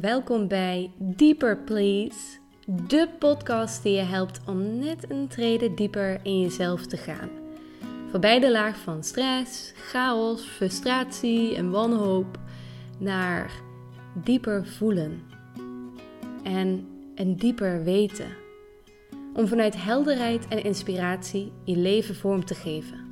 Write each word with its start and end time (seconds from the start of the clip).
Welkom 0.00 0.48
bij 0.48 0.90
Deeper 0.98 1.58
Please, 1.58 2.38
de 2.66 3.08
podcast 3.18 3.82
die 3.82 3.92
je 3.92 4.02
helpt 4.02 4.40
om 4.46 4.78
net 4.78 5.10
een 5.10 5.28
trede 5.28 5.74
dieper 5.74 6.20
in 6.22 6.40
jezelf 6.40 6.86
te 6.86 6.96
gaan. 6.96 7.28
Voorbij 8.10 8.40
de 8.40 8.50
laag 8.50 8.76
van 8.78 9.04
stress, 9.04 9.72
chaos, 9.76 10.42
frustratie 10.42 11.54
en 11.54 11.70
wanhoop 11.70 12.38
naar 12.98 13.50
dieper 14.14 14.66
voelen 14.66 15.22
en 16.42 16.88
een 17.14 17.36
dieper 17.36 17.84
weten. 17.84 18.36
Om 19.34 19.46
vanuit 19.46 19.82
helderheid 19.82 20.48
en 20.48 20.64
inspiratie 20.64 21.52
je 21.64 21.76
leven 21.76 22.14
vorm 22.14 22.44
te 22.44 22.54
geven. 22.54 23.05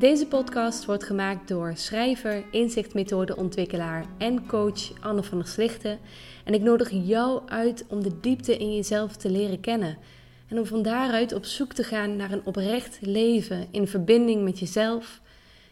Deze 0.00 0.26
podcast 0.26 0.84
wordt 0.84 1.04
gemaakt 1.04 1.48
door 1.48 1.72
schrijver, 1.76 2.44
inzichtmethodeontwikkelaar 2.50 4.06
en 4.18 4.46
coach 4.46 5.00
Anne 5.00 5.22
van 5.22 5.38
der 5.38 5.46
Slichten. 5.46 5.98
En 6.44 6.54
ik 6.54 6.62
nodig 6.62 6.90
jou 6.90 7.48
uit 7.48 7.84
om 7.88 8.02
de 8.02 8.20
diepte 8.20 8.56
in 8.56 8.74
jezelf 8.74 9.16
te 9.16 9.30
leren 9.30 9.60
kennen. 9.60 9.98
En 10.48 10.58
om 10.58 10.66
van 10.66 10.82
daaruit 10.82 11.32
op 11.32 11.44
zoek 11.44 11.72
te 11.72 11.84
gaan 11.84 12.16
naar 12.16 12.32
een 12.32 12.44
oprecht 12.44 12.98
leven 13.00 13.66
in 13.70 13.86
verbinding 13.86 14.44
met 14.44 14.58
jezelf, 14.58 15.20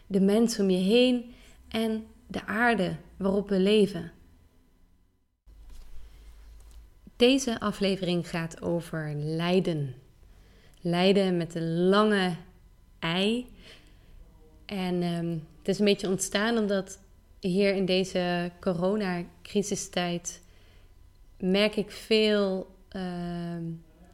de 0.07 0.21
mensen 0.21 0.63
om 0.63 0.69
je 0.69 0.83
heen 0.83 1.33
en 1.69 2.05
de 2.27 2.45
aarde 2.45 2.95
waarop 3.17 3.49
we 3.49 3.59
leven. 3.59 4.11
Deze 7.15 7.59
aflevering 7.59 8.29
gaat 8.29 8.61
over 8.61 9.13
lijden. 9.15 9.95
Lijden 10.81 11.37
met 11.37 11.55
een 11.55 11.87
lange 11.87 12.35
ei 12.99 13.57
en 14.69 15.03
um, 15.03 15.47
het 15.57 15.67
is 15.67 15.79
een 15.79 15.85
beetje 15.85 16.09
ontstaan 16.09 16.57
omdat 16.57 16.99
hier 17.39 17.75
in 17.75 17.85
deze 17.85 18.51
coronacrisistijd 18.59 20.41
merk 21.39 21.75
ik 21.75 21.91
veel 21.91 22.75
uh, 22.91 23.01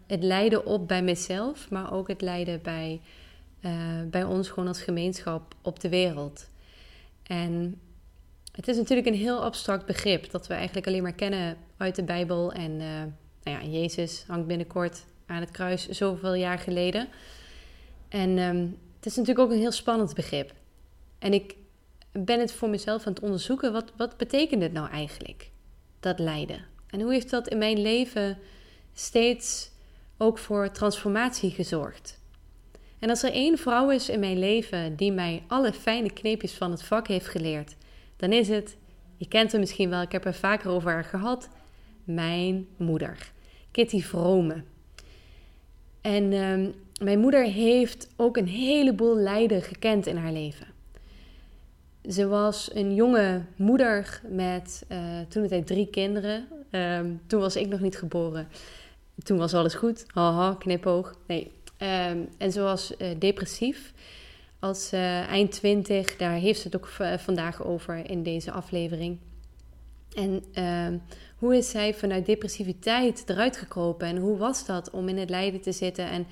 het 0.08 0.24
lijden 0.24 0.66
op 0.66 0.88
bij 0.88 1.04
mezelf, 1.04 1.70
maar 1.70 1.94
ook 1.94 2.08
het 2.08 2.22
lijden 2.22 2.62
bij, 2.62 3.02
uh, 3.62 3.72
bij 4.06 4.24
ons 4.24 4.50
gewoon 4.50 4.68
als 4.68 4.82
gemeenschap 4.82 5.56
op 5.62 5.80
de 5.80 5.90
wereld. 5.90 6.50
En 7.24 7.80
het 8.52 8.68
is 8.68 8.78
natuurlijk 8.78 9.08
een 9.08 9.14
heel 9.14 9.44
abstract 9.44 9.86
begrip 9.86 10.32
dat 10.32 10.48
we 10.48 10.54
eigenlijk 10.54 10.88
alleen 10.88 11.04
maar 11.04 11.14
kennen 11.14 11.58
uit 11.78 11.96
de 11.96 12.04
Bijbel. 12.04 12.52
En 12.52 12.72
uh, 12.72 13.04
nou 13.44 13.64
ja, 13.64 13.64
Jezus 13.64 14.24
hangt 14.28 14.48
binnenkort 14.48 15.06
aan 15.26 15.40
het 15.40 15.52
kruis 15.52 15.90
zoveel 15.90 16.34
jaar 16.34 16.60
geleden. 16.60 17.08
En 18.10 18.38
um, 18.38 18.78
het 19.06 19.14
is 19.14 19.20
natuurlijk 19.20 19.48
ook 19.48 19.54
een 19.54 19.62
heel 19.62 19.72
spannend 19.72 20.14
begrip. 20.14 20.54
En 21.20 21.34
ik 21.34 21.56
ben 22.12 22.40
het 22.40 22.52
voor 22.54 22.70
mezelf 22.70 23.06
aan 23.06 23.14
het 23.14 23.24
onderzoeken. 23.24 23.74
Wat, 23.74 23.92
wat 23.98 24.18
betekent 24.18 24.62
het 24.62 24.74
nou 24.74 24.90
eigenlijk, 24.90 25.50
dat 26.00 26.20
lijden? 26.20 26.66
En 26.90 27.02
hoe 27.02 27.12
heeft 27.12 27.30
dat 27.30 27.48
in 27.48 27.58
mijn 27.58 27.82
leven 27.82 28.38
steeds 28.94 29.70
ook 30.18 30.38
voor 30.38 30.72
transformatie 30.72 31.52
gezorgd? 31.52 32.20
En 33.00 33.10
als 33.10 33.24
er 33.24 33.32
één 33.32 33.58
vrouw 33.58 33.90
is 33.90 34.10
in 34.10 34.20
mijn 34.20 34.40
leven 34.40 34.96
die 34.96 35.12
mij 35.12 35.44
alle 35.48 35.74
fijne 35.74 36.14
kneepjes 36.14 36.54
van 36.54 36.72
het 36.72 36.84
vak 36.84 37.08
heeft 37.08 37.28
geleerd, 37.28 37.76
dan 38.16 38.32
is 38.32 38.48
het, 38.48 38.78
je 39.18 39.28
kent 39.28 39.52
hem 39.52 39.60
misschien 39.60 39.90
wel, 39.90 40.02
ik 40.02 40.12
heb 40.12 40.26
er 40.26 40.34
vaker 40.34 40.70
over 40.70 40.92
haar 40.92 41.04
gehad, 41.04 41.50
mijn 42.04 42.68
moeder, 42.78 43.32
Kitty 43.72 44.02
Vrome. 44.02 44.64
En 46.02 46.34
um, 46.34 46.85
mijn 47.04 47.20
moeder 47.20 47.44
heeft 47.44 48.08
ook 48.16 48.38
een 48.38 48.48
heleboel 48.48 49.16
lijden 49.16 49.62
gekend 49.62 50.08
in 50.08 50.18
haar 50.18 50.32
leven. 50.32 50.68
Ze 52.10 52.28
was 52.28 52.70
een 52.74 52.94
jonge 52.94 53.42
moeder 53.56 54.22
met 54.28 54.86
uh, 54.90 54.98
toen 55.28 55.42
het 55.42 55.52
tijd 55.52 55.68
drie 55.68 55.88
kinderen. 55.88 56.48
Um, 56.72 57.22
toen 57.28 57.40
was 57.40 57.56
ik 57.56 57.68
nog 57.68 57.80
niet 57.80 57.98
geboren. 57.98 58.48
Toen 59.24 59.38
was 59.38 59.54
alles 59.54 59.74
goed. 59.74 60.06
Haha, 60.08 60.54
knipoog. 60.54 61.16
Nee. 61.28 61.52
Um, 62.12 62.30
en 62.38 62.52
ze 62.52 62.62
was 62.62 62.94
uh, 62.98 63.08
depressief. 63.20 63.94
Als 64.60 64.94
uh, 64.94 65.28
eind 65.28 65.52
twintig, 65.52 66.16
daar 66.18 66.34
heeft 66.34 66.60
ze 66.60 66.68
het 66.68 66.76
ook 66.76 66.90
vandaag 67.18 67.64
over 67.64 68.10
in 68.10 68.24
deze 68.24 68.52
aflevering. 68.52 69.18
En 70.14 70.44
uh, 70.54 71.00
hoe 71.36 71.58
is 71.58 71.70
zij 71.70 71.94
vanuit 71.94 72.26
depressiviteit 72.26 73.24
eruit 73.26 73.58
gekropen? 73.58 74.08
En 74.08 74.18
hoe 74.18 74.38
was 74.38 74.66
dat 74.66 74.90
om 74.90 75.10
in 75.10 75.18
het 75.18 75.30
lijden 75.30 75.62
te 75.62 75.72
zitten? 75.72 76.10
En 76.10 76.28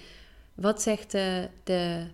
wat 0.53 0.81
zegt 0.81 1.11
de, 1.11 1.49
de, 1.63 2.05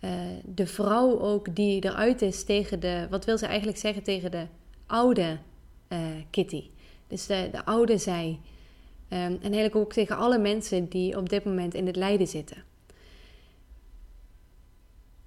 uh, 0.00 0.10
de 0.44 0.66
vrouw 0.66 1.20
ook 1.20 1.56
die 1.56 1.84
eruit 1.84 2.22
is 2.22 2.44
tegen 2.44 2.80
de. 2.80 3.06
Wat 3.10 3.24
wil 3.24 3.38
ze 3.38 3.46
eigenlijk 3.46 3.78
zeggen 3.78 4.02
tegen 4.02 4.30
de 4.30 4.46
oude 4.86 5.38
uh, 5.88 5.98
Kitty? 6.30 6.70
Dus 7.06 7.26
de, 7.26 7.48
de 7.52 7.64
oude 7.64 7.98
zij. 7.98 8.38
Um, 9.08 9.18
en 9.18 9.40
eigenlijk 9.40 9.76
ook 9.76 9.92
tegen 9.92 10.16
alle 10.16 10.38
mensen 10.38 10.88
die 10.88 11.16
op 11.16 11.28
dit 11.28 11.44
moment 11.44 11.74
in 11.74 11.86
het 11.86 11.96
lijden 11.96 12.26
zitten. 12.26 12.64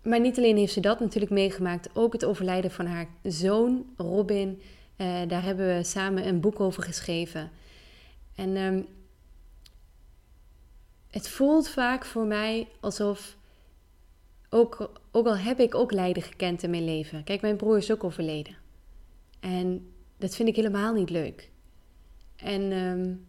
Maar 0.02 0.20
niet 0.20 0.38
alleen 0.38 0.58
heeft 0.58 0.74
ze 0.74 0.80
dat 0.80 1.00
natuurlijk 1.00 1.32
meegemaakt, 1.32 1.90
ook 1.94 2.14
het 2.14 2.26
overlijden 2.26 2.72
van 2.72 2.86
haar 2.86 3.08
zoon 3.24 3.86
Robin. 3.98 4.62
Uh, 4.98 5.22
daar 5.28 5.44
hebben 5.44 5.76
we 5.76 5.84
samen 5.84 6.28
een 6.28 6.40
boek 6.40 6.60
over 6.60 6.84
geschreven. 6.84 7.52
En 8.36 8.58
um, 8.58 8.88
het 11.10 11.30
voelt 11.30 11.70
vaak 11.70 12.06
voor 12.06 12.26
mij 12.26 12.68
alsof, 12.80 13.38
ook, 14.50 14.92
ook 15.12 15.28
al 15.28 15.38
heb 15.38 15.60
ik 15.60 15.76
ook 15.76 15.92
lijden 15.92 16.24
gekend 16.24 16.64
in 16.64 16.70
mijn 16.70 16.86
leven. 16.86 17.24
Kijk, 17.24 17.42
mijn 17.42 17.56
broer 17.56 17.78
is 17.78 17.92
ook 17.92 18.04
overleden. 18.04 18.56
En 19.40 19.92
dat 20.18 20.36
vind 20.36 20.50
ik 20.50 20.56
helemaal 20.56 20.94
niet 20.94 21.10
leuk. 21.10 21.50
En 22.36 22.72
um, 22.72 23.26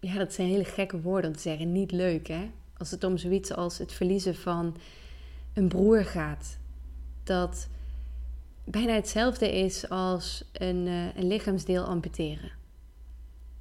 ja, 0.00 0.18
dat 0.18 0.32
zijn 0.32 0.48
hele 0.48 0.64
gekke 0.64 1.00
woorden 1.00 1.30
om 1.30 1.36
te 1.36 1.42
zeggen. 1.42 1.72
Niet 1.72 1.92
leuk, 1.92 2.28
hè? 2.28 2.50
Als 2.76 2.90
het 2.90 3.04
om 3.04 3.16
zoiets 3.16 3.52
als 3.52 3.78
het 3.78 3.92
verliezen 3.92 4.34
van 4.34 4.76
een 5.54 5.68
broer 5.68 6.04
gaat. 6.04 6.58
Dat 7.24 7.68
bijna 8.64 8.92
hetzelfde 8.92 9.52
is 9.52 9.88
als 9.88 10.44
een, 10.52 10.86
uh, 10.86 11.16
een 11.16 11.26
lichaamsdeel 11.26 11.84
amputeren. 11.84 12.50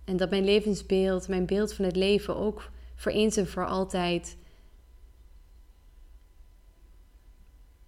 En 0.04 0.18
dat 0.18 0.30
mijn 0.30 0.44
levensbeeld, 0.44 1.28
mijn 1.28 1.46
beeld 1.46 1.74
van 1.74 1.86
het 1.86 1.96
leven 1.96 2.36
ook 2.36 2.72
voor 3.02 3.12
eens 3.12 3.38
en 3.38 3.48
voor 3.48 3.66
altijd 3.66 4.38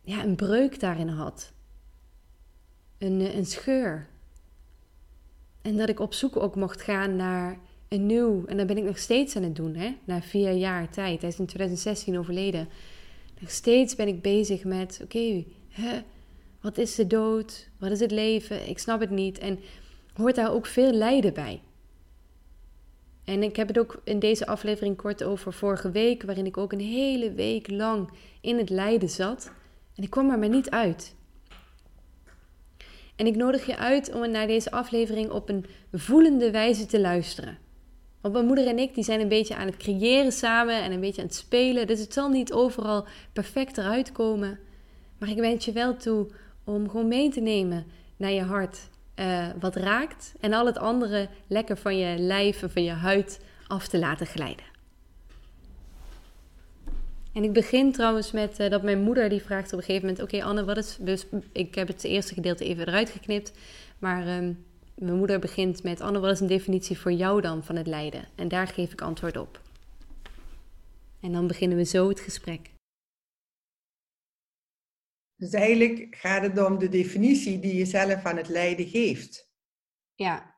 ja, 0.02 0.24
een 0.24 0.36
breuk 0.36 0.80
daarin 0.80 1.08
had. 1.08 1.52
Een, 2.98 3.22
eh, 3.22 3.36
een 3.36 3.46
scheur. 3.46 4.08
En 5.62 5.78
dat 5.78 5.90
ik 5.90 6.00
op 6.00 6.14
zoek 6.14 6.38
ook 6.38 6.56
mocht 6.56 6.82
gaan 6.82 7.16
naar 7.16 7.60
een 7.88 8.06
nieuw, 8.06 8.46
en 8.46 8.58
dat 8.58 8.68
ben 8.68 8.78
ik 8.78 8.84
nog 8.84 8.98
steeds 8.98 9.36
aan 9.36 9.44
het 9.44 9.56
doen, 9.56 9.76
hè, 9.76 9.96
na 10.04 10.22
vier 10.22 10.52
jaar 10.52 10.90
tijd. 10.90 11.22
Hij 11.22 11.30
is 11.30 11.40
in 11.40 11.46
2016 11.46 12.18
overleden. 12.18 12.70
Nog 13.40 13.52
steeds 13.52 13.96
ben 13.96 14.08
ik 14.08 14.22
bezig 14.22 14.64
met, 14.64 15.00
oké, 15.04 15.44
wat 16.62 16.78
is 16.78 16.96
de 16.96 17.08
dood? 17.08 17.70
Wat 17.78 17.92
is 17.92 18.00
het 18.00 18.12
leven? 18.12 18.70
Ik 18.70 18.80
snap 18.80 19.00
het 19.00 19.10
niet. 19.10 19.40
En 19.40 19.60
hoort 20.14 20.36
daar 20.36 20.54
ook 20.54 20.66
veel 20.66 20.92
lijden 20.92 21.34
bij. 21.34 21.62
En 23.26 23.44
ik 23.44 23.56
heb 23.56 23.68
het 23.68 23.80
ook 23.80 24.02
in 24.04 24.20
deze 24.20 24.46
aflevering 24.46 24.98
kort 24.98 25.24
over 25.24 25.54
vorige 25.54 25.92
week, 25.92 26.24
waarin 26.24 26.46
ik 26.46 26.58
ook 26.58 26.72
een 26.72 26.80
hele 26.80 27.32
week 27.32 27.70
lang 27.70 28.10
in 28.42 28.58
het 28.58 28.70
lijden 28.70 29.10
zat. 29.10 29.52
En 29.96 30.04
ik 30.04 30.10
kwam 30.10 30.30
er 30.30 30.40
maar 30.40 30.50
niet 30.50 30.70
uit. 30.70 31.16
En 33.16 33.26
ik 33.26 33.36
nodig 33.36 33.66
je 33.66 33.78
uit 33.78 34.14
om 34.14 34.32
naar 34.32 34.48
deze 34.48 34.72
aflevering 34.72 35.30
op 35.30 35.50
een 35.50 35.66
voelende 35.92 36.52
wijze 36.52 36.86
te 36.86 37.00
luisteren. 37.00 37.58
Want 38.22 38.34
mijn 38.34 38.46
moeder 38.46 38.68
en 38.68 38.80
ik 38.80 38.96
die 38.96 39.04
zijn 39.04 39.20
een 39.20 39.28
beetje 39.28 39.56
aan 39.56 39.68
het 39.68 39.78
creëren 39.78 40.32
samen 40.32 40.84
en 40.84 40.92
een 40.92 41.00
beetje 41.00 41.22
aan 41.22 41.28
het 41.28 41.36
spelen. 41.36 41.88
Dus 41.88 42.00
het 42.00 42.14
zal 42.14 42.30
niet 42.30 42.54
overal 42.54 43.06
perfect 43.34 43.78
eruit 43.78 44.12
komen. 44.12 44.60
Maar 45.18 45.30
ik 45.30 45.38
wens 45.38 45.66
je 45.66 45.72
wel 45.72 45.96
toe 45.96 46.28
om 46.64 46.90
gewoon 46.90 47.08
mee 47.08 47.30
te 47.30 47.40
nemen 47.40 47.86
naar 48.18 48.32
je 48.32 48.42
hart 48.42 48.90
uh, 49.16 49.48
wat 49.60 49.76
raakt 49.76 50.34
en 50.40 50.54
al 50.54 50.66
het 50.66 50.78
andere 50.78 51.30
lekker 51.48 51.78
van 51.78 51.98
je 51.98 52.18
lijf 52.18 52.62
en 52.62 52.72
van 52.72 52.84
je 52.84 52.92
huid 52.92 53.40
af 53.68 53.88
te 53.88 54.00
laten 54.00 54.26
glijden. 54.26 54.66
En 57.34 57.44
ik 57.44 57.54
begin 57.54 57.92
trouwens 57.92 58.32
met 58.32 58.60
uh, 58.60 58.70
dat 58.70 58.84
mijn 58.84 59.02
moeder 59.02 59.30
die 59.30 59.42
vraagt 59.42 59.74
op 59.74 59.80
een 59.80 59.86
gegeven 59.86 60.08
moment: 60.08 60.24
Oké, 60.24 60.44
Anne, 60.44 60.66
wat 60.66 60.78
is. 60.78 61.26
Ik 61.52 61.76
heb 61.76 61.88
het 61.88 62.04
eerste 62.04 62.34
gedeelte 62.34 62.66
even 62.66 62.88
eruit 62.88 63.10
geknipt. 63.10 63.52
Maar 64.00 64.38
um, 64.38 64.66
mijn 64.96 65.18
moeder 65.18 65.40
begint 65.40 65.84
met: 65.84 66.02
Anne, 66.02 66.20
wat 66.20 66.32
is 66.32 66.40
een 66.40 66.48
definitie 66.48 67.00
voor 67.00 67.12
jou 67.12 67.42
dan 67.42 67.64
van 67.64 67.76
het 67.76 67.88
lijden? 67.88 68.28
En 68.36 68.48
daar 68.48 68.68
geef 68.68 68.92
ik 68.92 69.02
antwoord 69.02 69.38
op. 69.38 69.62
En 71.20 71.32
dan 71.32 71.48
beginnen 71.48 71.78
we 71.78 71.84
zo 71.84 72.10
het 72.10 72.20
gesprek. 72.20 72.73
Dus 75.44 75.54
eigenlijk 75.54 76.16
gaat 76.16 76.42
het 76.42 76.66
om 76.66 76.78
de 76.78 76.90
definitie 76.90 77.60
die 77.60 77.76
je 77.76 77.86
zelf 77.86 78.26
aan 78.26 78.38
het 78.38 78.48
lijden 78.48 78.88
geeft. 78.88 79.52
Ja. 80.16 80.56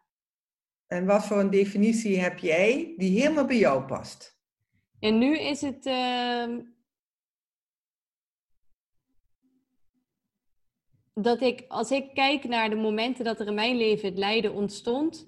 En 0.88 1.06
wat 1.06 1.26
voor 1.26 1.40
een 1.40 1.50
definitie 1.50 2.20
heb 2.20 2.40
jij 2.40 2.94
die 2.98 3.20
helemaal 3.20 3.46
bij 3.46 3.58
jou 3.58 3.86
past? 3.86 4.40
En 5.00 5.18
nu 5.18 5.40
is 5.40 5.62
het. 5.62 5.86
Uh... 5.86 6.60
dat 11.14 11.42
ik, 11.42 11.66
als 11.68 11.92
ik 11.92 12.14
kijk 12.14 12.44
naar 12.44 12.70
de 12.70 12.76
momenten 12.76 13.26
dat 13.26 13.40
er 13.40 13.48
in 13.48 13.54
mijn 13.54 13.78
leven 13.78 14.10
het 14.10 14.18
lijden 14.18 14.54
ontstond, 14.54 15.28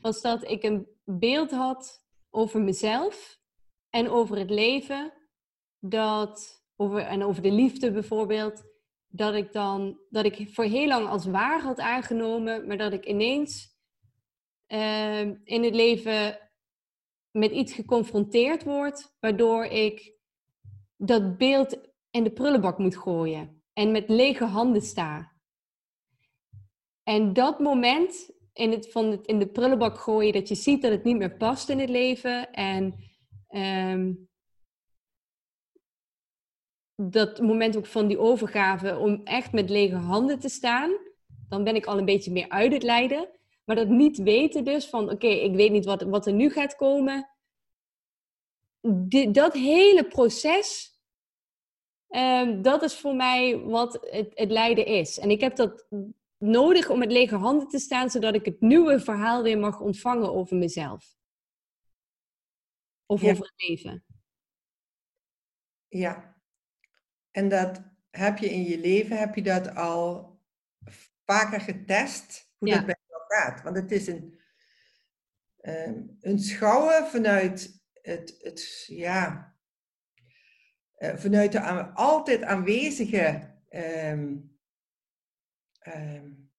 was 0.00 0.20
dat 0.20 0.50
ik 0.50 0.62
een 0.62 0.86
beeld 1.04 1.50
had 1.50 2.06
over 2.30 2.60
mezelf 2.60 3.40
en 3.90 4.08
over 4.08 4.38
het 4.38 4.50
leven, 4.50 5.12
dat, 5.78 6.64
over, 6.76 7.00
en 7.00 7.22
over 7.22 7.42
de 7.42 7.52
liefde 7.52 7.92
bijvoorbeeld, 7.92 8.70
dat 9.14 9.34
ik 9.34 9.52
dan, 9.52 9.98
dat 10.08 10.24
ik 10.24 10.48
voor 10.52 10.64
heel 10.64 10.86
lang 10.86 11.08
als 11.08 11.26
waar 11.26 11.60
had 11.60 11.80
aangenomen, 11.80 12.66
maar 12.66 12.76
dat 12.78 12.92
ik 12.92 13.06
ineens 13.06 13.76
ehm, 14.66 15.34
in 15.44 15.64
het 15.64 15.74
leven 15.74 16.38
met 17.30 17.50
iets 17.50 17.72
geconfronteerd 17.72 18.64
word, 18.64 19.16
waardoor 19.20 19.64
ik 19.64 20.14
dat 20.96 21.36
beeld 21.36 21.78
in 22.10 22.24
de 22.24 22.32
prullenbak 22.32 22.78
moet 22.78 22.96
gooien 22.96 23.62
en 23.72 23.90
met 23.90 24.08
lege 24.08 24.44
handen 24.44 24.82
sta. 24.82 25.32
En 27.02 27.32
dat 27.32 27.58
moment 27.58 28.30
in, 28.52 28.70
het, 28.70 28.90
van 28.90 29.24
in 29.24 29.38
de 29.38 29.48
prullenbak 29.48 29.98
gooien, 29.98 30.32
dat 30.32 30.48
je 30.48 30.54
ziet 30.54 30.82
dat 30.82 30.90
het 30.90 31.04
niet 31.04 31.16
meer 31.16 31.36
past 31.36 31.68
in 31.68 31.78
het 31.78 31.88
leven 31.88 32.52
en 32.52 32.94
ehm, 33.48 34.12
dat 36.96 37.40
moment 37.40 37.76
ook 37.76 37.86
van 37.86 38.06
die 38.06 38.18
overgave 38.18 38.98
om 38.98 39.20
echt 39.24 39.52
met 39.52 39.70
lege 39.70 39.96
handen 39.96 40.38
te 40.38 40.48
staan, 40.48 40.90
dan 41.48 41.64
ben 41.64 41.74
ik 41.74 41.86
al 41.86 41.98
een 41.98 42.04
beetje 42.04 42.32
meer 42.32 42.48
uit 42.48 42.72
het 42.72 42.82
lijden. 42.82 43.28
Maar 43.64 43.76
dat 43.76 43.88
niet 43.88 44.18
weten 44.18 44.64
dus 44.64 44.86
van, 44.86 45.10
oké, 45.10 45.26
ik 45.26 45.54
weet 45.54 45.70
niet 45.70 45.84
wat, 45.84 46.02
wat 46.02 46.26
er 46.26 46.32
nu 46.32 46.50
gaat 46.50 46.76
komen. 46.76 47.30
dat 49.32 49.52
hele 49.52 50.04
proces, 50.08 50.98
ehm, 52.08 52.62
dat 52.62 52.82
is 52.82 52.94
voor 52.94 53.14
mij 53.14 53.58
wat 53.58 53.98
het, 54.10 54.30
het 54.34 54.50
lijden 54.50 54.86
is. 54.86 55.18
En 55.18 55.30
ik 55.30 55.40
heb 55.40 55.56
dat 55.56 55.86
nodig 56.38 56.90
om 56.90 56.98
met 56.98 57.12
lege 57.12 57.36
handen 57.36 57.68
te 57.68 57.78
staan, 57.78 58.10
zodat 58.10 58.34
ik 58.34 58.44
het 58.44 58.60
nieuwe 58.60 59.00
verhaal 59.00 59.42
weer 59.42 59.58
mag 59.58 59.80
ontvangen 59.80 60.34
over 60.34 60.56
mezelf. 60.56 61.16
Of 63.06 63.24
over 63.24 63.44
het 63.44 63.68
leven. 63.68 64.04
Ja. 65.88 66.31
En 67.32 67.48
dat 67.48 67.82
heb 68.10 68.38
je 68.38 68.50
in 68.50 68.62
je 68.62 68.78
leven, 68.78 69.18
heb 69.18 69.34
je 69.34 69.42
dat 69.42 69.74
al 69.74 70.32
vaker 71.24 71.60
getest, 71.60 72.52
hoe 72.58 72.70
dat 72.70 72.86
bij 72.86 72.98
jou 73.08 73.22
gaat? 73.26 73.62
Want 73.62 73.76
het 73.76 73.92
is 73.92 74.06
een, 74.06 74.40
ehm, 75.60 76.02
een 76.20 76.38
schouwen 76.38 77.06
vanuit 77.06 77.80
het, 77.92 78.38
het 78.40 78.84
ja, 78.86 79.56
uh, 80.98 81.16
vanuit 81.16 81.52
de 81.52 81.60
altijd 81.94 82.42
aanwezige 82.42 83.50
um, 83.70 84.58
um, 85.86 86.50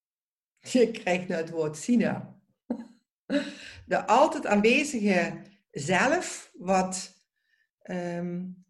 je 0.59 0.91
krijgt 0.91 1.27
nou 1.27 1.41
het 1.41 1.49
woord 1.49 1.77
Sina. 1.77 2.39
De 3.85 4.05
altijd 4.05 4.45
aanwezige 4.45 5.41
zelf, 5.71 6.51
wat, 6.53 7.23
um, 7.83 8.62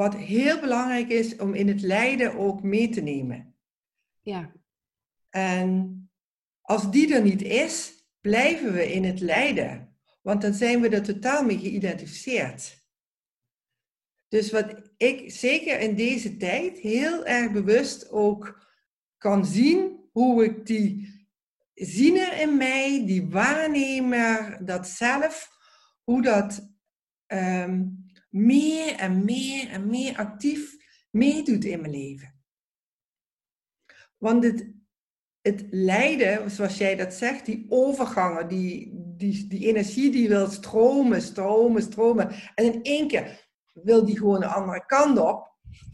wat 0.00 0.14
heel 0.14 0.60
belangrijk 0.60 1.08
is 1.08 1.36
om 1.36 1.54
in 1.54 1.68
het 1.68 1.80
lijden 1.80 2.38
ook 2.38 2.62
mee 2.62 2.88
te 2.88 3.00
nemen. 3.00 3.56
Ja. 4.20 4.52
En 5.30 6.10
als 6.60 6.90
die 6.90 7.14
er 7.14 7.22
niet 7.22 7.42
is, 7.42 8.04
blijven 8.20 8.72
we 8.72 8.92
in 8.92 9.04
het 9.04 9.20
lijden. 9.20 9.96
Want 10.22 10.42
dan 10.42 10.54
zijn 10.54 10.80
we 10.80 10.88
er 10.88 11.02
totaal 11.02 11.44
mee 11.44 11.58
geïdentificeerd. 11.58 12.84
Dus 14.28 14.50
wat 14.50 14.90
ik 14.96 15.30
zeker 15.30 15.80
in 15.80 15.94
deze 15.94 16.36
tijd 16.36 16.78
heel 16.78 17.26
erg 17.26 17.52
bewust 17.52 18.10
ook 18.10 18.68
kan 19.18 19.46
zien 19.46 20.08
hoe 20.12 20.44
ik 20.44 20.66
die 20.66 21.08
ziener 21.74 22.40
in 22.40 22.56
mij, 22.56 23.06
die 23.06 23.26
waarnemer, 23.26 24.64
dat 24.64 24.88
zelf, 24.88 25.50
hoe 26.04 26.22
dat 26.22 26.68
ehm, 27.26 27.82
meer 28.30 28.94
en 28.94 29.24
meer 29.24 29.68
en 29.68 29.86
meer 29.86 30.16
actief 30.16 30.76
meedoet 31.10 31.64
in 31.64 31.80
mijn 31.80 31.92
leven. 31.92 32.34
Want 34.16 34.44
het, 34.44 34.72
het 35.40 35.66
lijden, 35.70 36.50
zoals 36.50 36.78
jij 36.78 36.96
dat 36.96 37.14
zegt, 37.14 37.46
die 37.46 37.66
overgangen, 37.68 38.48
die, 38.48 38.90
die, 38.94 39.46
die 39.46 39.66
energie 39.66 40.10
die 40.10 40.28
wil 40.28 40.46
stromen, 40.46 41.22
stromen, 41.22 41.82
stromen. 41.82 42.34
En 42.54 42.64
in 42.64 42.82
één 42.82 43.08
keer 43.08 43.48
wil 43.72 44.04
die 44.04 44.18
gewoon 44.18 44.40
de 44.40 44.46
andere 44.46 44.86
kant 44.86 45.18
op. 45.18 45.48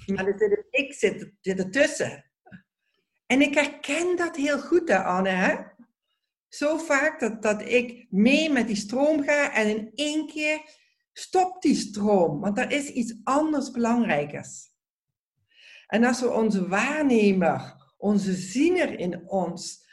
Maar 0.06 0.28
ik 0.70 0.94
zit, 0.94 1.32
zit 1.40 1.58
ertussen. 1.58 2.24
En 3.26 3.42
ik 3.42 3.54
herken 3.54 4.16
dat 4.16 4.36
heel 4.36 4.60
goed, 4.60 4.88
hè, 4.88 5.02
Anne. 5.02 5.28
Hè? 5.28 5.56
Zo 6.48 6.78
vaak 6.78 7.20
dat, 7.20 7.42
dat 7.42 7.62
ik 7.62 8.06
mee 8.10 8.50
met 8.50 8.66
die 8.66 8.76
stroom 8.76 9.22
ga 9.22 9.52
en 9.52 9.68
in 9.68 9.90
één 9.94 10.26
keer 10.26 10.60
stopt 11.18 11.62
die 11.62 11.74
stroom, 11.74 12.40
want 12.40 12.58
er 12.58 12.70
is 12.70 12.88
iets 12.88 13.14
anders 13.24 13.70
belangrijkers. 13.70 14.70
En 15.86 16.04
als 16.04 16.20
we 16.20 16.30
onze 16.30 16.68
waarnemer, 16.68 17.74
onze 17.96 18.34
ziener 18.34 18.98
in 18.98 19.28
ons, 19.28 19.84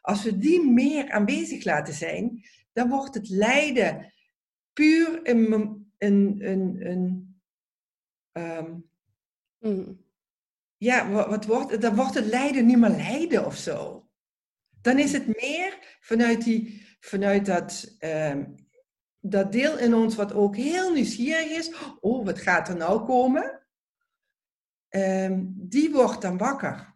als 0.00 0.22
we 0.22 0.38
die 0.38 0.70
meer 0.70 1.10
aanwezig 1.10 1.64
laten 1.64 1.94
zijn, 1.94 2.44
dan 2.72 2.88
wordt 2.88 3.14
het 3.14 3.28
lijden 3.28 4.12
puur 4.72 5.20
een, 5.22 5.52
een, 5.98 6.36
een, 6.38 6.86
een 6.86 7.36
um, 8.32 8.90
ja, 10.76 11.10
wat 11.10 11.44
wordt, 11.44 11.80
dan 11.80 11.94
wordt 11.94 12.14
het 12.14 12.26
lijden 12.26 12.66
niet 12.66 12.78
meer 12.78 12.90
lijden 12.90 13.46
of 13.46 13.56
zo. 13.56 14.08
Dan 14.80 14.98
is 14.98 15.12
het 15.12 15.26
meer 15.26 15.78
vanuit, 16.00 16.44
die, 16.44 16.86
vanuit 17.00 17.46
dat, 17.46 17.96
ehm, 17.98 18.44
dat 19.22 19.52
deel 19.52 19.78
in 19.78 19.94
ons 19.94 20.16
wat 20.16 20.32
ook 20.32 20.56
heel 20.56 20.92
nieuwsgierig 20.92 21.50
is. 21.50 21.72
Oh, 22.00 22.24
wat 22.24 22.38
gaat 22.38 22.68
er 22.68 22.76
nou 22.76 23.04
komen? 23.04 23.60
Um, 24.88 25.54
die 25.56 25.92
wordt 25.92 26.22
dan 26.22 26.38
wakker. 26.38 26.94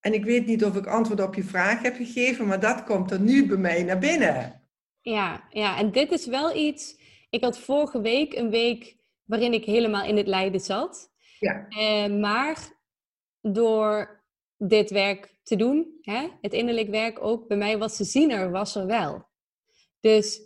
En 0.00 0.12
ik 0.12 0.24
weet 0.24 0.46
niet 0.46 0.64
of 0.64 0.76
ik 0.76 0.86
antwoord 0.86 1.20
op 1.20 1.34
je 1.34 1.42
vraag 1.42 1.82
heb 1.82 1.96
gegeven, 1.96 2.46
maar 2.46 2.60
dat 2.60 2.84
komt 2.84 3.10
er 3.10 3.20
nu 3.20 3.46
bij 3.46 3.56
mij 3.56 3.82
naar 3.82 3.98
binnen. 3.98 4.68
Ja, 5.00 5.46
ja, 5.50 5.78
en 5.78 5.90
dit 5.90 6.10
is 6.10 6.26
wel 6.26 6.56
iets. 6.56 7.00
Ik 7.30 7.42
had 7.42 7.58
vorige 7.58 8.00
week 8.00 8.34
een 8.34 8.50
week 8.50 8.96
waarin 9.24 9.52
ik 9.52 9.64
helemaal 9.64 10.04
in 10.04 10.16
het 10.16 10.26
lijden 10.26 10.60
zat. 10.60 11.12
Ja. 11.38 11.66
Uh, 11.68 12.20
maar 12.20 12.82
door 13.40 14.24
dit 14.56 14.90
werk 14.90 15.38
te 15.42 15.56
doen, 15.56 15.98
hè, 16.00 16.28
het 16.40 16.52
innerlijk 16.52 16.88
werk 16.88 17.22
ook, 17.24 17.48
bij 17.48 17.56
mij 17.56 17.78
was 17.78 17.96
de 17.96 18.04
ziener 18.04 18.50
was 18.50 18.74
er 18.74 18.86
wel. 18.86 19.32
Dus 20.04 20.40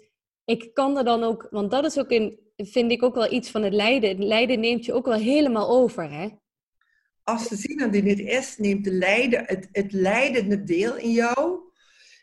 ik 0.45 0.75
kan 0.75 0.97
er 0.97 1.05
dan 1.05 1.23
ook, 1.23 1.47
want 1.51 1.71
dat 1.71 1.85
is 1.85 1.99
ook 1.99 2.11
een, 2.11 2.39
vind 2.57 2.91
ik 2.91 3.03
ook 3.03 3.15
wel 3.15 3.33
iets 3.33 3.51
van 3.51 3.63
het 3.63 3.73
lijden. 3.73 4.09
Het 4.09 4.19
lijden 4.19 4.61
neemt 4.61 4.85
je 4.85 4.93
ook 4.93 5.07
wel 5.07 5.19
helemaal 5.19 5.69
over, 5.69 6.11
hè? 6.11 6.29
Als 7.23 7.49
de 7.49 7.57
ziener 7.57 7.91
die 7.91 8.03
niet 8.03 8.19
is, 8.19 8.57
neemt 8.57 8.85
de 8.85 8.93
lijden, 8.93 9.45
het, 9.47 9.69
het 9.73 9.93
leidende 9.93 10.65
deel 10.65 10.97
in 10.97 11.13
jou, 11.13 11.61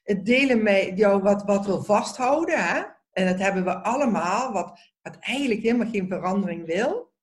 het 0.04 0.26
delen 0.26 0.64
met 0.64 0.98
jou 0.98 1.22
wat, 1.22 1.44
wat 1.44 1.66
wil 1.66 1.84
vasthouden, 1.84 2.66
hè? 2.66 2.84
En 3.12 3.26
dat 3.26 3.40
hebben 3.40 3.64
we 3.64 3.76
allemaal, 3.78 4.52
wat, 4.52 4.80
wat 5.02 5.18
eigenlijk 5.20 5.62
helemaal 5.62 5.92
geen 5.92 6.08
verandering 6.08 6.66
wil 6.66 7.14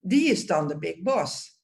die 0.00 0.30
is 0.30 0.46
dan 0.46 0.68
de 0.68 0.78
big 0.78 1.02
boss. 1.02 1.60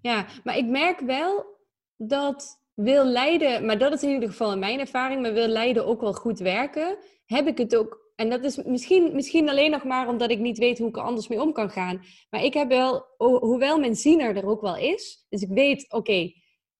Ja, 0.00 0.26
maar 0.44 0.56
ik 0.56 0.66
merk 0.66 1.00
wel 1.00 1.58
dat 1.96 2.65
wil 2.76 3.04
leiden, 3.04 3.66
maar 3.66 3.78
dat 3.78 3.92
is 3.92 4.02
in 4.02 4.10
ieder 4.10 4.28
geval 4.28 4.52
in 4.52 4.58
mijn 4.58 4.80
ervaring, 4.80 5.22
maar 5.22 5.32
wil 5.32 5.46
leiden 5.46 5.86
ook 5.86 6.00
wel 6.00 6.12
goed 6.12 6.38
werken, 6.38 6.98
heb 7.26 7.46
ik 7.46 7.58
het 7.58 7.76
ook. 7.76 8.04
En 8.16 8.30
dat 8.30 8.44
is 8.44 8.62
misschien, 8.62 9.14
misschien 9.14 9.48
alleen 9.48 9.70
nog 9.70 9.84
maar 9.84 10.08
omdat 10.08 10.30
ik 10.30 10.38
niet 10.38 10.58
weet 10.58 10.78
hoe 10.78 10.88
ik 10.88 10.96
er 10.96 11.02
anders 11.02 11.28
mee 11.28 11.42
om 11.42 11.52
kan 11.52 11.70
gaan. 11.70 12.04
Maar 12.30 12.44
ik 12.44 12.54
heb 12.54 12.68
wel, 12.68 13.06
hoewel 13.16 13.78
mijn 13.78 13.94
ziener 13.94 14.36
er 14.36 14.46
ook 14.46 14.60
wel 14.60 14.76
is, 14.76 15.26
dus 15.28 15.42
ik 15.42 15.48
weet, 15.48 15.92
oké, 15.92 16.32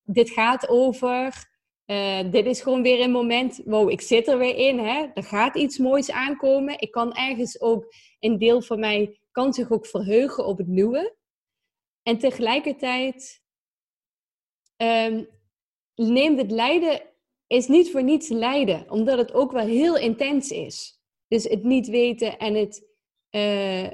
dit 0.02 0.30
gaat 0.30 0.68
over, 0.68 1.48
uh, 1.86 2.30
dit 2.30 2.46
is 2.46 2.60
gewoon 2.60 2.82
weer 2.82 3.00
een 3.00 3.10
moment, 3.10 3.60
wow, 3.64 3.90
ik 3.90 4.00
zit 4.00 4.28
er 4.28 4.38
weer 4.38 4.56
in, 4.56 4.78
hè? 4.78 5.06
er 5.14 5.24
gaat 5.24 5.56
iets 5.56 5.78
moois 5.78 6.10
aankomen. 6.10 6.80
Ik 6.80 6.90
kan 6.90 7.14
ergens 7.14 7.60
ook 7.60 7.94
een 8.20 8.38
deel 8.38 8.62
van 8.62 8.78
mij 8.78 9.20
kan 9.30 9.52
zich 9.52 9.70
ook 9.70 9.86
verheugen 9.86 10.46
op 10.46 10.58
het 10.58 10.66
nieuwe. 10.66 11.16
En 12.02 12.18
tegelijkertijd 12.18 13.42
um, 14.76 15.28
neemt 15.96 16.40
het 16.40 16.50
lijden, 16.50 17.02
is 17.46 17.66
niet 17.66 17.90
voor 17.90 18.02
niets 18.02 18.28
lijden, 18.28 18.90
omdat 18.90 19.18
het 19.18 19.32
ook 19.32 19.52
wel 19.52 19.66
heel 19.66 19.96
intens 19.96 20.50
is. 20.50 21.00
Dus 21.28 21.44
het 21.44 21.62
niet 21.62 21.86
weten 21.88 22.38
en 22.38 22.54
het, 22.54 22.86
uh, 23.30 23.88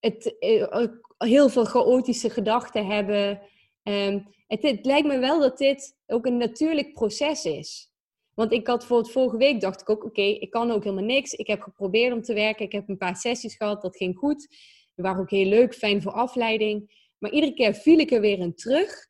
het 0.00 0.34
uh, 0.40 0.86
heel 1.18 1.48
veel 1.48 1.64
chaotische 1.64 2.30
gedachten 2.30 2.86
hebben. 2.86 3.40
Um, 3.82 4.26
het, 4.46 4.62
het, 4.62 4.84
lijkt 4.86 5.06
me 5.06 5.18
wel 5.18 5.40
dat 5.40 5.58
dit 5.58 5.96
ook 6.06 6.26
een 6.26 6.36
natuurlijk 6.36 6.92
proces 6.92 7.44
is. 7.44 7.90
Want 8.34 8.52
ik 8.52 8.66
had 8.66 8.84
voor 8.86 8.98
het 8.98 9.10
vorige 9.10 9.36
week 9.36 9.60
dacht 9.60 9.80
ik 9.80 9.90
ook, 9.90 10.04
oké, 10.04 10.22
ik 10.22 10.50
kan 10.50 10.70
ook 10.70 10.84
helemaal 10.84 11.04
niks. 11.04 11.32
Ik 11.32 11.46
heb 11.46 11.60
geprobeerd 11.60 12.12
om 12.12 12.22
te 12.22 12.34
werken. 12.34 12.64
Ik 12.64 12.72
heb 12.72 12.88
een 12.88 12.96
paar 12.96 13.16
sessies 13.16 13.56
gehad, 13.56 13.82
dat 13.82 13.96
ging 13.96 14.16
goed. 14.16 14.48
Die 14.94 15.04
waren 15.04 15.20
ook 15.20 15.30
heel 15.30 15.46
leuk, 15.46 15.74
fijn 15.74 16.02
voor 16.02 16.12
afleiding. 16.12 17.06
Maar 17.18 17.30
iedere 17.30 17.54
keer 17.54 17.74
viel 17.74 17.98
ik 17.98 18.10
er 18.10 18.20
weer 18.20 18.38
in 18.38 18.54
terug. 18.54 19.06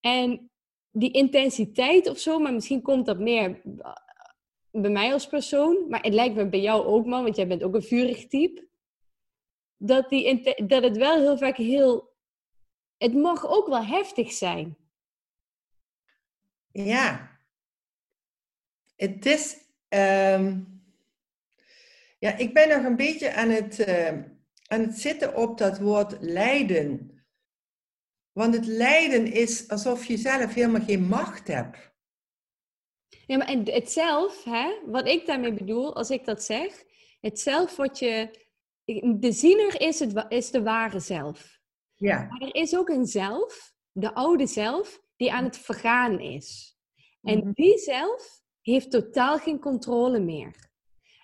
En 0.00 0.49
die 0.90 1.10
intensiteit 1.10 2.08
of 2.08 2.18
zo, 2.18 2.38
maar 2.38 2.52
misschien 2.52 2.82
komt 2.82 3.06
dat 3.06 3.18
meer 3.18 3.60
bij 4.70 4.90
mij 4.90 5.12
als 5.12 5.26
persoon. 5.26 5.88
Maar 5.88 6.02
het 6.02 6.14
lijkt 6.14 6.34
me 6.34 6.48
bij 6.48 6.60
jou 6.60 6.84
ook, 6.84 7.06
man, 7.06 7.22
want 7.22 7.36
jij 7.36 7.46
bent 7.46 7.62
ook 7.62 7.74
een 7.74 7.82
vurig 7.82 8.26
type. 8.26 8.68
Dat, 9.76 10.08
die, 10.08 10.66
dat 10.66 10.82
het 10.82 10.96
wel 10.96 11.20
heel 11.20 11.38
vaak 11.38 11.56
heel. 11.56 12.08
Het 12.98 13.14
mag 13.14 13.48
ook 13.48 13.66
wel 13.66 13.84
heftig 13.84 14.32
zijn. 14.32 14.76
Ja. 16.72 17.38
Het 18.96 19.26
is. 19.26 19.56
Ehm, 19.88 20.60
ja, 22.18 22.36
ik 22.36 22.54
ben 22.54 22.68
nog 22.68 22.84
een 22.84 22.96
beetje 22.96 23.32
aan 23.32 23.48
het, 23.48 23.78
uh, 23.78 24.08
aan 24.66 24.80
het 24.80 24.98
zitten 24.98 25.36
op 25.36 25.58
dat 25.58 25.78
woord 25.78 26.16
lijden. 26.20 27.19
Want 28.32 28.54
het 28.54 28.66
lijden 28.66 29.32
is 29.32 29.68
alsof 29.68 30.04
je 30.04 30.16
zelf 30.16 30.54
helemaal 30.54 30.84
geen 30.84 31.08
macht 31.08 31.48
hebt. 31.48 31.90
Ja, 33.26 33.36
maar 33.36 33.48
het 33.48 33.92
zelf, 33.92 34.44
hè, 34.44 34.80
wat 34.86 35.06
ik 35.06 35.26
daarmee 35.26 35.52
bedoel, 35.52 35.96
als 35.96 36.10
ik 36.10 36.24
dat 36.24 36.42
zeg, 36.42 36.84
het 37.20 37.40
zelf 37.40 37.76
wat 37.76 37.98
je. 37.98 38.48
De 39.18 39.32
ziener 39.32 39.80
is, 39.80 39.98
het, 39.98 40.24
is 40.28 40.50
de 40.50 40.62
ware 40.62 41.00
zelf. 41.00 41.60
Ja. 41.94 42.26
Maar 42.28 42.40
er 42.40 42.54
is 42.54 42.76
ook 42.76 42.88
een 42.88 43.06
zelf, 43.06 43.72
de 43.92 44.14
oude 44.14 44.46
zelf, 44.46 45.00
die 45.16 45.32
aan 45.32 45.44
het 45.44 45.58
vergaan 45.58 46.20
is. 46.20 46.76
En 47.22 47.38
mhm. 47.38 47.50
die 47.52 47.78
zelf 47.78 48.40
heeft 48.60 48.90
totaal 48.90 49.38
geen 49.38 49.58
controle 49.58 50.20
meer. 50.20 50.70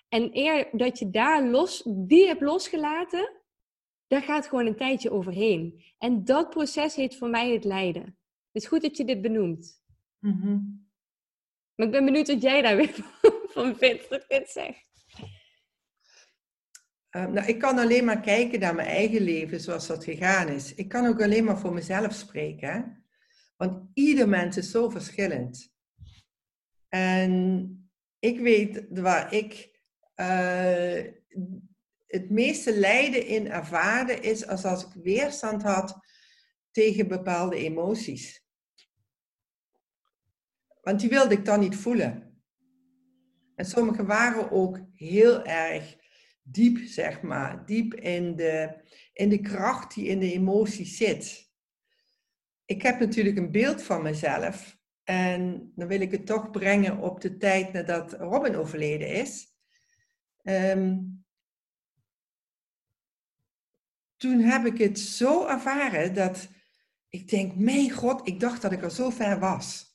En 0.09 0.37
eer 0.37 0.69
dat 0.71 0.99
je 0.99 1.09
daar 1.09 1.43
los, 1.43 1.83
die 1.85 2.27
hebt 2.27 2.41
losgelaten, 2.41 3.36
daar 4.07 4.21
gaat 4.21 4.47
gewoon 4.47 4.65
een 4.65 4.75
tijdje 4.75 5.11
overheen. 5.11 5.83
En 5.97 6.25
dat 6.25 6.49
proces 6.49 6.95
heet 6.95 7.17
voor 7.17 7.29
mij 7.29 7.51
het 7.51 7.63
lijden. 7.63 8.03
Het 8.51 8.63
is 8.63 8.67
goed 8.67 8.81
dat 8.81 8.97
je 8.97 9.05
dit 9.05 9.21
benoemt. 9.21 9.83
Mhm. 10.19 10.59
Maar 11.75 11.85
ik 11.85 11.91
ben 11.91 12.05
benieuwd 12.05 12.27
wat 12.27 12.41
jij 12.41 12.61
daar 12.61 12.75
weer 12.75 12.93
van 13.53 13.75
vindt, 13.75 14.09
dat 14.09 14.21
ik 14.21 14.29
dit 14.29 14.49
zeg. 14.49 14.85
Nou, 17.09 17.45
ik 17.45 17.59
kan 17.59 17.77
alleen 17.77 18.05
maar 18.05 18.21
kijken 18.21 18.59
naar 18.59 18.75
mijn 18.75 18.87
eigen 18.87 19.21
leven 19.21 19.59
zoals 19.59 19.87
dat 19.87 20.03
gegaan 20.03 20.47
is. 20.47 20.73
Ik 20.73 20.87
kan 20.87 21.05
ook 21.05 21.21
alleen 21.21 21.43
maar 21.43 21.59
voor 21.59 21.73
mezelf 21.73 22.13
spreken. 22.13 22.71
Hè? 22.71 22.81
Want 23.55 23.89
ieder 23.93 24.29
mens 24.29 24.57
is 24.57 24.71
zo 24.71 24.89
verschillend. 24.89 25.73
En 26.89 27.71
ik 28.19 28.39
weet 28.39 28.85
waar 28.89 29.33
ik 29.33 29.79
uh, 30.15 31.03
het 32.17 32.29
meeste 32.29 32.79
lijden 32.79 33.25
in 33.25 33.51
ervaren 33.51 34.23
is 34.23 34.47
als 34.47 34.63
als 34.63 34.85
ik 34.85 35.03
weerstand 35.03 35.63
had 35.63 35.99
tegen 36.71 37.07
bepaalde 37.07 37.55
emoties. 37.55 38.45
Want 40.81 40.99
die 40.99 41.09
wilde 41.09 41.33
ik 41.33 41.45
dan 41.45 41.59
niet 41.59 41.75
voelen. 41.75 42.41
En 43.55 43.65
sommige 43.65 44.05
waren 44.05 44.51
ook 44.51 44.79
heel 44.93 45.45
erg 45.45 45.95
diep, 46.41 46.77
zeg 46.77 47.21
maar, 47.21 47.65
diep 47.65 47.93
in 47.93 48.35
de, 48.35 48.81
in 49.13 49.29
de 49.29 49.41
kracht 49.41 49.95
die 49.95 50.05
in 50.05 50.19
de 50.19 50.33
emoties 50.33 50.97
zit. 50.97 51.51
Ik 52.65 52.81
heb 52.81 52.99
natuurlijk 52.99 53.37
een 53.37 53.51
beeld 53.51 53.83
van 53.83 54.01
mezelf 54.01 54.77
en 55.03 55.71
dan 55.75 55.87
wil 55.87 56.01
ik 56.01 56.11
het 56.11 56.25
toch 56.25 56.51
brengen 56.51 56.97
op 56.97 57.21
de 57.21 57.37
tijd 57.37 57.73
nadat 57.73 58.13
Robin 58.13 58.55
overleden 58.55 59.07
is. 59.07 59.55
Um, 60.43 61.25
toen 64.17 64.39
heb 64.39 64.65
ik 64.65 64.77
het 64.77 64.99
zo 64.99 65.45
ervaren 65.47 66.13
dat 66.13 66.47
ik 67.09 67.29
denk, 67.29 67.55
mijn 67.55 67.91
god, 67.91 68.27
ik 68.27 68.39
dacht 68.39 68.61
dat 68.61 68.71
ik 68.71 68.83
al 68.83 68.89
zo 68.89 69.09
ver 69.09 69.39
was. 69.39 69.85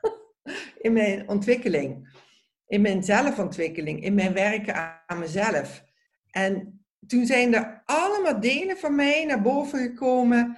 in 0.78 0.92
mijn 0.92 1.28
ontwikkeling, 1.28 2.08
in 2.66 2.80
mijn 2.80 3.02
zelfontwikkeling, 3.02 4.02
in 4.02 4.14
mijn 4.14 4.32
werken 4.32 5.02
aan 5.06 5.18
mezelf. 5.18 5.84
En 6.30 6.84
toen 7.06 7.26
zijn 7.26 7.54
er 7.54 7.82
allemaal 7.84 8.40
delen 8.40 8.76
van 8.76 8.94
mij 8.94 9.24
naar 9.24 9.42
boven 9.42 9.78
gekomen 9.78 10.56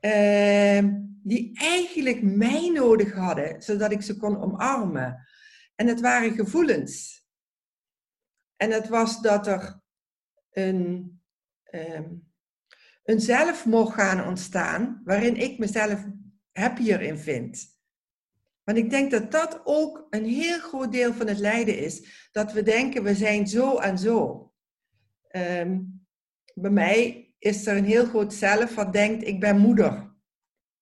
uh, 0.00 0.84
die 1.22 1.58
eigenlijk 1.58 2.22
mij 2.22 2.70
nodig 2.70 3.14
hadden, 3.14 3.62
zodat 3.62 3.92
ik 3.92 4.02
ze 4.02 4.16
kon 4.16 4.42
omarmen. 4.42 5.26
En 5.74 5.86
het 5.86 6.00
waren 6.00 6.32
gevoelens. 6.32 7.26
En 8.56 8.70
het 8.70 8.88
was 8.88 9.20
dat 9.20 9.46
er 9.46 9.80
een, 10.50 11.20
um, 11.70 12.27
een 13.08 13.20
zelf 13.20 13.66
mocht 13.66 13.94
gaan 13.94 14.26
ontstaan 14.26 15.00
waarin 15.04 15.36
ik 15.36 15.58
mezelf 15.58 16.04
happier 16.52 17.00
in 17.00 17.18
vind. 17.18 17.76
Want 18.64 18.78
ik 18.78 18.90
denk 18.90 19.10
dat 19.10 19.30
dat 19.30 19.60
ook 19.64 20.06
een 20.10 20.24
heel 20.24 20.58
groot 20.58 20.92
deel 20.92 21.12
van 21.12 21.26
het 21.26 21.38
lijden 21.38 21.78
is. 21.78 22.28
Dat 22.32 22.52
we 22.52 22.62
denken, 22.62 23.02
we 23.02 23.14
zijn 23.14 23.46
zo 23.46 23.78
en 23.78 23.98
zo. 23.98 24.50
Um, 25.30 26.06
bij 26.54 26.70
mij 26.70 27.32
is 27.38 27.66
er 27.66 27.76
een 27.76 27.84
heel 27.84 28.04
groot 28.04 28.34
zelf 28.34 28.74
wat 28.74 28.92
denkt, 28.92 29.26
ik 29.26 29.40
ben 29.40 29.58
moeder. 29.58 30.16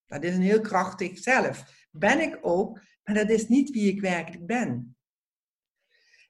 Dat 0.06 0.22
is 0.22 0.34
een 0.34 0.42
heel 0.42 0.60
krachtig 0.60 1.18
zelf. 1.18 1.86
Ben 1.90 2.20
ik 2.20 2.38
ook, 2.42 2.80
maar 3.04 3.14
dat 3.14 3.30
is 3.30 3.48
niet 3.48 3.70
wie 3.70 3.92
ik 3.92 4.00
werkelijk 4.00 4.46
ben. 4.46 4.96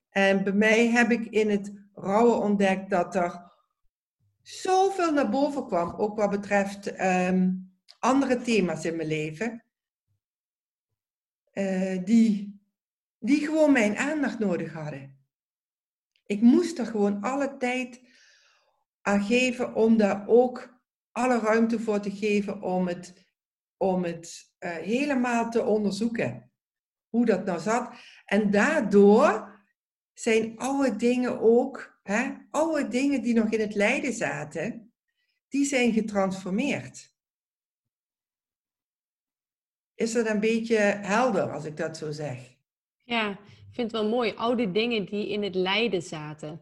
En 0.09 0.45
bij 0.45 0.53
mij 0.53 0.89
heb 0.89 1.11
ik 1.11 1.27
in 1.27 1.51
het 1.51 1.73
rouwen 1.95 2.39
ontdekt 2.39 2.91
dat 2.91 3.15
er 3.15 3.46
zoveel 4.49 5.13
naar 5.13 5.31
boven 5.31 5.67
kwam, 5.67 5.95
ook 5.95 6.17
wat 6.17 6.31
betreft 6.31 6.87
ehm, 6.87 7.53
andere 7.99 8.43
thema's 8.43 8.85
in 8.85 8.97
mijn 8.97 9.09
leven, 9.09 9.65
uh, 11.53 12.05
die, 12.05 12.61
die 13.19 13.47
gewoon 13.47 13.73
mijn 13.73 13.97
aandacht 13.97 14.39
nodig 14.39 14.73
hadden. 14.73 15.19
Ik 16.27 16.41
moest 16.41 16.79
er 16.79 16.87
gewoon 16.87 17.21
alle 17.21 17.57
tijd 17.57 18.01
aan 19.03 19.23
geven 19.23 19.75
om 19.75 19.97
daar 19.97 20.29
ook 20.29 20.81
alle 21.13 21.39
ruimte 21.39 21.81
voor 21.81 22.01
te 22.01 22.11
geven 22.11 22.63
om 22.63 22.87
het, 22.87 23.27
om 23.77 24.05
het 24.05 24.55
uh, 24.59 24.71
helemaal 24.71 25.51
te 25.51 25.63
onderzoeken. 25.63 26.51
Hoe 27.09 27.25
dat 27.25 27.45
nou 27.45 27.61
zat. 27.61 27.91
En 28.25 28.51
daardoor 28.51 29.61
zijn 30.13 30.59
oude 30.59 30.97
dingen 30.97 31.41
ook, 31.41 31.96
hè, 32.07 32.33
oude 32.51 32.89
dingen 32.89 33.23
die 33.23 33.35
nog 33.35 33.51
in 33.51 33.61
het 33.61 33.75
lijden 33.75 34.13
zaten, 34.13 34.93
die 35.49 35.65
zijn 35.65 35.93
getransformeerd. 35.93 37.15
Is 39.95 40.13
dat 40.13 40.29
een 40.29 40.41
beetje 40.41 40.77
helder 40.79 41.53
als 41.53 41.65
ik 41.65 41.77
dat 41.77 41.97
zo 41.97 42.11
zeg? 42.11 42.57
Ja, 43.05 43.31
ik 43.31 43.75
vind 43.75 43.93
het 43.93 44.01
wel 44.01 44.09
mooi. 44.11 44.33
Oude 44.35 44.73
dingen 44.73 45.05
die 45.05 45.29
in 45.29 45.43
het 45.43 45.55
lijden 45.55 46.03
zaten. 46.03 46.61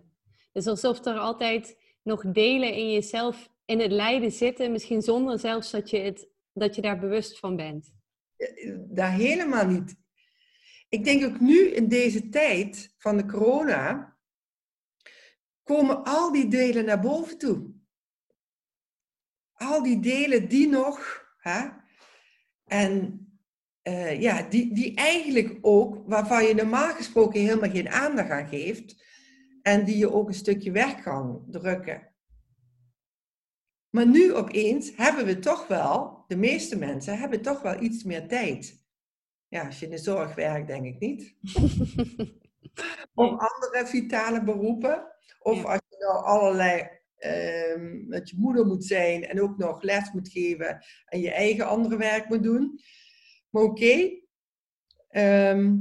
Dus 0.53 0.67
alsof 0.67 1.05
er 1.05 1.19
altijd 1.19 1.77
nog 2.03 2.23
delen 2.33 2.75
in 2.75 2.93
jezelf 2.93 3.53
in 3.65 3.81
het 3.81 3.93
lijden 3.93 4.33
zitten, 4.33 4.73
misschien 4.73 5.03
zonder 5.03 5.39
zelfs 5.39 5.71
dat 5.71 5.91
je, 5.91 5.99
het, 5.99 6.29
dat 6.53 6.75
je 6.75 6.83
daar 6.83 6.99
bewust 6.99 7.39
van 7.39 7.57
bent. 7.57 7.93
Daar 8.89 9.13
helemaal 9.13 9.67
niet 9.67 9.97
ik 10.95 11.05
denk 11.05 11.25
ook 11.25 11.41
nu 11.41 11.69
in 11.69 11.89
deze 11.89 12.29
tijd 12.29 12.95
van 12.99 13.17
de 13.17 13.27
corona, 13.27 14.14
komen 15.65 16.05
al 16.05 16.33
die 16.33 16.49
delen 16.49 16.85
naar 16.85 17.01
boven 17.01 17.39
toe. 17.39 17.73
Al 19.53 19.83
die 19.83 20.01
delen 20.01 20.49
die 20.49 20.69
nog, 20.69 21.25
hè, 21.37 21.69
en 22.65 23.23
uh, 23.83 24.21
ja, 24.21 24.43
die, 24.43 24.75
die 24.75 24.95
eigenlijk 24.95 25.59
ook, 25.61 26.09
waarvan 26.09 26.45
je 26.45 26.55
normaal 26.55 26.95
gesproken 26.95 27.41
helemaal 27.41 27.71
geen 27.71 27.89
aandacht 27.89 28.31
aan 28.31 28.49
geeft, 28.49 29.03
en 29.63 29.85
die 29.85 29.97
je 29.97 30.13
ook 30.13 30.29
een 30.29 30.35
stukje 30.35 30.71
weg 30.71 31.03
kan 31.03 31.45
drukken. 31.51 32.13
Maar 33.91 34.07
nu 34.07 34.35
opeens 34.35 34.97
hebben 34.97 35.27
we 35.27 35.39
toch 35.39 35.67
wel, 35.67 36.25
de 36.27 36.37
meeste 36.37 36.79
mensen 36.79 37.19
hebben 37.19 37.43
toch 37.43 37.63
wel 37.63 37.83
iets 37.83 38.05
meer 38.05 38.29
tijd 38.29 38.85
ja, 39.55 39.67
als 39.67 39.79
je 39.79 39.85
in 39.85 39.91
de 39.91 39.99
zorg 39.99 40.35
werkt, 40.35 40.67
denk 40.67 40.85
ik 40.85 40.99
niet. 40.99 41.35
of 43.15 43.31
andere 43.31 43.87
vitale 43.87 44.45
beroepen. 44.45 45.13
Of 45.39 45.65
als 45.65 45.81
je 45.89 45.97
nou 45.99 46.25
allerlei, 46.25 46.89
um, 47.19 48.11
dat 48.11 48.31
je 48.31 48.37
moeder 48.39 48.67
moet 48.67 48.85
zijn 48.85 49.25
en 49.25 49.41
ook 49.41 49.59
nog 49.59 49.83
les 49.83 50.13
moet 50.13 50.29
geven 50.29 50.85
en 51.05 51.21
je 51.21 51.31
eigen 51.31 51.67
andere 51.67 51.97
werk 51.97 52.29
moet 52.29 52.43
doen. 52.43 52.81
Maar 53.51 53.63
oké. 53.63 54.23
Ehm, 55.09 55.77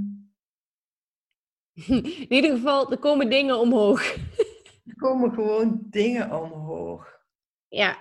in 2.28 2.32
ieder 2.34 2.56
geval, 2.56 2.92
er 2.92 3.00
komen 3.00 3.30
dingen 3.30 3.60
omhoog. 3.60 4.16
er 4.90 4.96
komen 4.96 5.34
gewoon 5.34 5.82
dingen 5.90 6.42
omhoog. 6.42 7.22
Ja. 7.68 7.98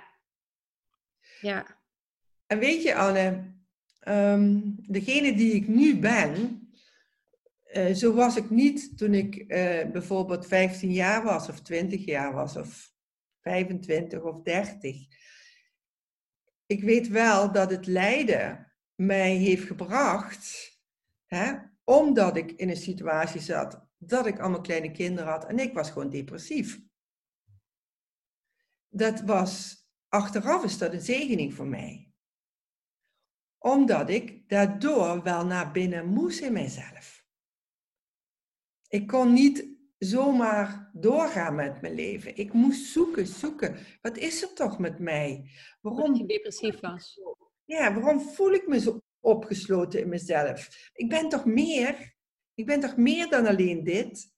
Ja. 1.41 1.67
En 2.47 2.59
weet 2.59 2.83
je, 2.83 2.95
Anne, 2.95 3.55
um, 4.09 4.75
degene 4.87 5.35
die 5.35 5.53
ik 5.53 5.69
nu 5.69 5.99
ben, 5.99 6.62
uh, 7.73 7.95
zo 7.95 8.15
was 8.15 8.37
ik 8.37 8.51
niet 8.51 8.99
toen 8.99 9.15
ik 9.15 9.37
uh, 9.37 9.47
bijvoorbeeld 9.91 10.47
15 10.47 10.93
jaar 10.93 11.23
was, 11.23 11.49
of 11.49 11.61
20 11.61 12.05
jaar 12.05 12.33
was, 12.33 12.57
of 12.57 12.93
25 13.41 14.23
of 14.23 14.43
30. 14.43 15.07
ik 16.67 16.83
weet 16.83 17.09
wel 17.09 17.53
dat 17.53 17.71
het 17.71 17.87
lijden 17.87 18.73
mij 18.95 19.35
heeft 19.35 19.67
gebracht, 19.67 20.73
hè, 21.27 21.55
omdat 21.85 22.37
ik 22.37 22.53
in 22.53 22.69
een 22.69 22.77
situatie 22.77 23.41
zat 23.41 23.87
dat 23.99 24.27
ik 24.27 24.39
allemaal 24.39 24.61
kleine 24.61 24.91
kinderen 24.91 25.31
had 25.31 25.45
en 25.45 25.59
ik 25.59 25.73
was 25.73 25.91
gewoon 25.91 26.11
depressief. 26.11 26.81
Dat 28.89 29.21
was, 29.21 29.85
achteraf 30.09 30.65
is 30.65 30.79
dat 30.79 30.93
een 30.93 31.01
zegening 31.01 31.55
voor 31.55 31.67
mij. 31.67 32.13
Omdat 33.59 34.09
ik 34.09 34.49
daardoor 34.49 35.23
wel 35.23 35.47
naar 35.47 35.73
binnen 35.73 36.07
moest 36.07 36.41
in 36.41 36.53
mijzelf. 36.53 37.22
Ik 38.93 39.07
kon 39.07 39.33
niet 39.33 39.67
zomaar 39.99 40.91
doorgaan 40.93 41.55
met 41.55 41.81
mijn 41.81 41.95
leven. 41.95 42.37
Ik 42.37 42.53
moest 42.53 42.93
zoeken, 42.93 43.27
zoeken. 43.27 43.77
Wat 44.01 44.17
is 44.17 44.43
er 44.43 44.55
toch 44.55 44.79
met 44.79 44.99
mij? 44.99 45.51
Waarom 45.81 46.15
je 46.15 46.27
depressief 46.27 46.81
was? 46.81 47.21
Ja, 47.65 47.95
waarom 47.95 48.21
voel 48.21 48.53
ik 48.53 48.67
me 48.67 48.81
zo 48.81 49.03
opgesloten 49.21 50.01
in 50.01 50.09
mezelf? 50.09 50.91
Ik 50.95 51.09
ben 51.09 51.29
toch 51.29 51.45
meer? 51.45 52.15
Ik 52.55 52.67
ben 52.67 52.81
toch 52.81 52.97
meer 52.97 53.29
dan 53.29 53.47
alleen 53.47 53.85
dit? 53.85 54.33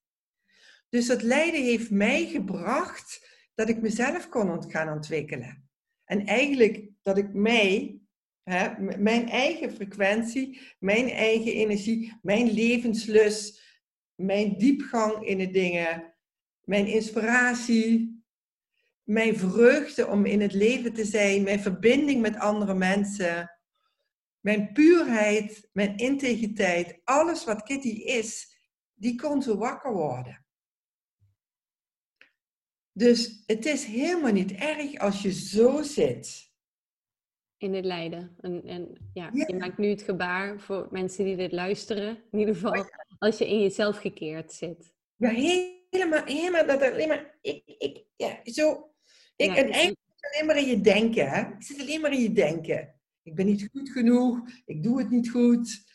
Dus 0.89 1.07
dat 1.07 1.23
lijden 1.23 1.63
heeft 1.63 1.91
mij 1.91 2.27
gebracht 2.27 3.29
dat 3.55 3.69
ik 3.69 3.81
mezelf 3.81 4.29
kon 4.29 4.71
gaan 4.71 4.93
ontwikkelen. 4.93 5.69
En 6.05 6.27
eigenlijk 6.27 6.89
dat 7.03 7.19
ik 7.19 7.33
mij, 7.33 7.99
hè, 8.43 8.79
mijn 8.99 9.29
eigen 9.29 9.73
frequentie, 9.73 10.61
mijn 10.79 11.09
eigen 11.09 11.53
energie, 11.53 12.19
mijn 12.23 12.51
levenslust, 12.51 13.64
mijn 14.15 14.59
diepgang 14.59 15.27
in 15.27 15.39
de 15.39 15.51
dingen, 15.51 16.15
mijn 16.65 16.87
inspiratie, 16.87 18.23
mijn 19.03 19.37
vreugde 19.37 20.07
om 20.07 20.25
in 20.25 20.41
het 20.41 20.53
leven 20.53 20.93
te 20.93 21.05
zijn, 21.05 21.43
mijn 21.43 21.61
verbinding 21.61 22.21
met 22.21 22.37
andere 22.37 22.75
mensen, 22.75 23.51
mijn 24.41 24.73
puurheid, 24.73 25.69
mijn 25.73 25.97
integriteit, 25.97 27.01
alles 27.05 27.45
wat 27.45 27.63
Kitty 27.63 27.89
is, 27.89 28.57
die 28.95 29.21
kon 29.21 29.43
zo 29.43 29.57
wakker 29.57 29.93
worden. 29.93 30.45
Dus 32.93 33.43
het 33.47 33.67
is 33.67 33.85
helemaal 33.85 34.33
niet 34.33 34.53
erg 34.53 34.99
als 34.99 35.23
je 35.23 35.33
zo 35.33 35.83
zit. 35.83 36.53
In 37.57 37.75
het 37.75 37.85
lijden. 37.85 38.37
En, 38.41 38.65
en 38.65 39.11
ja, 39.13 39.31
je 39.33 39.57
maakt 39.59 39.79
nu 39.79 39.89
het 39.89 40.03
gebaar 40.03 40.61
voor 40.61 40.89
mensen 40.91 41.25
die 41.25 41.37
dit 41.37 41.53
luisteren. 41.53 42.23
In 42.31 42.39
ieder 42.39 42.55
geval 42.55 42.87
als 43.25 43.39
je 43.39 43.49
in 43.49 43.61
jezelf 43.61 43.99
gekeerd 43.99 44.53
zit. 44.53 44.95
Ja, 45.17 45.29
helemaal, 45.29 46.25
helemaal 46.25 46.67
dat 46.67 46.83
alleen 46.83 47.09
maar, 47.09 47.39
ik, 47.41 47.63
ik, 47.79 48.05
ja, 48.17 48.41
zo. 48.45 48.95
Ik, 49.37 49.49
en 49.49 49.71
eigenlijk 49.71 50.01
is 50.21 50.33
alleen 50.33 50.47
maar 50.47 50.57
in 50.57 50.69
je 50.69 50.81
denken, 50.81 51.29
hè. 51.29 51.41
Ik 51.41 51.63
zit 51.63 51.81
alleen 51.81 52.01
maar 52.01 52.13
in 52.13 52.21
je 52.21 52.33
denken. 52.33 53.01
Ik 53.23 53.35
ben 53.35 53.47
niet 53.47 53.69
goed 53.73 53.91
genoeg, 53.91 54.49
ik 54.65 54.83
doe 54.83 54.99
het 54.99 55.11
niet 55.11 55.31
goed. 55.31 55.93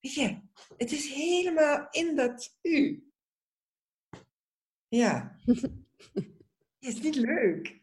Weet 0.00 0.14
je, 0.14 0.40
het 0.76 0.92
is 0.92 1.14
helemaal 1.14 1.86
in 1.90 2.16
dat 2.16 2.58
u. 2.62 3.06
Ja. 4.88 5.36
Het 6.82 6.94
is 6.94 7.00
niet 7.00 7.14
leuk. 7.14 7.80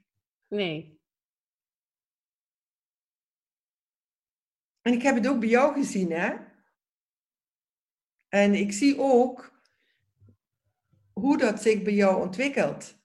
Nee. 0.47 0.99
En 4.81 4.93
ik 4.93 5.01
heb 5.01 5.15
het 5.15 5.27
ook 5.27 5.39
bij 5.39 5.49
jou 5.49 5.73
gezien, 5.73 6.11
hè? 6.11 6.48
En 8.29 8.55
ik 8.55 8.71
zie 8.71 8.99
ook 8.99 9.61
hoe 11.13 11.37
dat 11.37 11.61
zich 11.61 11.81
bij 11.81 11.93
jou 11.93 12.21
ontwikkelt. 12.21 12.97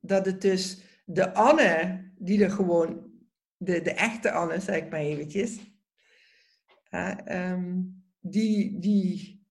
Dat 0.00 0.26
het 0.26 0.40
dus 0.40 0.80
de 1.04 1.34
Anne, 1.34 2.04
die 2.18 2.44
er 2.44 2.50
gewoon, 2.50 3.10
de, 3.56 3.82
de 3.82 3.92
echte 3.92 4.30
Anne, 4.30 4.60
zeg 4.60 4.76
ik 4.76 4.90
maar 4.90 5.00
eventjes, 5.00 5.58
uh, 6.90 7.56
die, 8.20 8.78
die, 8.78 9.44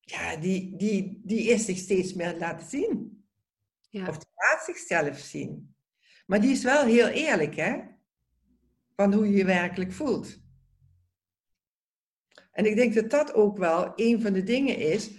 ja, 0.00 0.36
die, 0.36 0.76
die, 0.76 1.20
die 1.24 1.48
is 1.48 1.64
zich 1.64 1.78
steeds 1.78 2.14
meer 2.14 2.38
laten 2.38 2.68
zien. 2.68 3.24
Ja. 3.88 4.08
Of 4.08 4.18
die 4.18 4.32
laat 4.34 4.64
zichzelf 4.64 5.18
zien. 5.18 5.74
Maar 6.26 6.40
die 6.40 6.50
is 6.50 6.62
wel 6.62 6.84
heel 6.84 7.08
eerlijk, 7.08 7.56
hè? 7.56 7.80
Van 8.96 9.12
hoe 9.12 9.30
je 9.30 9.36
je 9.36 9.44
werkelijk 9.44 9.92
voelt. 9.92 10.38
En 12.56 12.66
ik 12.66 12.76
denk 12.76 12.94
dat 12.94 13.10
dat 13.10 13.34
ook 13.34 13.58
wel 13.58 13.92
een 13.96 14.20
van 14.22 14.32
de 14.32 14.42
dingen 14.42 14.76
is. 14.76 15.10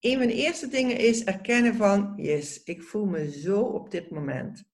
Een 0.00 0.18
van 0.18 0.26
de 0.26 0.34
eerste 0.34 0.68
dingen 0.68 0.96
is 0.98 1.24
erkennen 1.24 1.74
van, 1.74 2.12
yes, 2.16 2.62
ik 2.62 2.82
voel 2.82 3.04
me 3.04 3.30
zo 3.30 3.60
op 3.60 3.90
dit 3.90 4.10
moment. 4.10 4.64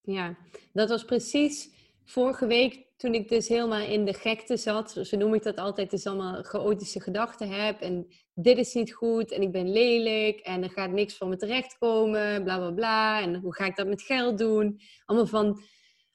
Ja, 0.00 0.36
dat 0.72 0.88
was 0.88 1.04
precies 1.04 1.70
vorige 2.04 2.46
week 2.46 2.86
toen 2.96 3.14
ik 3.14 3.28
dus 3.28 3.48
helemaal 3.48 3.86
in 3.86 4.04
de 4.04 4.14
gekte 4.14 4.56
zat. 4.56 4.98
Zo 5.02 5.16
noem 5.16 5.34
ik 5.34 5.42
dat 5.42 5.56
altijd, 5.56 5.90
dus 5.90 6.06
allemaal 6.06 6.42
chaotische 6.42 7.00
gedachten 7.00 7.48
heb. 7.48 7.80
En 7.80 8.06
dit 8.34 8.58
is 8.58 8.74
niet 8.74 8.92
goed 8.92 9.30
en 9.30 9.42
ik 9.42 9.52
ben 9.52 9.72
lelijk 9.72 10.40
en 10.40 10.62
er 10.62 10.70
gaat 10.70 10.90
niks 10.90 11.16
van 11.16 11.28
me 11.28 11.36
terechtkomen, 11.36 12.42
bla 12.42 12.58
bla 12.58 12.70
bla. 12.70 13.20
En 13.22 13.34
hoe 13.34 13.54
ga 13.54 13.64
ik 13.64 13.76
dat 13.76 13.86
met 13.86 14.02
geld 14.02 14.38
doen? 14.38 14.80
Allemaal 15.04 15.26
van, 15.26 15.60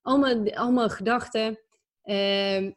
allemaal, 0.01 0.53
allemaal 0.53 0.89
gedachten. 0.89 1.59
Uh, 2.03 2.71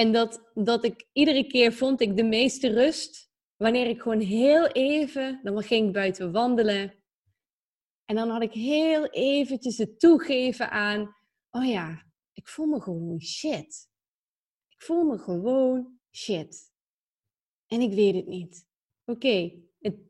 en 0.00 0.12
dat, 0.12 0.50
dat 0.54 0.84
ik 0.84 1.06
iedere 1.12 1.46
keer 1.46 1.72
vond 1.72 2.00
ik 2.00 2.16
de 2.16 2.24
meeste 2.24 2.68
rust 2.68 3.30
wanneer 3.56 3.86
ik 3.86 4.00
gewoon 4.00 4.20
heel 4.20 4.66
even, 4.66 5.40
dan 5.42 5.62
ging 5.62 5.86
ik 5.86 5.92
buiten 5.92 6.32
wandelen. 6.32 6.94
En 8.04 8.14
dan 8.14 8.28
had 8.28 8.42
ik 8.42 8.52
heel 8.52 9.06
eventjes 9.06 9.78
het 9.78 10.00
toegeven 10.00 10.70
aan, 10.70 11.16
oh 11.50 11.66
ja, 11.66 12.02
ik 12.32 12.48
voel 12.48 12.66
me 12.66 12.80
gewoon 12.80 13.20
shit. 13.20 13.88
Ik 14.68 14.82
voel 14.82 15.04
me 15.04 15.18
gewoon 15.18 15.98
shit. 16.16 16.72
En 17.66 17.80
ik 17.80 17.92
weet 17.92 18.14
het 18.14 18.26
niet. 18.26 18.66
Oké, 19.04 19.52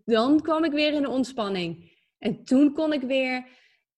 dan 0.05 0.40
kwam 0.40 0.64
ik 0.64 0.72
weer 0.72 0.92
in 0.92 1.03
de 1.03 1.09
ontspanning. 1.09 1.98
En 2.18 2.44
toen 2.44 2.72
kon 2.72 2.92
ik 2.92 3.03
weer 3.03 3.46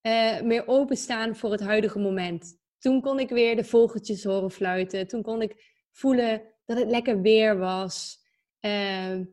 uh, 0.02 0.40
meer 0.40 0.66
openstaan 0.66 1.37
voor 1.37 1.50
het 1.50 1.61
huidige 1.61 1.98
moment. 1.98 2.61
Toen 2.78 3.00
kon 3.00 3.18
ik 3.18 3.28
weer 3.28 3.57
de 3.57 3.64
vogeltjes 3.64 4.24
horen 4.24 4.50
fluiten. 4.50 5.07
Toen 5.07 5.22
kon 5.22 5.42
ik 5.42 5.71
voelen 5.92 6.42
dat 6.64 6.78
het 6.78 6.90
lekker 6.90 7.20
weer 7.20 7.59
was. 7.59 8.20
Ehm, 8.61 9.24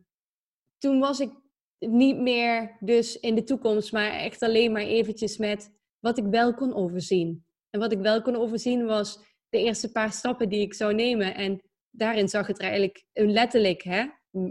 toen 0.77 0.99
was 0.99 1.19
ik 1.19 1.31
niet 1.79 2.17
meer 2.17 2.77
dus 2.79 3.19
in 3.19 3.35
de 3.35 3.43
toekomst, 3.43 3.91
maar 3.91 4.11
echt 4.11 4.41
alleen 4.41 4.71
maar 4.71 4.81
eventjes 4.81 5.37
met 5.37 5.71
wat 5.99 6.17
ik 6.17 6.25
wel 6.25 6.53
kon 6.53 6.73
overzien. 6.73 7.45
En 7.69 7.79
wat 7.79 7.91
ik 7.91 7.99
wel 7.99 8.21
kon 8.21 8.35
overzien 8.35 8.85
was 8.85 9.19
de 9.49 9.57
eerste 9.57 9.91
paar 9.91 10.11
stappen 10.11 10.49
die 10.49 10.61
ik 10.61 10.73
zou 10.73 10.93
nemen. 10.93 11.35
En 11.35 11.61
daarin 11.89 12.29
zag 12.29 12.47
het 12.47 12.57
er 12.57 12.63
eigenlijk 12.63 13.05
letterlijk, 13.13 13.83
hè, 13.83 14.05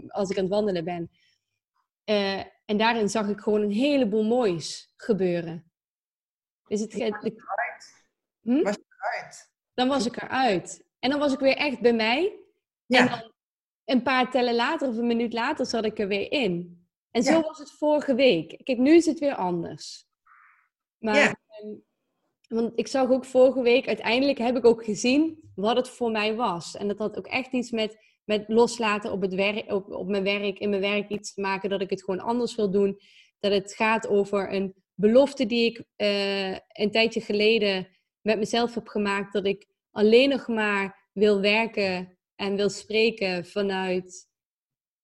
als 0.07 0.29
ik 0.29 0.37
aan 0.37 0.43
het 0.43 0.53
wandelen 0.53 0.83
ben. 0.83 1.11
Uh, 2.05 2.43
en 2.65 2.77
daarin 2.77 3.09
zag 3.09 3.29
ik 3.29 3.39
gewoon 3.39 3.61
een 3.61 3.71
heleboel 3.71 4.23
moois 4.23 4.93
gebeuren. 4.95 5.71
Dus 6.67 6.79
het, 6.79 6.93
was 6.93 6.99
je 7.23 7.43
hm? 8.41 8.61
Was 8.63 8.77
eruit? 8.99 9.51
Dan 9.73 9.87
was 9.87 10.05
ik 10.05 10.21
eruit. 10.21 10.88
En 10.99 11.09
dan 11.09 11.19
was 11.19 11.33
ik 11.33 11.39
weer 11.39 11.55
echt 11.55 11.79
bij 11.79 11.93
mij. 11.93 12.39
Ja. 12.85 12.99
En 12.99 13.07
dan 13.09 13.31
een 13.85 14.03
paar 14.03 14.31
tellen 14.31 14.55
later 14.55 14.87
of 14.87 14.97
een 14.97 15.07
minuut 15.07 15.33
later 15.33 15.65
zat 15.65 15.85
ik 15.85 15.99
er 15.99 16.07
weer 16.07 16.31
in. 16.31 16.79
En 17.11 17.23
zo 17.23 17.41
was 17.41 17.57
het 17.57 17.71
vorige 17.71 18.15
week. 18.15 18.61
Kijk, 18.63 18.77
nu 18.77 18.95
is 18.95 19.05
het 19.05 19.19
weer 19.19 19.35
anders. 19.35 20.05
Maar, 20.97 21.15
ja. 21.15 21.35
Ehm, 21.47 21.73
want 22.47 22.71
ik 22.75 22.87
zag 22.87 23.09
ook 23.09 23.25
vorige 23.25 23.61
week, 23.61 23.87
uiteindelijk 23.87 24.37
heb 24.37 24.57
ik 24.57 24.65
ook 24.65 24.83
gezien 24.83 25.51
wat 25.55 25.75
het 25.75 25.89
voor 25.89 26.11
mij 26.11 26.35
was. 26.35 26.75
En 26.77 26.87
dat 26.87 26.97
had 26.97 27.17
ook 27.17 27.27
echt 27.27 27.51
iets 27.51 27.71
met, 27.71 27.97
met 28.23 28.43
loslaten 28.47 29.11
op, 29.11 29.21
het 29.21 29.33
werk, 29.33 29.71
op, 29.71 29.91
op 29.91 30.07
mijn 30.07 30.23
werk, 30.23 30.59
in 30.59 30.69
mijn 30.69 30.81
werk 30.81 31.09
iets 31.09 31.33
te 31.33 31.41
maken, 31.41 31.69
dat 31.69 31.81
ik 31.81 31.89
het 31.89 32.03
gewoon 32.03 32.19
anders 32.19 32.55
wil 32.55 32.71
doen. 32.71 32.99
Dat 33.39 33.51
het 33.51 33.73
gaat 33.73 34.07
over 34.07 34.53
een 34.53 34.73
belofte 34.93 35.45
die 35.45 35.65
ik 35.65 35.83
uh, 35.97 36.51
een 36.51 36.91
tijdje 36.91 37.21
geleden 37.21 37.87
met 38.21 38.37
mezelf 38.37 38.73
heb 38.73 38.87
gemaakt, 38.87 39.33
dat 39.33 39.45
ik 39.45 39.67
alleen 39.91 40.29
nog 40.29 40.47
maar 40.47 41.07
wil 41.13 41.41
werken 41.41 42.17
en 42.35 42.55
wil 42.55 42.69
spreken 42.69 43.45
vanuit 43.45 44.27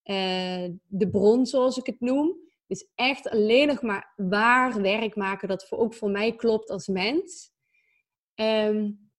uh, 0.03 0.69
de 0.87 1.09
bron, 1.11 1.45
zoals 1.45 1.77
ik 1.77 1.85
het 1.85 1.99
noem. 1.99 2.43
Dus 2.67 2.87
echt 2.95 3.29
alleen 3.29 3.67
nog 3.67 3.81
maar 3.81 4.13
waar 4.15 4.81
werk 4.81 5.15
maken 5.15 5.47
dat 5.47 5.67
voor, 5.67 5.77
ook 5.77 5.93
voor 5.93 6.09
mij 6.09 6.35
klopt 6.35 6.69
als 6.69 6.87
mens. 6.87 7.51
Um, 8.35 9.09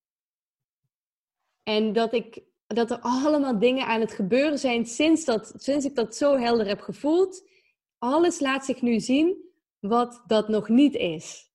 en 1.62 1.92
dat, 1.92 2.14
ik, 2.14 2.42
dat 2.66 2.90
er 2.90 2.98
allemaal 3.00 3.59
dingen 3.59 3.87
aan 3.87 4.00
het 4.00 4.12
gebeuren 4.12 4.59
zijn 4.59 4.87
sinds, 4.87 5.24
dat, 5.24 5.52
sinds 5.57 5.85
ik 5.85 5.94
dat 5.94 6.16
zo 6.16 6.37
helder 6.37 6.66
heb 6.66 6.81
gevoeld. 6.81 7.48
Alles 7.98 8.40
laat 8.40 8.64
zich 8.64 8.83
nu 8.83 9.00
zien 9.00 9.37
wat 9.79 10.22
dat 10.26 10.48
nog 10.48 10.68
niet 10.68 10.94
is. 10.94 11.50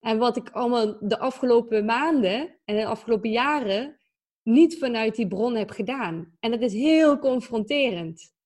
En 0.00 0.18
wat 0.18 0.36
ik 0.36 0.50
allemaal 0.50 0.96
de 1.00 1.18
afgelopen 1.18 1.84
maanden 1.84 2.58
en 2.64 2.76
de 2.76 2.86
afgelopen 2.86 3.30
jaren 3.30 4.00
niet 4.42 4.78
vanuit 4.78 5.14
die 5.14 5.28
bron 5.28 5.54
heb 5.54 5.70
gedaan. 5.70 6.36
En 6.40 6.50
dat 6.50 6.60
is 6.60 6.72
heel 6.72 7.18
confronterend. 7.18 8.36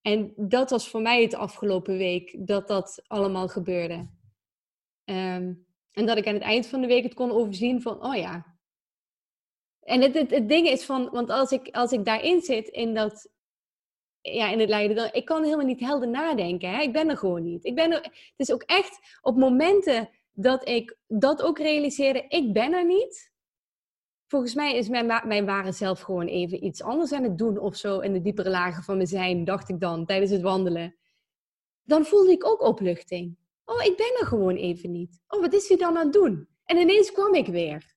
En 0.00 0.32
dat 0.36 0.70
was 0.70 0.88
voor 0.88 1.02
mij 1.02 1.22
het 1.22 1.34
afgelopen 1.34 1.96
week 1.96 2.46
dat 2.46 2.68
dat 2.68 3.02
allemaal 3.06 3.48
gebeurde. 3.48 4.08
Um, 5.04 5.66
En 5.92 6.06
dat 6.06 6.16
ik 6.16 6.26
aan 6.26 6.34
het 6.34 6.42
eind 6.42 6.66
van 6.66 6.80
de 6.80 6.86
week 6.86 7.02
het 7.02 7.14
kon 7.14 7.30
overzien 7.30 7.82
van, 7.82 8.04
oh 8.04 8.16
ja. 8.16 8.56
En 9.80 10.00
het, 10.00 10.14
het, 10.14 10.30
het 10.30 10.48
ding 10.48 10.68
is 10.68 10.84
van, 10.84 11.10
want 11.10 11.30
als 11.30 11.52
ik, 11.52 11.68
als 11.68 11.92
ik 11.92 12.04
daarin 12.04 12.40
zit, 12.40 12.68
in 12.68 12.94
dat, 12.94 13.30
ja, 14.20 14.50
in 14.50 14.60
het 14.60 14.68
lijden, 14.68 14.96
dan, 14.96 15.08
ik 15.12 15.24
kan 15.24 15.44
helemaal 15.44 15.66
niet 15.66 15.80
helder 15.80 16.08
nadenken. 16.08 16.70
Hè? 16.70 16.80
Ik 16.80 16.92
ben 16.92 17.08
er 17.08 17.16
gewoon 17.16 17.42
niet. 17.42 17.64
Ik 17.64 17.74
ben 17.74 17.90
het 17.90 18.32
is 18.36 18.52
ook 18.52 18.62
echt 18.62 19.18
op 19.20 19.36
momenten 19.36 20.08
dat 20.34 20.68
ik 20.68 20.96
dat 21.06 21.42
ook 21.42 21.58
realiseerde, 21.58 22.24
ik 22.28 22.52
ben 22.52 22.72
er 22.72 22.86
niet. 22.86 23.32
Volgens 24.26 24.54
mij 24.54 24.76
is 24.76 24.88
mijn, 24.88 25.06
mijn 25.06 25.46
ware 25.46 25.72
zelf 25.72 26.00
gewoon 26.00 26.26
even 26.26 26.64
iets 26.64 26.82
anders 26.82 27.12
aan 27.12 27.22
het 27.22 27.38
doen 27.38 27.58
of 27.58 27.76
zo 27.76 28.00
in 28.00 28.12
de 28.12 28.20
diepere 28.20 28.50
lagen 28.50 28.82
van 28.82 28.96
mijn 28.96 29.08
zijn, 29.08 29.44
dacht 29.44 29.68
ik 29.68 29.80
dan 29.80 30.06
tijdens 30.06 30.30
het 30.30 30.42
wandelen. 30.42 30.96
Dan 31.82 32.04
voelde 32.04 32.32
ik 32.32 32.46
ook 32.46 32.60
opluchting. 32.60 33.36
Oh, 33.64 33.84
ik 33.84 33.96
ben 33.96 34.16
er 34.20 34.26
gewoon 34.26 34.56
even 34.56 34.92
niet. 34.92 35.20
Oh, 35.28 35.40
wat 35.40 35.52
is 35.52 35.68
hij 35.68 35.76
dan 35.76 35.96
aan 35.96 36.04
het 36.04 36.12
doen? 36.12 36.48
En 36.64 36.76
ineens 36.76 37.12
kwam 37.12 37.34
ik 37.34 37.46
weer. 37.46 37.94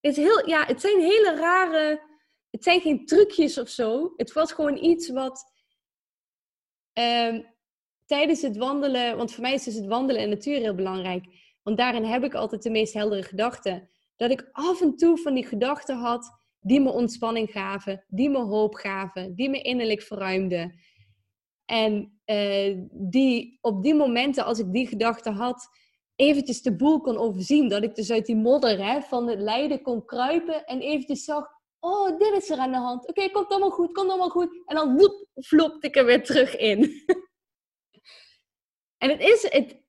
Het, 0.00 0.16
is 0.16 0.24
heel, 0.24 0.48
ja, 0.48 0.66
het 0.66 0.80
zijn 0.80 1.00
hele 1.00 1.36
rare. 1.36 2.02
Het 2.50 2.62
zijn 2.62 2.80
geen 2.80 3.06
trucjes 3.06 3.58
of 3.58 3.68
zo. 3.68 4.12
Het 4.16 4.32
was 4.32 4.52
gewoon 4.52 4.76
iets 4.76 5.08
wat. 5.08 5.52
Ehm, 6.92 7.42
tijdens 8.06 8.42
het 8.42 8.56
wandelen. 8.56 9.16
Want 9.16 9.32
voor 9.32 9.42
mij 9.42 9.54
is 9.54 9.64
dus 9.64 9.74
het 9.74 9.86
wandelen 9.86 10.22
de 10.22 10.28
natuur 10.28 10.58
heel 10.58 10.74
belangrijk. 10.74 11.24
Want 11.62 11.76
daarin 11.76 12.04
heb 12.04 12.24
ik 12.24 12.34
altijd 12.34 12.62
de 12.62 12.70
meest 12.70 12.92
heldere 12.92 13.22
gedachten. 13.22 13.88
Dat 14.16 14.30
ik 14.30 14.48
af 14.52 14.80
en 14.80 14.96
toe 14.96 15.18
van 15.18 15.34
die 15.34 15.46
gedachten 15.46 15.96
had. 15.96 16.44
die 16.60 16.80
me 16.80 16.90
ontspanning 16.90 17.50
gaven. 17.50 18.04
die 18.08 18.30
me 18.30 18.38
hoop 18.38 18.74
gaven. 18.74 19.34
die 19.34 19.50
me 19.50 19.62
innerlijk 19.62 20.02
verruimden. 20.02 20.74
En 21.64 22.20
uh, 22.26 22.78
die 22.90 23.58
op 23.60 23.82
die 23.82 23.94
momenten, 23.94 24.44
als 24.44 24.58
ik 24.58 24.72
die 24.72 24.86
gedachten 24.86 25.32
had, 25.32 25.68
eventjes 26.16 26.62
de 26.62 26.76
boel 26.76 27.00
kon 27.00 27.16
overzien. 27.16 27.68
Dat 27.68 27.82
ik 27.82 27.94
dus 27.94 28.10
uit 28.10 28.26
die 28.26 28.36
modder 28.36 28.84
hè, 28.84 29.00
van 29.00 29.28
het 29.28 29.40
lijden 29.40 29.82
kon 29.82 30.04
kruipen 30.04 30.64
en 30.64 30.80
eventjes 30.80 31.24
zag, 31.24 31.46
oh, 31.80 32.18
dit 32.18 32.32
is 32.32 32.50
er 32.50 32.58
aan 32.58 32.72
de 32.72 32.78
hand. 32.78 33.08
Oké, 33.08 33.30
komt 33.30 33.48
allemaal 33.48 33.70
goed, 33.70 33.92
komt 33.92 34.08
allemaal 34.08 34.30
goed. 34.30 34.62
En 34.66 34.76
dan 34.76 34.96
woep, 34.96 35.26
flopte 35.34 35.86
ik 35.86 35.96
er 35.96 36.04
weer 36.04 36.24
terug 36.24 36.56
in. 36.56 36.80
en 38.98 39.10
het 39.10 39.20
is, 39.20 39.42
het, 39.50 39.82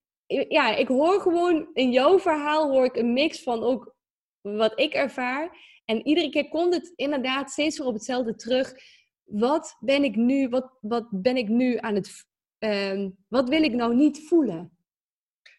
ja, 0.50 0.76
ik 0.76 0.88
hoor 0.88 1.22
gewoon 1.22 1.70
in 1.74 1.91
jouw 1.91 2.20
verhaal 2.20 2.70
hoor 2.70 2.86
ik 2.86 2.96
een 2.96 3.13
mix 3.13 3.43
van 3.43 3.63
ook 3.63 3.96
wat 4.41 4.80
ik 4.80 4.93
ervaar. 4.93 5.65
En 5.86 6.08
iedere 6.08 6.30
keer 6.30 6.50
komt 6.50 6.74
het 6.74 6.93
inderdaad 6.96 7.52
steeds 7.52 7.78
weer 7.78 7.88
op 7.88 7.93
hetzelfde 7.93 8.36
terug 8.36 8.76
wat 9.24 9.78
ben 9.80 10.04
ik 10.04 10.15
nu, 10.15 10.50
wat, 10.50 10.78
wat 10.82 11.08
ben 11.12 11.38
ik 11.38 11.48
nu 11.48 11.78
aan 11.78 11.96
het, 11.96 12.28
uh, 12.60 13.10
wat 13.28 13.50
wil 13.50 13.63
ik 13.63 13.74
nou 13.74 13.96
niet 13.96 14.28
voelen? 14.28 14.78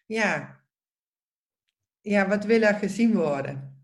Ja. 0.05 0.63
Ja, 2.01 2.27
wat 2.27 2.45
wil 2.45 2.61
er 2.61 2.73
gezien 2.73 3.15
worden? 3.15 3.83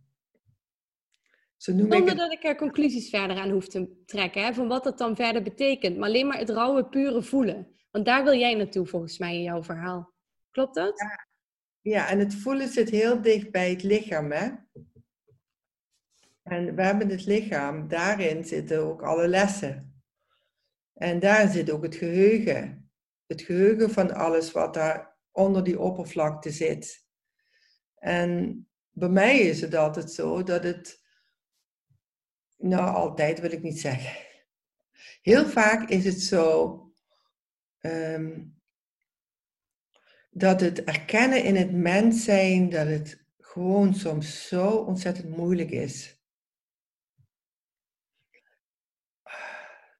Zonder 1.58 1.98
ik 1.98 2.18
dat 2.18 2.32
ik 2.32 2.44
er 2.44 2.56
conclusies 2.56 3.10
verder 3.10 3.38
aan 3.38 3.50
hoef 3.50 3.68
te 3.68 4.04
trekken, 4.06 4.44
hè, 4.44 4.54
van 4.54 4.68
wat 4.68 4.84
dat 4.84 4.98
dan 4.98 5.16
verder 5.16 5.42
betekent. 5.42 5.98
Maar 5.98 6.08
alleen 6.08 6.28
maar 6.28 6.38
het 6.38 6.50
rauwe, 6.50 6.86
pure 6.86 7.22
voelen. 7.22 7.76
Want 7.96 8.08
daar 8.08 8.24
wil 8.24 8.34
jij 8.34 8.54
naartoe 8.54 8.86
volgens 8.86 9.18
mij 9.18 9.36
in 9.36 9.42
jouw 9.42 9.64
verhaal. 9.64 10.14
Klopt 10.52 10.76
dat? 10.76 11.00
Ja, 11.00 11.28
ja 11.82 12.10
en 12.10 12.20
het 12.20 12.36
voelen 12.36 12.68
zit 12.68 12.90
heel 12.90 13.22
dicht 13.22 13.52
bij 13.52 13.70
het 13.70 13.84
lichaam, 13.84 14.32
hè? 14.32 14.50
En 16.44 16.76
we 16.76 16.82
hebben 16.82 17.10
het 17.10 17.26
lichaam, 17.26 17.88
daarin 17.88 18.46
zitten 18.46 18.80
ook 18.80 19.02
alle 19.02 19.28
lessen. 19.28 20.04
En 20.94 21.20
daar 21.20 21.50
zit 21.50 21.70
ook 21.70 21.84
het 21.84 21.96
geheugen. 21.96 22.92
Het 23.26 23.42
geheugen 23.42 23.90
van 23.90 24.14
alles 24.14 24.52
wat 24.52 24.74
daar 24.74 25.18
onder 25.32 25.64
die 25.64 25.80
oppervlakte 25.80 26.50
zit. 26.50 27.06
En 27.96 28.68
bij 28.92 29.10
mij 29.10 29.40
is 29.40 29.62
het 29.62 29.76
altijd 29.76 30.12
zo 30.12 30.44
dat 30.44 30.64
het, 30.64 31.02
nou 32.58 32.96
altijd 32.96 33.40
wil 33.40 33.52
ik 33.52 33.62
niet 33.62 33.80
zeggen. 33.80 34.26
Heel 35.22 35.46
vaak 35.46 35.90
is 35.90 36.06
het 36.06 36.22
zo 36.22 36.80
um, 37.86 38.60
dat 40.30 40.62
het 40.62 40.84
erkennen 40.84 41.44
in 41.44 41.56
het 41.56 41.72
mens 41.72 42.24
zijn, 42.24 42.70
dat 42.70 42.88
het 42.88 43.26
gewoon 43.38 43.94
soms 43.94 44.48
zo 44.48 44.70
ontzettend 44.70 45.38
moeilijk 45.38 45.70
is. 45.72 46.16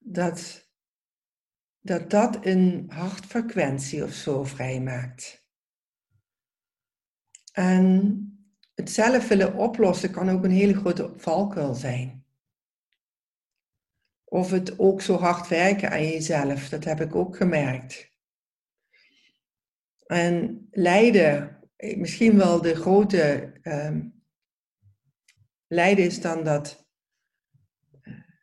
dat, 0.08 0.70
dat 1.80 2.10
dat 2.10 2.46
een 2.46 2.86
hartfrequentie 2.88 4.04
of 4.04 4.12
zo 4.12 4.44
vrijmaakt. 4.44 5.44
En 7.52 8.30
het 8.74 8.90
zelf 8.90 9.28
willen 9.28 9.54
oplossen 9.54 10.10
kan 10.10 10.28
ook 10.28 10.44
een 10.44 10.50
hele 10.50 10.74
grote 10.74 11.12
valkuil 11.16 11.74
zijn. 11.74 12.25
Of 14.28 14.50
het 14.50 14.78
ook 14.78 15.00
zo 15.00 15.16
hard 15.16 15.48
werken 15.48 15.90
aan 15.90 16.06
jezelf, 16.06 16.68
dat 16.68 16.84
heb 16.84 17.00
ik 17.00 17.14
ook 17.14 17.36
gemerkt. 17.36 18.14
En 20.06 20.66
lijden, 20.70 21.60
misschien 21.76 22.36
wel 22.36 22.60
de 22.60 22.74
grote 22.74 23.52
um, 23.62 24.22
lijden 25.66 26.04
is 26.04 26.20
dan 26.20 26.44
dat 26.44 26.86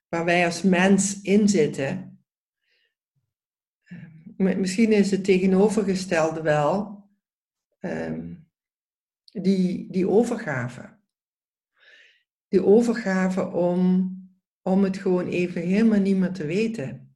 waar 0.10 0.26
wij 0.26 0.46
als 0.46 0.62
mens 0.62 1.22
in 1.22 1.50
zitten. 1.50 2.24
Misschien 4.38 4.92
is 4.92 5.12
het 5.12 5.24
tegenovergestelde 5.24 6.42
wel 6.42 7.04
ehm, 7.80 8.34
die, 9.32 9.92
die 9.92 10.10
overgave. 10.10 10.98
Die 12.48 12.64
overgave 12.64 13.48
om, 13.48 14.12
om 14.64 14.84
het 14.84 14.98
gewoon 14.98 15.28
even 15.28 15.62
helemaal 15.62 16.00
niet 16.00 16.18
meer 16.18 16.32
te 16.32 16.46
weten. 16.46 17.16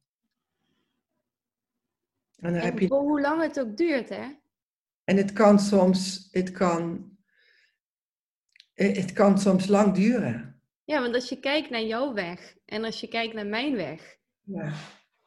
En, 2.36 2.52
dan 2.52 2.62
heb 2.62 2.78
je... 2.78 2.86
hoe 2.86 3.20
lang 3.20 3.42
het 3.42 3.60
ook 3.60 3.76
duurt, 3.76 4.08
hè? 4.08 4.26
En 5.04 5.16
het 5.16 5.32
kan 5.32 5.58
soms, 5.58 6.28
het 6.30 6.50
kan, 6.50 7.10
het 8.74 9.12
kan 9.12 9.38
soms 9.38 9.66
lang 9.66 9.94
duren. 9.94 10.62
Ja, 10.84 11.00
want 11.00 11.14
als 11.14 11.28
je 11.28 11.40
kijkt 11.40 11.70
naar 11.70 11.82
jouw 11.82 12.12
weg 12.12 12.56
en 12.64 12.84
als 12.84 13.00
je 13.00 13.08
kijkt 13.08 13.34
naar 13.34 13.46
mijn 13.46 13.76
weg. 13.76 14.16
Ja. 14.42 14.72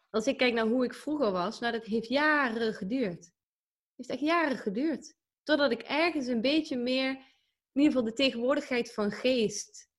Als 0.10 0.26
ik 0.26 0.38
kijk 0.38 0.54
naar 0.54 0.68
hoe 0.68 0.86
ik 0.86 0.94
vroeger 0.94 1.32
was, 1.32 1.60
nou 1.60 1.74
dat 1.74 1.86
heeft 1.86 2.08
jaren 2.08 2.74
geduurd. 2.74 3.24
Het 3.26 3.96
heeft 3.96 4.10
echt 4.10 4.20
jaren 4.20 4.58
geduurd. 4.58 5.16
Totdat 5.44 5.72
ik 5.72 5.82
ergens 5.82 6.28
een 6.28 6.42
beetje 6.42 6.78
meer, 6.78 7.10
in 7.10 7.82
ieder 7.82 7.92
geval 7.92 8.04
de 8.04 8.14
tegenwoordigheid 8.14 8.94
van 8.94 9.12
geest, 9.12 9.91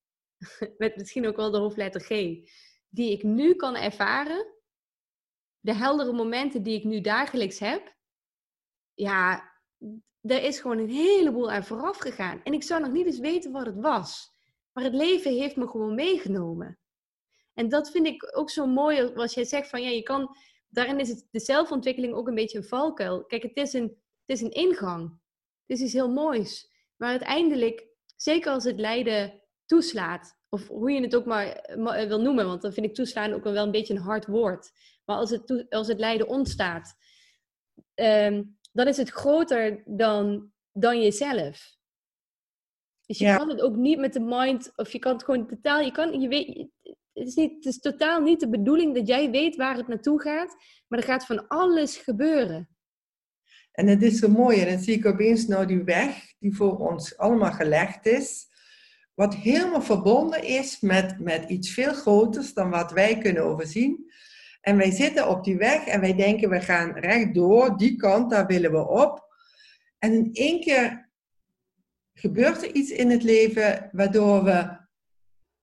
met 0.78 0.96
misschien 0.96 1.26
ook 1.26 1.36
wel 1.36 1.50
de 1.50 1.58
hoofdletter 1.58 2.00
G, 2.00 2.08
die 2.88 3.10
ik 3.10 3.22
nu 3.22 3.54
kan 3.54 3.76
ervaren, 3.76 4.46
de 5.60 5.74
heldere 5.74 6.12
momenten 6.12 6.62
die 6.62 6.78
ik 6.78 6.84
nu 6.84 7.00
dagelijks 7.00 7.58
heb, 7.58 7.96
ja, 8.94 9.50
er 10.20 10.42
is 10.42 10.60
gewoon 10.60 10.78
een 10.78 10.90
heleboel 10.90 11.50
aan 11.50 11.64
vooraf 11.64 11.98
gegaan. 11.98 12.40
En 12.44 12.52
ik 12.52 12.62
zou 12.62 12.80
nog 12.80 12.92
niet 12.92 13.06
eens 13.06 13.18
weten 13.18 13.52
wat 13.52 13.66
het 13.66 13.80
was. 13.80 14.30
Maar 14.72 14.84
het 14.84 14.94
leven 14.94 15.32
heeft 15.32 15.56
me 15.56 15.68
gewoon 15.68 15.94
meegenomen. 15.94 16.78
En 17.54 17.68
dat 17.68 17.90
vind 17.90 18.06
ik 18.06 18.36
ook 18.36 18.50
zo 18.50 18.66
mooi 18.66 19.14
als 19.14 19.34
jij 19.34 19.44
zegt 19.44 19.68
van 19.68 19.82
ja, 19.82 19.88
je 19.88 20.02
kan, 20.02 20.36
daarin 20.68 21.00
is 21.00 21.08
het, 21.08 21.28
de 21.30 21.40
zelfontwikkeling 21.40 22.14
ook 22.14 22.28
een 22.28 22.34
beetje 22.34 22.58
een 22.58 22.64
valkuil. 22.64 23.24
Kijk, 23.24 23.42
het 23.42 23.56
is 23.56 23.72
een, 23.72 24.02
het 24.24 24.36
is 24.36 24.40
een 24.40 24.50
ingang. 24.50 25.20
Het 25.66 25.78
is 25.78 25.80
iets 25.80 25.92
heel 25.92 26.12
moois. 26.12 26.70
Maar 26.96 27.10
uiteindelijk, 27.10 27.86
zeker 28.16 28.52
als 28.52 28.64
het 28.64 28.80
lijden 28.80 29.41
toeslaat, 29.66 30.36
of 30.48 30.68
hoe 30.68 30.90
je 30.90 31.00
het 31.00 31.14
ook 31.16 31.24
maar, 31.24 32.06
wil 32.08 32.20
noemen, 32.20 32.46
want 32.46 32.62
dan 32.62 32.72
vind 32.72 32.86
ik 32.86 32.94
toeslaan 32.94 33.32
ook 33.32 33.44
wel 33.44 33.56
een 33.56 33.70
beetje 33.70 33.94
een 33.94 34.00
hard 34.00 34.26
woord. 34.26 34.70
Maar 35.04 35.16
als 35.16 35.30
het, 35.30 35.66
als 35.68 35.88
het 35.88 35.98
lijden 35.98 36.28
ontstaat, 36.28 36.94
um, 37.94 38.58
dan 38.72 38.86
is 38.86 38.96
het 38.96 39.10
groter 39.10 39.82
dan, 39.84 40.52
dan 40.72 41.02
jezelf. 41.02 41.76
Dus 43.06 43.18
je 43.18 43.36
kan 43.36 43.48
het 43.48 43.60
ook 43.60 43.76
niet 43.76 43.98
met 43.98 44.12
de 44.12 44.20
mind, 44.20 44.72
of 44.76 44.92
je 44.92 44.98
kan 44.98 45.12
het 45.12 45.24
gewoon 45.24 45.46
totaal, 45.46 45.80
je 45.80 45.92
kan, 45.92 46.20
je 46.20 46.28
weet, 46.28 46.68
het 47.12 47.26
is, 47.26 47.34
niet, 47.34 47.54
het 47.54 47.64
is 47.64 47.78
totaal 47.78 48.20
niet 48.20 48.40
de 48.40 48.48
bedoeling 48.48 48.94
dat 48.94 49.06
jij 49.06 49.30
weet 49.30 49.56
waar 49.56 49.76
het 49.76 49.88
naartoe 49.88 50.20
gaat, 50.20 50.56
maar 50.88 50.98
er 50.98 51.04
gaat 51.04 51.26
van 51.26 51.48
alles 51.48 51.96
gebeuren. 51.96 52.68
En 53.72 53.86
het 53.86 54.02
is 54.02 54.18
zo 54.18 54.28
mooi, 54.28 54.60
en 54.60 54.68
dan 54.68 54.78
zie 54.78 54.96
ik 54.96 55.06
opeens 55.06 55.46
nou 55.46 55.66
die 55.66 55.84
weg 55.84 56.34
die 56.38 56.56
voor 56.56 56.78
ons 56.78 57.16
allemaal 57.16 57.52
gelegd 57.52 58.06
is, 58.06 58.46
wat 59.22 59.34
helemaal 59.34 59.82
verbonden 59.82 60.42
is 60.44 60.80
met, 60.80 61.18
met 61.18 61.50
iets 61.50 61.70
veel 61.70 61.94
groters 61.94 62.54
dan 62.54 62.70
wat 62.70 62.92
wij 62.92 63.18
kunnen 63.18 63.44
overzien. 63.44 64.12
En 64.60 64.76
wij 64.76 64.90
zitten 64.90 65.28
op 65.28 65.44
die 65.44 65.56
weg 65.56 65.86
en 65.86 66.00
wij 66.00 66.14
denken, 66.14 66.50
we 66.50 66.60
gaan 66.60 66.92
rechtdoor, 66.98 67.76
die 67.76 67.96
kant, 67.96 68.30
daar 68.30 68.46
willen 68.46 68.70
we 68.72 68.88
op. 68.88 69.34
En 69.98 70.12
in 70.12 70.30
één 70.32 70.60
keer 70.60 71.10
gebeurt 72.14 72.62
er 72.62 72.74
iets 72.74 72.90
in 72.90 73.10
het 73.10 73.22
leven 73.22 73.88
waardoor 73.92 74.44
we 74.44 74.80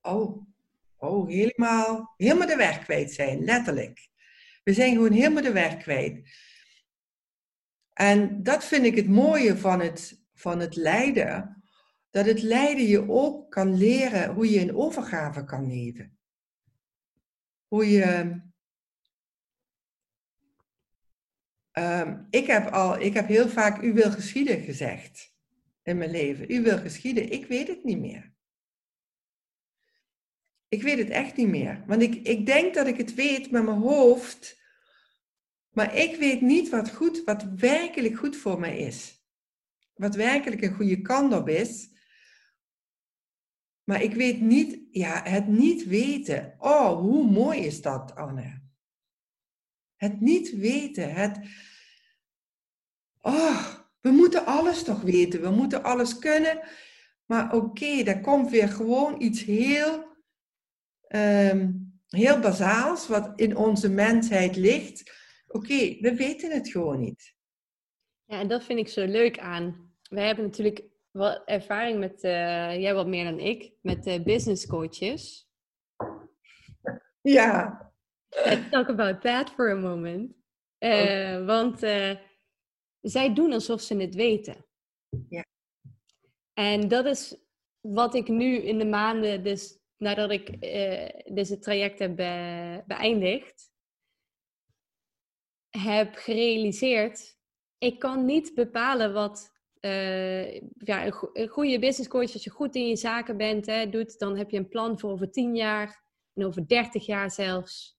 oh, 0.02 0.48
oh, 0.98 1.28
helemaal, 1.28 2.13
helemaal 2.17 2.48
de 2.48 2.56
weg 2.56 2.84
kwijt 2.84 3.12
zijn, 3.12 3.43
letterlijk. 3.43 4.10
We 4.63 4.74
zijn 4.74 4.93
gewoon 4.93 5.12
helemaal 5.12 5.43
de 5.43 5.52
weg 5.52 5.78
kwijt. 5.78 6.30
En 7.93 8.43
dat 8.43 8.65
vind 8.65 8.86
ik 8.86 8.95
het 8.95 9.10
mooie 9.10 9.58
van 9.58 9.80
het, 9.80 10.22
van 10.34 10.60
het 10.60 10.76
lijden, 10.76 11.59
dat 12.10 12.26
het 12.26 12.41
lijden 12.41 12.86
je 12.86 13.10
ook 13.10 13.52
kan 13.52 13.78
leren 13.78 14.34
hoe 14.34 14.50
je 14.50 14.60
in 14.60 14.76
overgave 14.76 15.43
kan 15.43 15.67
leven. 15.67 16.17
Hoe 17.67 17.89
je. 17.89 18.41
Ehm, 21.72 22.24
ik, 22.30 22.45
heb 22.48 22.67
al, 22.67 23.00
ik 23.00 23.13
heb 23.13 23.28
heel 23.28 23.50
vaak 23.50 23.82
u 23.82 23.93
wil 23.93 24.12
geschieden 24.12 24.62
gezegd 24.62 25.34
in 25.84 25.98
mijn 25.98 26.12
leven. 26.12 26.52
U 26.52 26.62
wil 26.62 26.78
geschieden, 26.78 27.32
ik 27.32 27.45
weet 27.45 27.67
het 27.67 27.84
niet 27.84 28.00
meer. 28.00 28.34
Ik 30.67 30.82
weet 30.82 30.98
het 30.98 31.10
echt 31.10 31.36
niet 31.36 31.48
meer. 31.48 31.84
Want 31.88 32.02
ik, 32.02 32.15
ik 32.15 32.45
denk 32.45 32.74
dat 32.74 32.88
ik 32.88 32.98
het 32.98 33.13
weet 33.13 33.52
met 33.52 33.63
mijn 33.63 33.78
hoofd. 33.78 34.62
Maar 35.69 35.95
ik 35.95 36.15
weet 36.15 36.41
niet 36.41 36.69
wat 36.69 36.91
goed, 36.91 37.24
wat 37.24 37.43
werkelijk 37.43 38.17
goed 38.17 38.36
voor 38.36 38.60
mij 38.60 38.78
is. 38.78 39.24
Wat 39.93 40.15
werkelijk 40.15 40.62
een 40.62 40.74
goede 40.74 41.02
kant 41.02 41.34
op 41.34 41.50
is. 41.50 41.89
Maar 43.89 44.02
ik 44.04 44.13
weet 44.13 44.41
niet, 44.41 44.80
ja, 44.91 45.23
het 45.23 45.47
niet 45.47 45.86
weten. 45.86 46.56
Oh, 46.60 46.99
hoe 46.99 47.32
mooi 47.32 47.60
is 47.60 47.82
dat, 47.82 48.15
Anne? 48.15 48.62
Het 49.95 50.21
niet 50.21 50.52
weten, 50.56 51.13
het. 51.13 51.39
Oh, 53.21 53.75
we 54.02 54.10
moeten 54.10 54.45
alles 54.45 54.84
toch 54.84 55.02
weten, 55.02 55.41
we 55.41 55.49
moeten 55.49 55.84
alles 55.84 56.19
kunnen. 56.19 56.60
Maar 57.25 57.56
oké, 57.56 58.04
daar 58.04 58.21
komt 58.21 58.49
weer 58.49 58.67
gewoon 58.67 59.21
iets 59.21 59.43
heel 59.43 60.17
um, 61.08 61.93
heel 62.08 62.39
bazaals, 62.39 63.08
wat 63.08 63.32
in 63.36 63.56
onze 63.58 63.89
mensheid 63.89 64.56
ligt. 64.56 65.12
Oké, 65.47 65.97
we 65.99 66.15
weten 66.15 66.52
het 66.52 66.69
gewoon 66.69 66.99
niet. 66.99 67.36
Ja, 68.25 68.39
en 68.39 68.47
dat 68.47 68.63
vind 68.63 68.80
ik 68.80 68.88
zo 68.88 69.06
leuk 69.06 69.39
aan. 69.39 69.93
Wij 70.10 70.25
hebben 70.25 70.45
natuurlijk 70.45 70.84
wel 71.12 71.45
ervaring 71.45 72.00
met, 72.00 72.24
uh, 72.24 72.82
jij 72.82 72.93
wat 72.93 73.08
meer 73.08 73.24
dan 73.24 73.39
ik, 73.39 73.74
met 73.82 74.08
uh, 74.08 74.24
business 74.24 74.67
coaches. 74.67 75.50
Ja. 77.22 77.93
Let's 78.30 78.69
talk 78.69 78.89
about 78.89 79.22
that 79.22 79.50
for 79.50 79.72
a 79.72 79.76
moment. 79.76 80.34
Uh, 80.80 81.45
Want 81.45 81.80
zij 83.02 83.34
doen 83.34 83.54
alsof 83.54 83.82
ze 83.82 83.95
het 83.95 84.15
weten. 84.15 84.65
Ja. 85.30 85.45
En 86.54 86.88
dat 86.88 87.06
is 87.06 87.38
wat 87.80 88.15
ik 88.15 88.28
nu 88.28 88.56
in 88.56 88.78
de 88.78 88.86
maanden 88.86 89.43
dus 89.43 89.80
nadat 89.98 90.32
ik 90.32 90.50
uh, 90.50 91.36
deze 91.36 91.60
traject 91.60 92.00
heb 92.00 92.15
beëindigd, 92.88 93.72
heb 95.69 96.15
gerealiseerd, 96.15 97.38
ik 97.78 98.00
kan 98.00 98.26
niet 98.26 98.54
bepalen 98.54 99.13
wat 99.13 99.59
uh, 99.82 100.54
ja, 100.78 101.06
een, 101.06 101.30
een, 101.34 101.48
goede 101.48 101.80
business 101.80 102.08
coach, 102.08 102.34
als 102.34 102.44
je 102.44 102.50
goed 102.50 102.76
in 102.76 102.88
je 102.88 102.96
zaken 102.96 103.38
bent, 103.38 103.65
hè, 103.65 103.89
doet, 103.89 104.20
dan 104.20 104.38
heb 104.38 104.50
je 104.50 104.58
een 104.58 104.68
plan 104.68 105.00
voor 105.00 105.12
over 105.12 105.32
10 105.32 105.56
jaar 105.56 106.04
en 106.34 106.46
over 106.46 106.68
30 106.68 107.06
jaar 107.06 107.32
zelfs. 107.32 107.98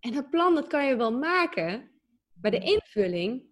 En 0.00 0.12
dat 0.12 0.30
plan, 0.30 0.54
dat 0.54 0.66
kan 0.66 0.86
je 0.86 0.96
wel 0.96 1.18
maken, 1.18 1.90
maar 2.40 2.50
de 2.50 2.58
invulling, 2.58 3.42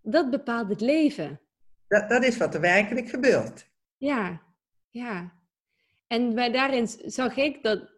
dat 0.00 0.30
bepaalt 0.30 0.68
het 0.68 0.80
leven. 0.80 1.40
Dat, 1.88 2.08
dat 2.08 2.24
is 2.24 2.36
wat 2.36 2.54
er 2.54 2.60
werkelijk 2.60 3.08
gebeurt. 3.08 3.70
Ja, 3.96 4.42
ja. 4.90 5.40
En 6.06 6.34
bij 6.34 6.52
daarin 6.52 6.86
zag 6.88 7.36
ik 7.36 7.62
dat, 7.62 7.90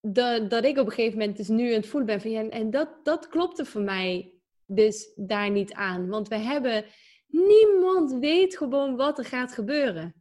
dat, 0.00 0.50
dat 0.50 0.64
ik 0.64 0.78
op 0.78 0.86
een 0.86 0.92
gegeven 0.92 1.18
moment 1.18 1.36
dus 1.36 1.48
nu 1.48 1.68
aan 1.68 1.80
het 1.80 1.86
voelen 1.86 2.06
ben 2.06 2.20
van 2.20 2.30
ja, 2.30 2.48
en 2.48 2.70
dat, 2.70 3.04
dat 3.04 3.28
klopte 3.28 3.64
voor 3.64 3.82
mij 3.82 4.39
dus 4.70 5.12
daar 5.16 5.50
niet 5.50 5.72
aan. 5.72 6.08
Want 6.08 6.28
we 6.28 6.36
hebben, 6.36 6.84
niemand 7.26 8.12
weet 8.12 8.56
gewoon 8.56 8.96
wat 8.96 9.18
er 9.18 9.24
gaat 9.24 9.52
gebeuren. 9.52 10.14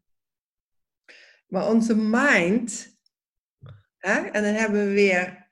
Maar 1.47 1.67
onze 1.67 1.95
mind, 1.95 2.97
hè, 3.97 4.19
en 4.19 4.43
dan 4.43 4.53
hebben 4.53 4.87
we 4.87 4.93
weer 4.93 5.51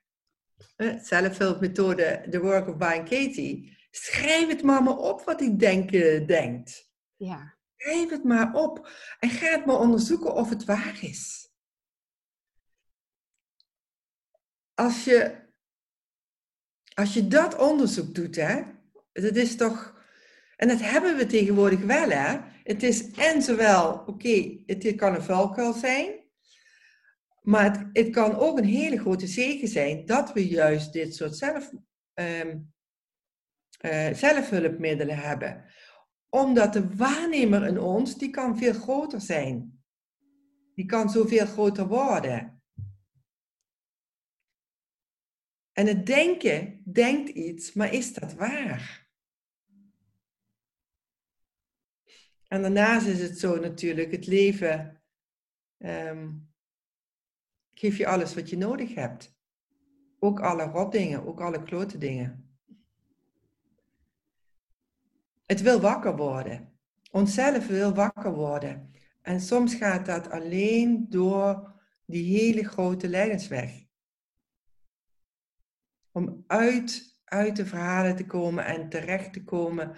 zelfhulpmethode, 1.01 2.27
The 2.29 2.39
Work 2.39 2.67
of 2.67 2.77
Brian 2.77 3.05
Katie. 3.05 3.77
Schrijf 3.91 4.47
het 4.47 4.63
maar 4.63 4.83
maar 4.83 4.97
op 4.97 5.21
wat 5.21 5.41
ik 5.41 5.59
denk, 5.59 5.91
denkt. 6.27 6.91
Ja. 7.15 7.57
Schrijf 7.75 8.09
het 8.09 8.23
maar 8.23 8.53
op 8.53 8.89
en 9.19 9.29
ga 9.29 9.47
het 9.47 9.65
maar 9.65 9.79
onderzoeken 9.79 10.33
of 10.33 10.49
het 10.49 10.65
waar 10.65 10.97
is. 11.01 11.51
Als 14.73 15.03
je, 15.03 15.45
als 16.93 17.13
je 17.13 17.27
dat 17.27 17.57
onderzoek 17.57 18.15
doet, 18.15 18.35
hè, 18.35 18.63
dat 19.21 19.35
is 19.35 19.55
toch. 19.55 19.95
En 20.55 20.67
dat 20.67 20.81
hebben 20.81 21.17
we 21.17 21.25
tegenwoordig 21.25 21.79
wel, 21.79 22.09
hè? 22.09 22.39
Het 22.63 22.83
is 22.83 23.11
en 23.11 23.41
zowel, 23.41 24.03
oké, 24.05 24.57
het 24.65 24.95
kan 24.95 25.15
een 25.15 25.21
valkuil 25.21 25.73
zijn, 25.73 26.09
maar 27.41 27.63
het, 27.63 27.85
het, 27.93 28.09
kan 28.09 28.35
ook 28.35 28.57
een 28.57 28.65
hele 28.65 28.99
grote 28.99 29.27
zegen 29.27 29.67
zijn 29.67 30.05
dat 30.05 30.33
we 30.33 30.47
juist 30.47 30.93
dit 30.93 31.15
soort 31.15 31.37
zelf, 31.37 31.71
um, 32.13 32.73
uh, 33.85 34.13
zelfhulpmiddelen 34.13 35.17
hebben 35.17 35.65
omdat 36.29 36.73
de 36.73 36.95
waarnemer 36.95 37.65
in 37.65 37.79
ons, 37.79 38.17
die 38.17 38.29
kan 38.29 38.57
veel 38.57 38.73
groter 38.73 39.21
zijn. 39.21 39.81
Die 40.73 40.85
kan 40.85 41.09
zoveel 41.09 41.45
groter 41.45 41.87
worden. 41.87 42.61
En 45.71 45.87
het 45.87 46.05
denken 46.05 46.81
denkt 46.85 47.29
iets, 47.29 47.73
maar 47.73 47.93
is 47.93 48.13
dat 48.13 48.33
waar? 48.33 49.06
En 52.47 52.61
daarnaast 52.61 53.07
is 53.07 53.21
het 53.21 53.39
zo 53.39 53.59
natuurlijk, 53.59 54.11
het 54.11 54.27
leven 54.27 55.01
um, 55.77 56.49
geeft 57.73 57.97
je 57.97 58.07
alles 58.07 58.35
wat 58.35 58.49
je 58.49 58.57
nodig 58.57 58.95
hebt. 58.95 59.35
Ook 60.19 60.39
alle 60.39 60.63
rotdingen, 60.63 61.25
ook 61.25 61.41
alle 61.41 61.63
klote 61.63 61.97
dingen. 61.97 62.57
Het 65.45 65.61
wil 65.61 65.79
wakker 65.79 66.15
worden. 66.15 66.79
Onszelf 67.11 67.67
wil 67.67 67.93
wakker 67.93 68.33
worden. 68.33 68.91
En 69.21 69.41
soms 69.41 69.75
gaat 69.75 70.05
dat 70.05 70.29
alleen 70.29 71.05
door 71.09 71.75
die 72.05 72.39
hele 72.39 72.63
grote 72.63 73.07
leidensweg. 73.07 73.85
Om 76.11 76.43
uit, 76.47 77.19
uit 77.23 77.55
de 77.55 77.65
verhalen 77.65 78.15
te 78.15 78.25
komen 78.25 78.65
en 78.65 78.89
terecht 78.89 79.33
te 79.33 79.43
komen 79.43 79.95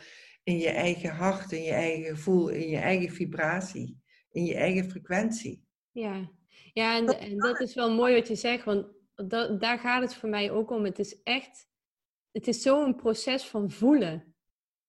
in 0.50 0.58
je 0.58 0.70
eigen 0.70 1.10
hart, 1.10 1.52
in 1.52 1.64
je 1.64 1.72
eigen 1.72 2.16
gevoel, 2.16 2.48
in 2.48 2.70
je 2.70 2.78
eigen 2.78 3.10
vibratie, 3.10 4.02
in 4.32 4.46
je 4.46 4.56
eigen 4.56 4.90
frequentie. 4.90 5.64
Ja, 5.92 6.32
ja 6.74 6.98
en, 6.98 7.20
en 7.20 7.38
dat 7.38 7.60
is 7.60 7.76
wel 7.76 7.96
mooi 7.96 8.16
wat 8.16 8.28
je 8.28 8.36
zegt, 8.36 8.64
want 8.64 8.88
dat, 9.16 9.62
daar 9.62 9.80
gaat 9.80 10.02
het 10.02 10.16
voor 10.16 10.30
mij 10.30 10.52
ook 10.52 10.72
om. 10.72 10.84
Het 10.84 11.00
is 11.00 11.22
echt, 11.24 11.68
het 12.32 12.48
is 12.48 12.62
zo'n 12.62 12.96
proces 12.96 13.44
van 13.44 13.72
voelen. 13.72 14.36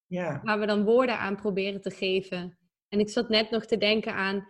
Ja. 0.07 0.41
Waar 0.45 0.61
we 0.61 0.67
dan 0.67 0.85
woorden 0.85 1.19
aan 1.19 1.37
proberen 1.37 1.81
te 1.81 1.91
geven. 1.91 2.59
En 2.89 3.01
ik 3.01 3.09
zat 3.09 3.29
net 3.29 3.51
nog 3.51 3.67
te 3.67 3.77
denken 3.77 4.15
aan 4.15 4.49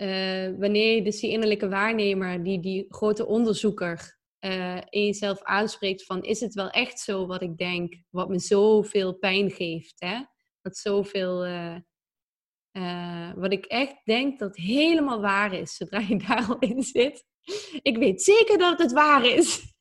uh, 0.00 0.58
wanneer 0.58 1.04
dus 1.04 1.20
die 1.20 1.30
innerlijke 1.30 1.68
waarnemer, 1.68 2.42
die, 2.42 2.60
die 2.60 2.86
grote 2.88 3.26
onderzoeker 3.26 4.18
uh, 4.40 4.80
in 4.88 5.04
jezelf 5.04 5.42
aanspreekt 5.42 6.04
van 6.04 6.22
is 6.22 6.40
het 6.40 6.54
wel 6.54 6.70
echt 6.70 7.00
zo 7.00 7.26
wat 7.26 7.42
ik 7.42 7.56
denk, 7.56 7.96
wat 8.10 8.28
me 8.28 8.38
zoveel 8.38 9.14
pijn 9.14 9.50
geeft, 9.50 9.94
hè? 9.98 10.22
Wat 10.62 10.76
zoveel, 10.76 11.46
uh, 11.46 13.32
wat 13.34 13.52
ik 13.52 13.64
echt 13.64 13.96
denk 14.04 14.38
dat 14.38 14.56
helemaal 14.56 15.20
waar 15.20 15.52
is, 15.52 15.76
zodra 15.76 15.98
je 15.98 16.16
daar 16.26 16.46
al 16.48 16.58
in 16.58 16.82
zit. 16.82 17.24
Ik 17.82 17.96
weet 17.96 18.22
zeker 18.22 18.58
dat 18.58 18.78
het 18.78 18.92
waar 18.92 19.24
is 19.24 19.74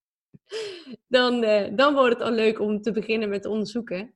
dan, 1.16 1.44
uh, 1.44 1.68
dan 1.76 1.94
wordt 1.94 2.18
het 2.18 2.22
al 2.22 2.32
leuk 2.32 2.60
om 2.60 2.82
te 2.82 2.92
beginnen 2.92 3.28
met 3.28 3.46
onderzoeken. 3.46 4.14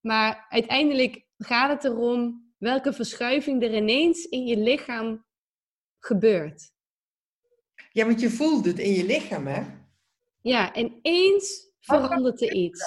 Maar 0.00 0.46
uiteindelijk 0.48 1.26
gaat 1.38 1.70
het 1.70 1.84
erom 1.84 2.52
welke 2.58 2.92
verschuiving 2.92 3.62
er 3.62 3.74
ineens 3.74 4.24
in 4.24 4.46
je 4.46 4.56
lichaam 4.56 5.24
gebeurt. 5.98 6.72
Ja, 7.92 8.06
want 8.06 8.20
je 8.20 8.30
voelt 8.30 8.64
het 8.64 8.78
in 8.78 8.92
je 8.92 9.04
lichaam, 9.04 9.46
hè? 9.46 9.62
Ja, 10.40 10.72
en 10.72 10.98
eens 11.02 11.72
verandert 11.80 12.42
er 12.42 12.52
iets. 12.52 12.84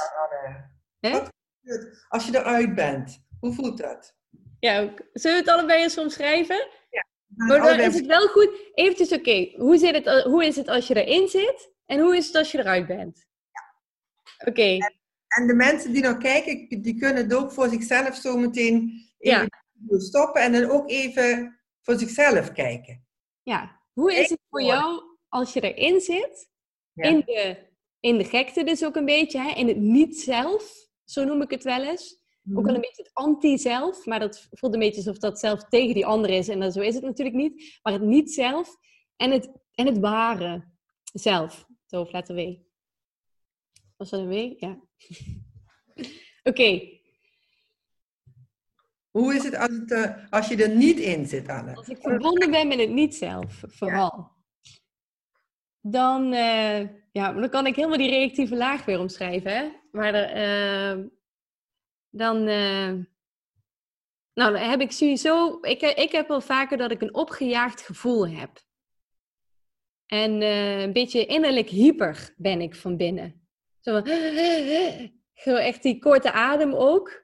Als 2.08 2.26
je 2.26 2.38
eruit 2.38 2.76
bent, 2.76 3.20
hoe 3.40 3.54
voelt 3.54 3.78
dat? 3.78 4.16
Ja, 4.60 4.94
zullen 5.14 5.38
we 5.38 5.44
het 5.44 5.50
allebei 5.50 5.84
eens 5.84 5.98
omschrijven? 5.98 6.68
Ja. 6.90 7.06
Maar 7.36 7.62
dan 7.62 7.80
is 7.80 7.96
het 7.96 8.06
wel 8.06 8.28
goed. 8.28 8.50
Eventjes, 8.74 9.12
oké, 9.12 9.52
hoe, 9.56 9.78
zit 9.78 9.96
het, 9.96 10.24
hoe 10.24 10.46
is 10.46 10.56
het 10.56 10.68
als 10.68 10.88
je 10.88 11.06
erin 11.06 11.28
zit? 11.28 11.74
En 11.86 12.00
hoe 12.00 12.16
is 12.16 12.28
het 12.28 12.36
als 12.36 12.52
je 12.52 12.58
eruit 12.58 12.88
bent? 12.88 13.28
Ja. 13.52 14.50
Oké. 14.50 14.62
En, 14.62 14.96
en, 15.28 15.48
de 15.48 15.54
mensen 15.54 15.94
die 15.94 16.02
nou 16.02 16.18
kijken, 16.18 16.82
die 16.82 17.00
kunnen 17.00 17.24
het 17.24 17.34
ook 17.34 17.52
voor 17.52 17.70
zichzelf 17.70 18.16
zo 18.16 18.38
meteen 18.38 19.06
ja. 19.18 19.48
stoppen 19.90 20.42
en 20.42 20.52
dan 20.52 20.70
ook 20.70 20.90
even 20.90 21.60
voor 21.82 22.00
zichzelf 22.00 22.52
kijken. 22.52 23.06
Ja, 23.44 23.82
hoe 23.94 24.16
is 24.16 24.30
het 24.30 24.40
voor 24.50 24.62
jou 24.62 25.04
als 25.30 25.54
je 25.54 25.74
erin 25.74 26.00
zit? 26.00 26.50
Ja. 26.94 27.04
In, 27.04 27.20
de, 27.26 27.58
in 28.00 28.18
de 28.18 28.24
gekte 28.24 28.64
dus 28.64 28.86
ook 28.86 28.96
een 28.96 29.06
beetje, 29.06 29.40
hè? 29.40 29.50
in 29.50 29.68
het 29.68 29.78
niet 29.78 30.20
zelf, 30.20 30.85
zo 31.06 31.24
noem 31.24 31.42
ik 31.42 31.50
het 31.50 31.64
wel 31.64 31.84
eens. 31.84 32.24
Ook 32.50 32.54
wel 32.54 32.64
Mhm. 32.64 32.76
een 32.76 32.82
beetje 32.82 33.04
het 33.04 33.14
anti-zelf, 33.14 34.06
maar 34.06 34.20
dat 34.20 34.48
voelt 34.52 34.74
een 34.74 34.80
beetje 34.80 34.98
alsof 34.98 35.18
dat 35.18 35.40
zelf 35.40 35.64
tegen 35.64 35.94
die 35.94 36.06
ander 36.06 36.30
is. 36.30 36.48
En 36.48 36.60
dat, 36.60 36.74
zo 36.74 36.82
is 36.82 36.96
het 36.96 37.04
natuurlijk 37.04 37.36
niet. 37.36 37.80
Maar 37.82 37.94
het 37.94 38.02
niet-zelf 38.02 38.76
en 39.16 39.32
het, 39.32 39.52
en 39.74 39.86
het 39.86 40.00
ware 40.00 40.72
zelf. 41.14 41.66
Zo, 41.86 42.08
letter 42.12 42.36
W. 42.36 42.56
Was 43.98 44.10
dat 44.10 44.20
een 44.20 44.28
W? 44.28 44.54
Ja. 44.58 44.80
Oké, 46.50 46.94
Hoe 49.12 49.36
is 49.36 49.44
het 49.44 49.56
als, 49.56 49.70
het, 49.70 49.92
eh, 49.92 50.24
als 50.30 50.48
je 50.48 50.64
er 50.64 50.76
niet 50.76 51.00
in 51.00 51.26
zit, 51.28 51.48
Anne? 51.48 51.76
als 51.76 51.88
ik 51.90 51.98
verbonden 52.02 52.52
ben 52.52 52.68
met 52.68 52.80
het 52.80 52.90
niet-zelf, 52.90 53.64
vooral. 53.68 54.32
Dan, 55.82 56.34
eh, 56.34 56.80
ja, 57.12 57.34
dan 57.34 57.50
kan 57.50 57.66
ik 57.66 57.76
helemaal 57.76 57.98
die 57.98 58.10
reactieve 58.10 58.56
laag 58.56 58.86
weer 58.86 59.00
omschrijven. 59.00 59.52
Hè? 59.58 59.70
Maar 59.96 60.14
er, 60.14 60.30
eh, 60.30 61.06
dan, 62.10 62.48
eh, 62.48 62.94
nou, 64.34 64.58
heb 64.58 64.82
ik 64.82 64.92
sowieso, 64.92 65.58
ik, 65.62 65.82
ik 65.82 66.12
heb 66.12 66.28
wel 66.28 66.42
vaker 66.42 66.78
dat 66.78 66.92
ik 66.92 67.02
een 67.02 67.14
opgejaagd 67.14 67.82
gevoel 67.82 68.28
heb. 68.28 68.64
En 70.06 70.42
eh, 70.42 70.82
een 70.82 70.94
beetje 70.94 71.26
innerlijk 71.26 71.70
hyper 71.70 72.34
ben 72.38 72.62
ik 72.62 72.76
van 72.76 72.98
binnen. 72.98 73.48
Zo, 73.80 73.96
echt 75.44 75.84
die 75.84 76.00
korte 76.00 76.32
adem 76.32 76.74
ook. 76.74 77.24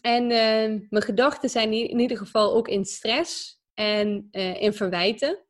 En 0.00 0.22
eh, 0.22 0.88
mijn 0.90 1.02
gedachten 1.02 1.50
zijn 1.50 1.72
in 1.72 1.98
ieder 1.98 2.16
geval 2.16 2.54
ook 2.54 2.68
in 2.68 2.84
stress 2.84 3.60
en 3.74 4.28
eh, 4.30 4.62
in 4.62 4.72
verwijten. 4.72 5.44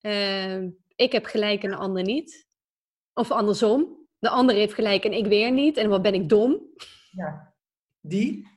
Eh, 0.00 0.62
ik 0.96 1.12
heb 1.12 1.24
gelijk 1.24 1.62
en 1.62 1.70
de 1.70 1.76
ander 1.76 2.02
niet. 2.02 2.46
Of 3.14 3.30
andersom. 3.30 4.05
De 4.26 4.32
ander 4.32 4.54
heeft 4.54 4.74
gelijk 4.74 5.04
en 5.04 5.12
ik 5.12 5.26
weer 5.26 5.52
niet. 5.52 5.76
En 5.76 5.88
wat 5.88 6.02
ben 6.02 6.14
ik 6.14 6.28
dom. 6.28 6.60
Ja. 7.10 7.54
Die? 8.00 8.48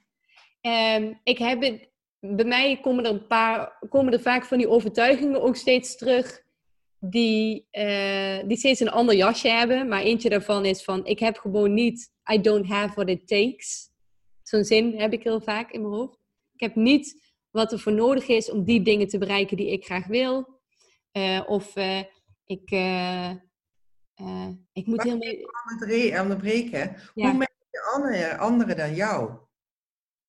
Ehm, 0.62 1.14
ik 1.24 1.38
heb 1.38 1.62
het, 1.62 1.90
bij 2.20 2.46
mij 2.46 2.80
komen 2.82 3.06
er, 3.06 3.12
een 3.12 3.28
paar, 3.28 3.78
komen 3.90 4.14
er 4.14 4.22
vaak 4.22 4.46
van 4.46 4.58
die 4.58 4.70
overtuigingen 4.70 5.42
ook 5.42 5.56
steeds 5.56 5.98
terug. 5.98 6.42
Die, 7.00 7.68
eh, 7.72 8.48
die 8.48 8.58
steeds 8.58 8.80
een 8.80 8.90
ander 8.90 9.16
jasje 9.16 9.48
hebben. 9.48 9.88
Maar 9.88 10.02
eentje 10.02 10.30
daarvan 10.30 10.66
is 10.66 10.84
van: 10.84 11.06
ik 11.06 11.20
heb 11.20 11.38
gewoon 11.38 11.74
niet. 11.74 12.12
I 12.34 12.42
don't 12.42 12.68
have 12.68 12.94
what 12.94 13.10
it 13.10 13.28
takes. 13.28 13.90
Zo'n 14.44 14.64
zin 14.64 15.00
heb 15.00 15.14
ik 15.14 15.24
heel 15.24 15.42
vaak 15.42 15.72
in 15.72 15.82
mijn 15.82 15.94
hoofd. 15.94 16.18
Ik 16.54 16.60
heb 16.60 16.76
niet 16.76 17.34
wat 17.50 17.72
er 17.72 17.80
voor 17.80 17.94
nodig 17.94 18.28
is 18.28 18.52
om 18.52 18.64
die 18.64 18.82
dingen 18.82 19.08
te 19.08 19.18
bereiken 19.18 19.58
die 19.58 19.72
ik 19.72 19.86
graag 19.86 20.08
wil. 20.08 20.60
Eh, 21.12 21.42
of 21.48 21.76
eh, 21.76 22.04
ik, 22.46 22.72
eh, 24.20 24.48
ik 24.74 24.86
moet 24.86 24.96
Mag 24.96 25.06
helemaal. 25.06 25.28
Aan 25.28 25.90
het 25.90 26.22
onderbreken. 26.22 26.96
Ja. 27.14 27.30
Hoe 27.30 27.38
merk 27.38 27.56
je 27.72 27.82
andere, 27.96 28.38
anderen 28.38 28.78
dan 28.78 28.96
jou? 28.96 29.32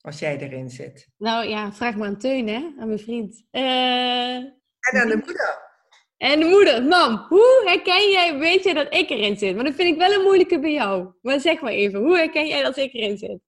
Als 0.00 0.18
jij 0.18 0.38
erin 0.38 0.70
zit. 0.70 1.08
Nou 1.16 1.48
ja, 1.48 1.72
vraag 1.72 1.96
maar 1.96 2.08
aan 2.08 2.18
Teun, 2.18 2.48
hè, 2.48 2.70
aan 2.78 2.86
mijn 2.86 2.98
vriend. 2.98 3.44
Eh, 3.50 4.34
En 4.34 5.00
aan 5.00 5.08
de 5.08 5.16
moeder. 5.26 5.68
En 6.16 6.40
de 6.40 6.46
moeder, 6.46 6.82
mam, 6.82 7.26
hoe 7.28 7.62
herken 7.66 8.10
jij, 8.10 8.38
weet 8.38 8.64
je 8.64 8.74
dat 8.74 8.94
ik 8.94 9.10
erin 9.10 9.38
zit? 9.38 9.54
Maar 9.54 9.64
dat 9.64 9.74
vind 9.74 9.88
ik 9.92 9.98
wel 9.98 10.12
een 10.12 10.22
moeilijke 10.22 10.60
bij 10.60 10.72
jou. 10.72 11.12
Maar 11.22 11.40
zeg 11.40 11.60
maar 11.60 11.72
even, 11.72 12.00
hoe 12.00 12.16
herken 12.16 12.46
jij 12.46 12.62
dat 12.62 12.76
ik 12.76 12.92
erin 12.92 13.18
zit? 13.18 13.40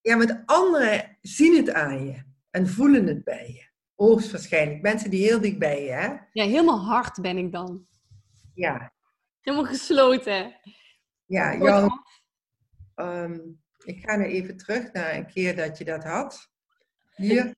Ja, 0.00 0.16
want 0.16 0.42
anderen 0.46 1.18
zien 1.20 1.56
het 1.56 1.70
aan 1.72 2.06
je. 2.06 2.22
En 2.50 2.68
voelen 2.68 3.06
het 3.06 3.24
bij 3.24 3.46
je. 3.52 3.70
Hoogstwaarschijnlijk. 3.94 4.82
Mensen 4.82 5.10
die 5.10 5.24
heel 5.26 5.40
dicht 5.40 5.58
bij 5.58 5.84
je, 5.84 5.90
hè? 5.90 6.08
Ja, 6.32 6.44
helemaal 6.44 6.80
hard 6.84 7.20
ben 7.20 7.36
ik 7.36 7.52
dan. 7.52 7.86
Ja. 8.54 8.92
Helemaal 9.42 9.66
gesloten. 9.66 10.60
Ja, 11.26 11.56
Jan, 11.56 12.04
ehm, 12.94 13.38
ik 13.84 14.00
ga 14.04 14.16
nu 14.16 14.24
even 14.24 14.56
terug 14.56 14.92
naar 14.92 15.14
een 15.14 15.26
keer 15.26 15.56
dat 15.56 15.78
je 15.78 15.84
dat 15.84 16.04
had. 16.04 16.50
Hier. 17.14 17.54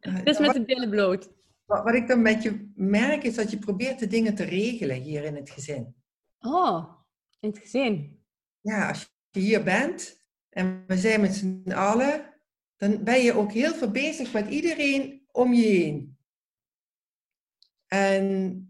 Eh, 0.00 0.24
Dus 0.24 0.38
met 0.38 0.52
de 0.52 0.64
billen 0.64 0.90
bloot. 0.90 1.30
wat, 1.64 1.84
wat 1.84 1.94
ik 1.94 2.08
dan 2.08 2.22
met 2.22 2.42
je 2.42 2.72
merk 2.74 3.22
is 3.22 3.34
dat 3.34 3.50
je 3.50 3.58
probeert 3.58 3.98
de 3.98 4.06
dingen 4.06 4.34
te 4.34 4.44
regelen 4.44 4.96
hier 5.00 5.24
in 5.24 5.36
het 5.36 5.50
gezin. 5.50 5.94
Oh, 6.40 6.94
in 7.40 7.48
het 7.48 7.58
gezin. 7.58 8.22
Ja, 8.60 8.88
als 8.88 9.12
je 9.30 9.40
hier 9.40 9.62
bent 9.64 10.24
en 10.50 10.84
we 10.86 10.96
zijn 10.98 11.20
met 11.20 11.34
z'n 11.34 11.72
allen, 11.72 12.34
dan 12.76 13.04
ben 13.04 13.22
je 13.22 13.32
ook 13.32 13.52
heel 13.52 13.74
veel 13.74 13.90
bezig 13.90 14.32
met 14.32 14.48
iedereen 14.48 15.26
om 15.32 15.52
je 15.52 15.66
heen. 15.66 16.18
En 17.86 18.69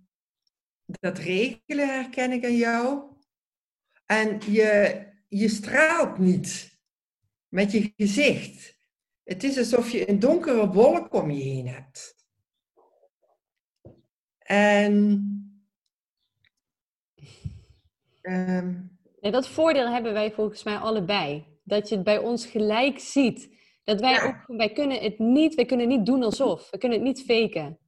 dat 1.00 1.18
regelen 1.18 1.88
herken 1.88 2.33
ik 2.33 2.44
aan 2.44 2.57
jou. 2.57 3.03
En 4.07 4.40
je, 4.53 5.03
je 5.29 5.48
straalt 5.48 6.18
niet 6.18 6.79
met 7.48 7.72
je 7.72 7.92
gezicht. 7.96 8.79
Het 9.22 9.44
is 9.44 9.59
alsof 9.59 9.90
je 9.90 10.09
een 10.09 10.18
donkere 10.18 10.68
wolk 10.72 11.14
om 11.14 11.31
je 11.31 11.42
heen 11.42 11.68
hebt. 11.68 12.14
En 14.38 15.24
ehm, 18.20 18.81
Nee, 19.20 19.33
dat 19.33 19.48
voordeel 19.48 19.88
hebben 19.88 20.12
wij 20.12 20.33
volgens 20.33 20.62
mij 20.62 20.76
allebei. 20.76 21.46
Dat 21.64 21.88
je 21.88 21.94
het 21.94 22.05
bij 22.05 22.18
ons 22.18 22.46
gelijk 22.46 22.98
ziet. 22.98 23.59
Dat 23.85 24.00
wij 24.00 24.12
Ja. 24.12 24.26
ook, 24.26 24.57
wij 24.59 24.72
kunnen 24.72 25.00
het 25.03 25.18
niet, 25.18 25.55
wij 25.55 25.64
kunnen 25.64 25.88
niet 25.88 26.07
doen 26.07 26.22
alsof. 26.22 26.70
We 26.70 26.79
kunnen 26.79 26.98
het 26.98 27.07
niet 27.07 27.22
faken. 27.24 27.79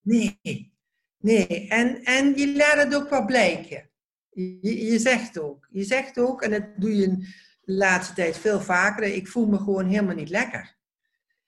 Nee, 0.00 0.72
nee. 1.18 1.68
En, 1.68 2.02
en 2.02 2.36
je 2.36 2.56
laat 2.56 2.84
het 2.84 2.94
ook 2.94 3.10
wel 3.10 3.24
blijken. 3.24 3.90
Je, 4.30 4.84
je 4.84 4.98
zegt 4.98 5.38
ook. 5.38 5.68
Je 5.70 5.84
zegt 5.84 6.18
ook, 6.18 6.42
en 6.42 6.50
dat 6.50 6.64
doe 6.76 6.96
je 6.96 7.08
de 7.60 7.72
laatste 7.72 8.14
tijd 8.14 8.38
veel 8.38 8.60
vaker, 8.60 9.02
ik 9.02 9.28
voel 9.28 9.46
me 9.46 9.56
gewoon 9.56 9.86
helemaal 9.86 10.14
niet 10.14 10.30
lekker. 10.30 10.76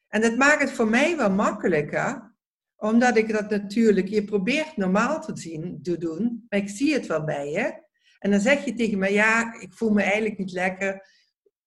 En 0.08 0.20
dat 0.20 0.36
maakt 0.36 0.60
het 0.60 0.72
voor 0.72 0.88
mij 0.88 1.16
wel 1.16 1.30
makkelijker, 1.30 2.34
omdat 2.76 3.16
ik 3.16 3.32
dat 3.32 3.50
natuurlijk, 3.50 4.08
je 4.08 4.24
probeert 4.24 4.76
normaal 4.76 5.20
te 5.20 5.32
zien, 5.34 5.82
te 5.82 5.98
doen, 5.98 6.46
maar 6.48 6.58
ik 6.58 6.68
zie 6.68 6.92
het 6.92 7.06
wel 7.06 7.24
bij 7.24 7.50
je. 7.50 7.88
En 8.18 8.30
dan 8.30 8.40
zeg 8.40 8.64
je 8.64 8.74
tegen 8.74 8.98
me, 8.98 9.12
ja, 9.12 9.60
ik 9.60 9.72
voel 9.72 9.90
me 9.90 10.02
eigenlijk 10.02 10.38
niet 10.38 10.52
lekker. 10.52 11.08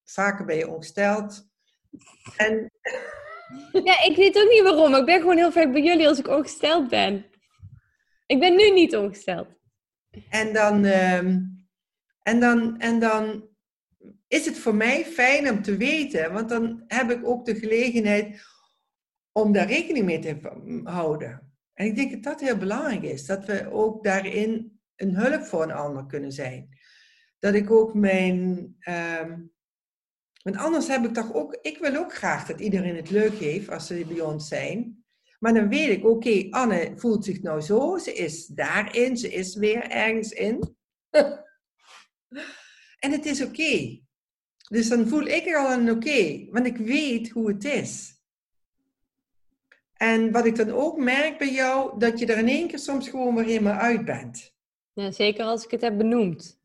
Vaker 0.04 0.46
ben 0.46 0.56
je 0.56 0.70
ongesteld. 0.70 1.48
En 2.38 2.72
Ja, 3.84 4.04
ik 4.04 4.16
weet 4.16 4.38
ook 4.38 4.50
niet 4.50 4.64
waarom. 4.64 4.96
Ik 4.96 5.06
ben 5.06 5.20
gewoon 5.20 5.38
heel 5.38 5.52
vaak 5.52 5.72
bij 5.72 5.82
jullie 5.82 6.08
als 6.08 6.20
ik 6.20 6.28
ongesteld 6.28 6.90
ben. 6.90 7.26
Ik 8.26 8.40
ben 8.40 8.56
nu 8.56 8.72
niet 8.72 8.96
ongesteld. 8.96 9.48
En 10.30 10.54
dan, 10.54 10.86
ehm, 10.86 11.42
en, 12.22 12.40
dan, 12.40 12.80
en 12.80 13.00
dan 13.00 13.48
is 14.28 14.46
het 14.46 14.58
voor 14.58 14.76
mij 14.76 15.06
fijn 15.06 15.50
om 15.50 15.62
te 15.62 15.78
weten, 15.78 16.34
want 16.34 16.50
dan 16.50 16.84
heb 16.88 17.12
ik 17.12 17.26
ook 17.26 17.46
de 17.46 17.56
gelegenheid 17.56 18.42
om 19.32 19.52
daar 19.52 19.68
rekening 19.68 20.06
mee 20.06 20.20
te 20.20 20.40
houden. 20.84 21.54
En 21.74 21.86
ik 21.86 21.96
denk 21.96 22.12
dat 22.12 22.24
dat 22.24 22.42
heel 22.42 22.58
belangrijk 22.58 23.02
is, 23.02 23.26
dat 23.26 23.46
we 23.46 23.72
ook 23.72 24.04
daarin 24.04 24.80
een 24.96 25.16
hulp 25.16 25.44
voor 25.44 25.64
een 25.64 25.72
ander 25.72 26.06
kunnen 26.06 26.32
zijn. 26.32 26.78
Dat 27.40 27.54
ik 27.54 27.72
ook 27.72 27.94
mijn. 27.94 28.76
ehm, 28.80 29.40
want 30.44 30.58
anders 30.58 30.88
heb 30.88 31.06
ik 31.06 31.14
toch 31.14 31.34
ook. 31.34 31.58
Ik 31.62 31.78
wil 31.78 31.96
ook 31.96 32.14
graag 32.14 32.46
dat 32.46 32.60
iedereen 32.60 32.96
het 32.96 33.10
leuk 33.10 33.34
heeft 33.34 33.70
als 33.70 33.88
ze 33.88 34.06
bij 34.08 34.22
ons 34.22 34.48
zijn. 34.48 35.03
Maar 35.44 35.54
dan 35.54 35.70
weet 35.70 35.90
ik, 35.90 36.06
oké, 36.06 36.48
Anne 36.50 36.94
voelt 36.96 37.26
zich 37.26 37.42
nou 37.42 37.62
zo, 37.62 37.98
ze 37.98 38.14
is 38.14 38.48
daarin, 38.48 39.18
ze 39.18 39.34
is 39.34 39.56
weer 39.56 39.90
ergens 39.90 40.32
in. 40.32 40.76
en 43.04 43.12
het 43.12 43.26
is 43.26 43.42
oké. 43.42 44.00
Dus 44.70 44.90
dan 44.90 45.08
voel 45.08 45.26
ik 45.26 45.46
er 45.46 45.58
al 45.58 45.72
een 45.72 45.92
oké, 45.92 46.46
want 46.50 46.66
ik 46.66 46.78
weet 46.78 47.30
hoe 47.30 47.48
het 47.48 47.64
is. 47.64 48.22
En 49.94 50.32
wat 50.32 50.46
ik 50.46 50.56
dan 50.56 50.72
ook 50.72 50.98
merk 50.98 51.38
bij 51.38 51.52
jou, 51.52 52.00
dat 52.00 52.20
je 52.20 52.26
er 52.26 52.38
in 52.38 52.48
één 52.48 52.68
keer 52.68 52.80
soms 52.80 53.10
gewoon 53.10 53.36
weer 53.36 53.46
helemaal 53.46 53.80
uit 53.80 54.06
bent. 54.06 54.54
Ja, 54.94 55.12
zeker 55.12 55.46
als 55.46 55.66
ik 55.66 55.72
het 55.72 55.82
heb 55.82 55.98
benoemd. 55.98 56.60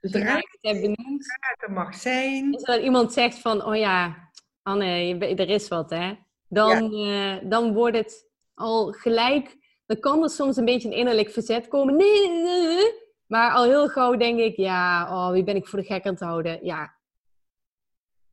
Zodra 0.00 0.36
ik 0.36 0.58
het 0.60 0.72
heb 0.72 0.80
benoemd, 0.80 1.26
mag 1.70 1.94
zijn. 1.94 2.54
als 2.54 2.80
iemand 2.80 3.12
zegt 3.12 3.38
van, 3.38 3.64
oh 3.64 3.76
ja, 3.76 4.30
Anne, 4.62 4.86
je 4.86 5.34
er 5.34 5.48
is 5.48 5.68
wat, 5.68 5.90
hè. 5.90 6.14
Dan, 6.48 6.94
eh, 6.94 7.50
dan 7.50 7.72
wordt 7.74 7.96
het 7.96 8.27
al 8.58 8.92
gelijk, 8.92 9.56
dan 9.86 10.00
kan 10.00 10.22
er 10.22 10.30
soms 10.30 10.56
een 10.56 10.64
beetje 10.64 10.88
een 10.88 10.96
innerlijk 10.96 11.30
verzet 11.30 11.68
komen. 11.68 11.96
Nee, 11.96 12.28
nee, 12.28 12.42
nee, 12.42 12.66
nee. 12.66 12.92
maar 13.26 13.52
al 13.52 13.64
heel 13.64 13.88
gauw 13.88 14.16
denk 14.16 14.38
ik, 14.38 14.56
ja, 14.56 15.08
oh, 15.10 15.32
wie 15.32 15.44
ben 15.44 15.56
ik 15.56 15.66
voor 15.66 15.78
de 15.78 15.84
gek 15.84 16.06
aan 16.06 16.12
het 16.12 16.22
houden? 16.22 16.64
Ja, 16.64 16.98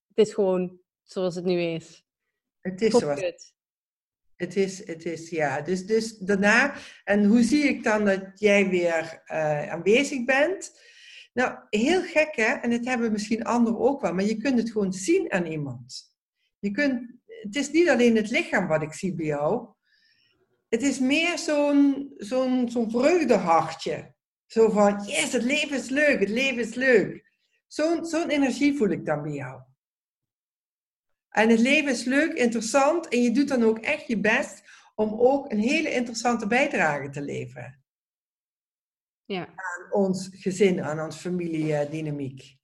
het 0.08 0.28
is 0.28 0.34
gewoon 0.34 0.80
zoals 1.04 1.36
het 1.36 1.46
nu 1.46 1.62
is. 1.62 2.06
Het 2.62 2.82
is 2.82 2.94
zoals. 2.94 3.54
Het 4.36 4.56
is, 4.56 4.88
het 4.88 5.06
is, 5.06 5.30
ja. 5.30 5.62
Dus, 5.62 5.86
dus 5.86 6.18
daarna, 6.18 6.76
en 7.04 7.26
hoe 7.26 7.44
zie 7.44 7.64
ik 7.64 7.84
dan 7.84 8.06
dat 8.06 8.32
jij 8.36 8.70
weer 8.70 9.22
eh, 9.26 9.70
aanwezig 9.70 10.26
bent? 10.26 10.80
Nou, 11.34 11.58
heel 11.70 12.02
gek 12.02 12.36
hè, 12.36 12.54
en 12.54 12.70
dat 12.70 12.86
hebben 12.86 13.12
misschien 13.12 13.44
anderen 13.44 13.80
ook 13.80 14.02
wel, 14.02 14.14
maar 14.14 14.24
je 14.24 14.38
kunt 14.38 14.58
het 14.58 14.72
gewoon 14.72 14.94
zien 14.94 15.32
aan 15.32 15.46
iemand. 15.46 16.14
Je 16.60 16.72
kunt, 16.72 17.12
het 17.26 17.56
is 17.56 17.72
niet 17.72 17.90
alleen 17.90 18.16
het 18.16 18.30
lichaam 18.30 18.68
wat 18.68 18.82
ik 18.82 18.94
zie 18.94 19.16
bij 19.16 19.26
jou. 19.26 19.75
Het 20.68 20.82
is 20.82 21.00
meer 21.00 21.38
zo'n 21.38 22.14
zo'n 22.18 22.70
zo'n 22.70 22.92
vreugdehartje. 22.92 24.14
Zo 24.46 24.70
van, 24.70 25.04
yes, 25.04 25.32
het 25.32 25.44
leven 25.44 25.78
is 25.78 25.90
leuk, 25.90 26.20
het 26.20 26.30
leven 26.30 26.62
is 26.62 26.74
leuk. 26.74 27.32
Zo'n 27.68 28.06
zo'n 28.06 28.30
energie 28.30 28.78
voel 28.78 28.90
ik 28.90 29.06
dan 29.06 29.24
bij 29.24 29.32
jou. 29.32 29.62
En 31.30 31.50
het 31.50 31.60
leven 31.60 31.92
is 31.92 32.04
leuk, 32.04 32.34
interessant 32.34 33.08
en 33.08 33.22
je 33.22 33.32
doet 33.32 33.48
dan 33.48 33.64
ook 33.64 33.80
echt 33.80 34.08
je 34.08 34.20
best 34.20 34.64
om 34.96 35.20
ook 35.20 35.52
een 35.52 35.60
hele 35.60 35.92
interessante 35.92 36.48
bijdrage 36.48 37.10
te 37.10 37.22
leveren. 37.22 37.84
Ja. 39.26 39.48
Aan 39.48 39.92
ons 39.92 40.30
gezin, 40.32 40.84
aan 40.84 41.00
onze 41.00 41.20
familiedynamiek. 41.20 42.58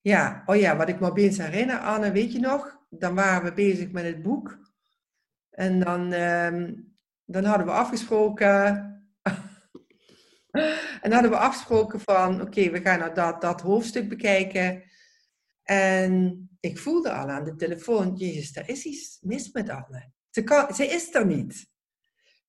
Ja, 0.00 0.42
oh 0.46 0.56
ja, 0.56 0.76
wat 0.76 0.88
ik 0.88 1.00
me 1.00 1.10
opeens 1.10 1.38
herinner, 1.38 1.78
Anne, 1.78 2.12
weet 2.12 2.32
je 2.32 2.40
nog? 2.40 2.86
Dan 2.90 3.14
waren 3.14 3.44
we 3.44 3.52
bezig 3.52 3.90
met 3.90 4.04
het 4.04 4.22
boek. 4.22 4.63
En 5.54 5.80
dan, 5.80 6.12
ehm, 6.12 6.74
dan 7.24 7.44
hadden 7.44 7.66
we 7.66 7.72
afgesproken. 7.72 8.46
en 11.02 11.12
hadden 11.12 11.30
we 11.30 11.36
afgesproken 11.36 12.00
van, 12.00 12.40
oké, 12.40 12.70
we 12.70 12.80
gaan 12.80 12.98
nou 12.98 13.14
dat, 13.14 13.40
dat 13.40 13.60
hoofdstuk 13.60 14.08
bekijken. 14.08 14.82
En 15.62 16.44
ik 16.60 16.78
voelde 16.78 17.12
al 17.12 17.28
aan 17.28 17.44
de 17.44 17.54
telefoon, 17.54 18.14
jezus, 18.14 18.56
er 18.56 18.68
is 18.68 18.84
iets 18.84 19.18
mis 19.20 19.52
met 19.52 19.68
Anne. 19.68 20.10
Ze, 20.30 20.42
kan, 20.42 20.74
ze 20.74 20.86
is 20.86 21.14
er 21.14 21.26
niet. 21.26 21.66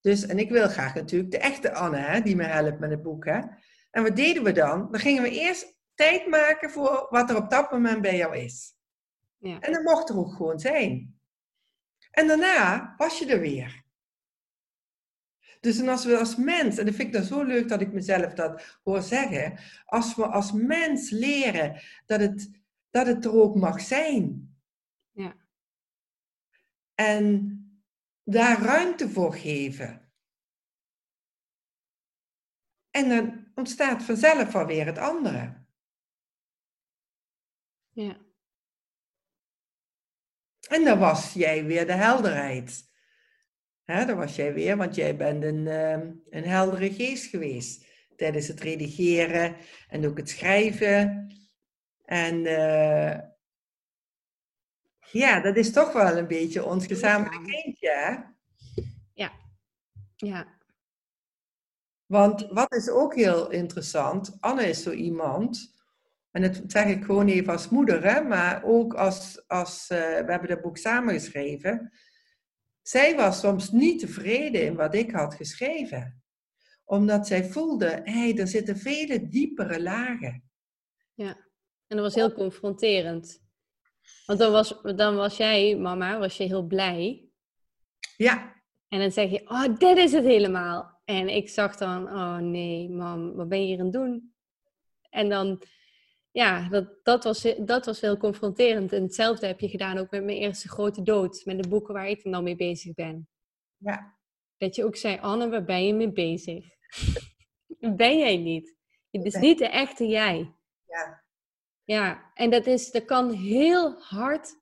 Dus, 0.01 0.25
en 0.25 0.39
ik 0.39 0.49
wil 0.49 0.67
graag 0.67 0.95
natuurlijk 0.95 1.31
de 1.31 1.37
echte 1.37 1.73
Anne, 1.73 1.97
hè, 1.97 2.21
die 2.21 2.35
me 2.35 2.43
helpt 2.43 2.79
met 2.79 2.89
het 2.89 3.01
boek. 3.01 3.25
Hè. 3.25 3.41
En 3.91 4.03
wat 4.03 4.15
deden 4.15 4.43
we 4.43 4.51
dan? 4.51 4.87
Dan 4.91 4.99
gingen 4.99 5.23
we 5.23 5.29
eerst 5.29 5.75
tijd 5.95 6.27
maken 6.27 6.69
voor 6.69 7.07
wat 7.09 7.29
er 7.29 7.37
op 7.37 7.49
dat 7.49 7.71
moment 7.71 8.01
bij 8.01 8.17
jou 8.17 8.37
is. 8.37 8.73
Ja. 9.37 9.59
En 9.59 9.71
dat 9.71 9.83
mocht 9.83 10.09
er 10.09 10.17
ook 10.17 10.33
gewoon 10.35 10.59
zijn. 10.59 11.14
En 12.15 12.27
daarna 12.27 12.93
was 12.97 13.19
je 13.19 13.25
er 13.25 13.39
weer. 13.39 13.83
Dus 15.59 15.79
en 15.79 15.87
als 15.87 16.05
we 16.05 16.17
als 16.17 16.35
mens, 16.35 16.77
en 16.77 16.85
dat 16.85 16.95
vind 16.95 17.07
ik 17.07 17.13
dan 17.13 17.23
zo 17.23 17.43
leuk 17.43 17.67
dat 17.67 17.81
ik 17.81 17.93
mezelf 17.93 18.33
dat 18.33 18.79
hoor 18.83 19.01
zeggen, 19.01 19.59
als 19.85 20.15
we 20.15 20.25
als 20.25 20.51
mens 20.51 21.09
leren 21.09 21.81
dat 22.05 22.19
het, 22.19 22.49
dat 22.89 23.07
het 23.07 23.25
er 23.25 23.33
ook 23.33 23.55
mag 23.55 23.81
zijn. 23.81 24.55
Ja. 25.11 25.35
En 26.93 27.59
daar 28.23 28.61
ruimte 28.61 29.09
voor 29.09 29.33
geven. 29.33 30.11
En 32.89 33.09
dan 33.09 33.51
ontstaat 33.55 34.03
vanzelf 34.03 34.55
alweer 34.55 34.85
het 34.85 34.97
andere. 34.97 35.65
Ja. 37.91 38.24
En 40.69 40.83
dan 40.83 40.99
was 40.99 41.33
jij 41.33 41.65
weer 41.65 41.85
de 41.85 41.93
helderheid. 41.93 42.83
Hè, 43.83 44.05
dan 44.05 44.17
was 44.17 44.35
jij 44.35 44.53
weer, 44.53 44.77
want 44.77 44.95
jij 44.95 45.15
bent 45.15 45.43
een, 45.43 45.67
ehm, 45.67 46.11
een 46.29 46.45
heldere 46.45 46.93
geest 46.93 47.25
geweest. 47.25 47.85
Tijdens 48.15 48.47
het 48.47 48.59
redigeren 48.59 49.55
en 49.89 50.07
ook 50.07 50.17
het 50.17 50.29
schrijven. 50.29 51.27
En 52.05 52.45
eh, 52.45 53.19
ja, 55.11 55.39
dat 55.39 55.55
is 55.55 55.71
toch 55.71 55.93
wel 55.93 56.17
een 56.17 56.27
beetje 56.27 56.65
ons 56.65 56.85
gezamenlijk 56.85 57.47
eentje, 57.47 57.89
hè? 57.89 58.33
Ja. 60.15 60.47
Want 62.05 62.47
wat 62.49 62.73
is 62.73 62.89
ook 62.89 63.15
heel 63.15 63.51
interessant, 63.51 64.37
Anne 64.39 64.69
is 64.69 64.83
zo 64.83 64.91
iemand, 64.91 65.74
en 66.35 66.41
dat 66.41 66.61
zeg 66.67 66.85
ik 66.85 67.03
gewoon 67.03 67.27
even 67.27 67.53
als 67.53 67.69
moeder, 67.69 68.03
hè, 68.03 68.21
maar 68.21 68.63
ook 68.63 68.93
als, 68.93 69.43
als 69.47 69.87
eh, 69.87 69.97
we 69.97 70.31
hebben 70.31 70.47
dat 70.47 70.61
boek 70.61 70.77
samengeschreven. 70.77 71.91
Zij 72.81 73.15
was 73.15 73.39
soms 73.39 73.71
niet 73.71 73.99
tevreden 73.99 74.65
in 74.65 74.75
wat 74.75 74.95
ik 74.95 75.11
had 75.11 75.35
geschreven. 75.35 76.23
Omdat 76.83 77.27
zij 77.27 77.45
voelde, 77.45 77.85
hé, 78.03 78.11
hey, 78.11 78.37
er 78.37 78.47
zitten 78.47 78.77
vele 78.77 79.27
diepere 79.27 79.81
lagen. 79.81 80.49
Ja. 81.13 81.37
En 81.87 81.97
dat 81.97 81.99
was 81.99 82.15
heel 82.15 82.33
confronterend. 82.33 83.43
Want 84.25 84.39
dan 84.39 84.51
was, 84.51 84.81
dan 84.95 85.15
was 85.15 85.37
jij, 85.37 85.75
mama, 85.75 86.19
was 86.19 86.37
je 86.37 86.43
heel 86.43 86.63
blij. 86.65 87.29
Ja, 88.17 88.63
En 88.87 88.99
dan 88.99 89.11
zeg 89.11 89.29
je, 89.29 89.49
oh, 89.49 89.77
dit 89.77 89.97
is 89.97 90.11
het 90.11 90.25
helemaal. 90.25 91.01
En 91.05 91.29
ik 91.29 91.49
zag 91.49 91.75
dan, 91.75 92.07
oh 92.07 92.37
nee, 92.37 92.89
mam, 92.89 93.35
wat 93.35 93.49
ben 93.49 93.61
je 93.61 93.65
hier 93.65 93.79
aan 93.79 93.83
het 93.83 93.93
doen? 93.93 94.33
En 95.09 95.29
dan, 95.29 95.63
ja, 96.35 96.69
dat, 96.69 96.87
dat, 97.03 97.23
was, 97.23 97.55
dat 97.57 97.85
was 97.85 98.01
heel 98.01 98.17
confronterend. 98.17 98.93
En 98.93 99.03
hetzelfde 99.03 99.47
heb 99.47 99.59
je 99.59 99.69
gedaan 99.69 99.97
ook 99.97 100.11
met 100.11 100.23
mijn 100.23 100.37
eerste 100.37 100.69
grote 100.69 101.01
dood. 101.01 101.41
Met 101.45 101.63
de 101.63 101.69
boeken 101.69 101.93
waar 101.93 102.07
ik 102.07 102.23
dan 102.23 102.43
mee 102.43 102.55
bezig 102.55 102.93
ben. 102.93 103.29
ja, 103.77 104.17
Dat 104.57 104.75
je 104.75 104.85
ook 104.85 104.95
zei, 104.95 105.19
Anne, 105.19 105.49
waar 105.49 105.63
ben 105.63 105.85
je 105.85 105.93
mee 105.93 106.11
bezig? 106.11 106.65
ben 107.95 108.17
jij 108.17 108.37
niet. 108.37 108.75
Het 109.11 109.25
is 109.25 109.35
niet 109.35 109.57
de 109.57 109.67
echte 109.67 110.07
jij. 110.07 110.55
ja, 110.87 111.23
Ja, 111.83 112.31
en 112.33 112.49
dat, 112.49 112.65
is, 112.65 112.91
dat 112.91 113.05
kan 113.05 113.31
heel 113.31 114.01
hard 114.01 114.61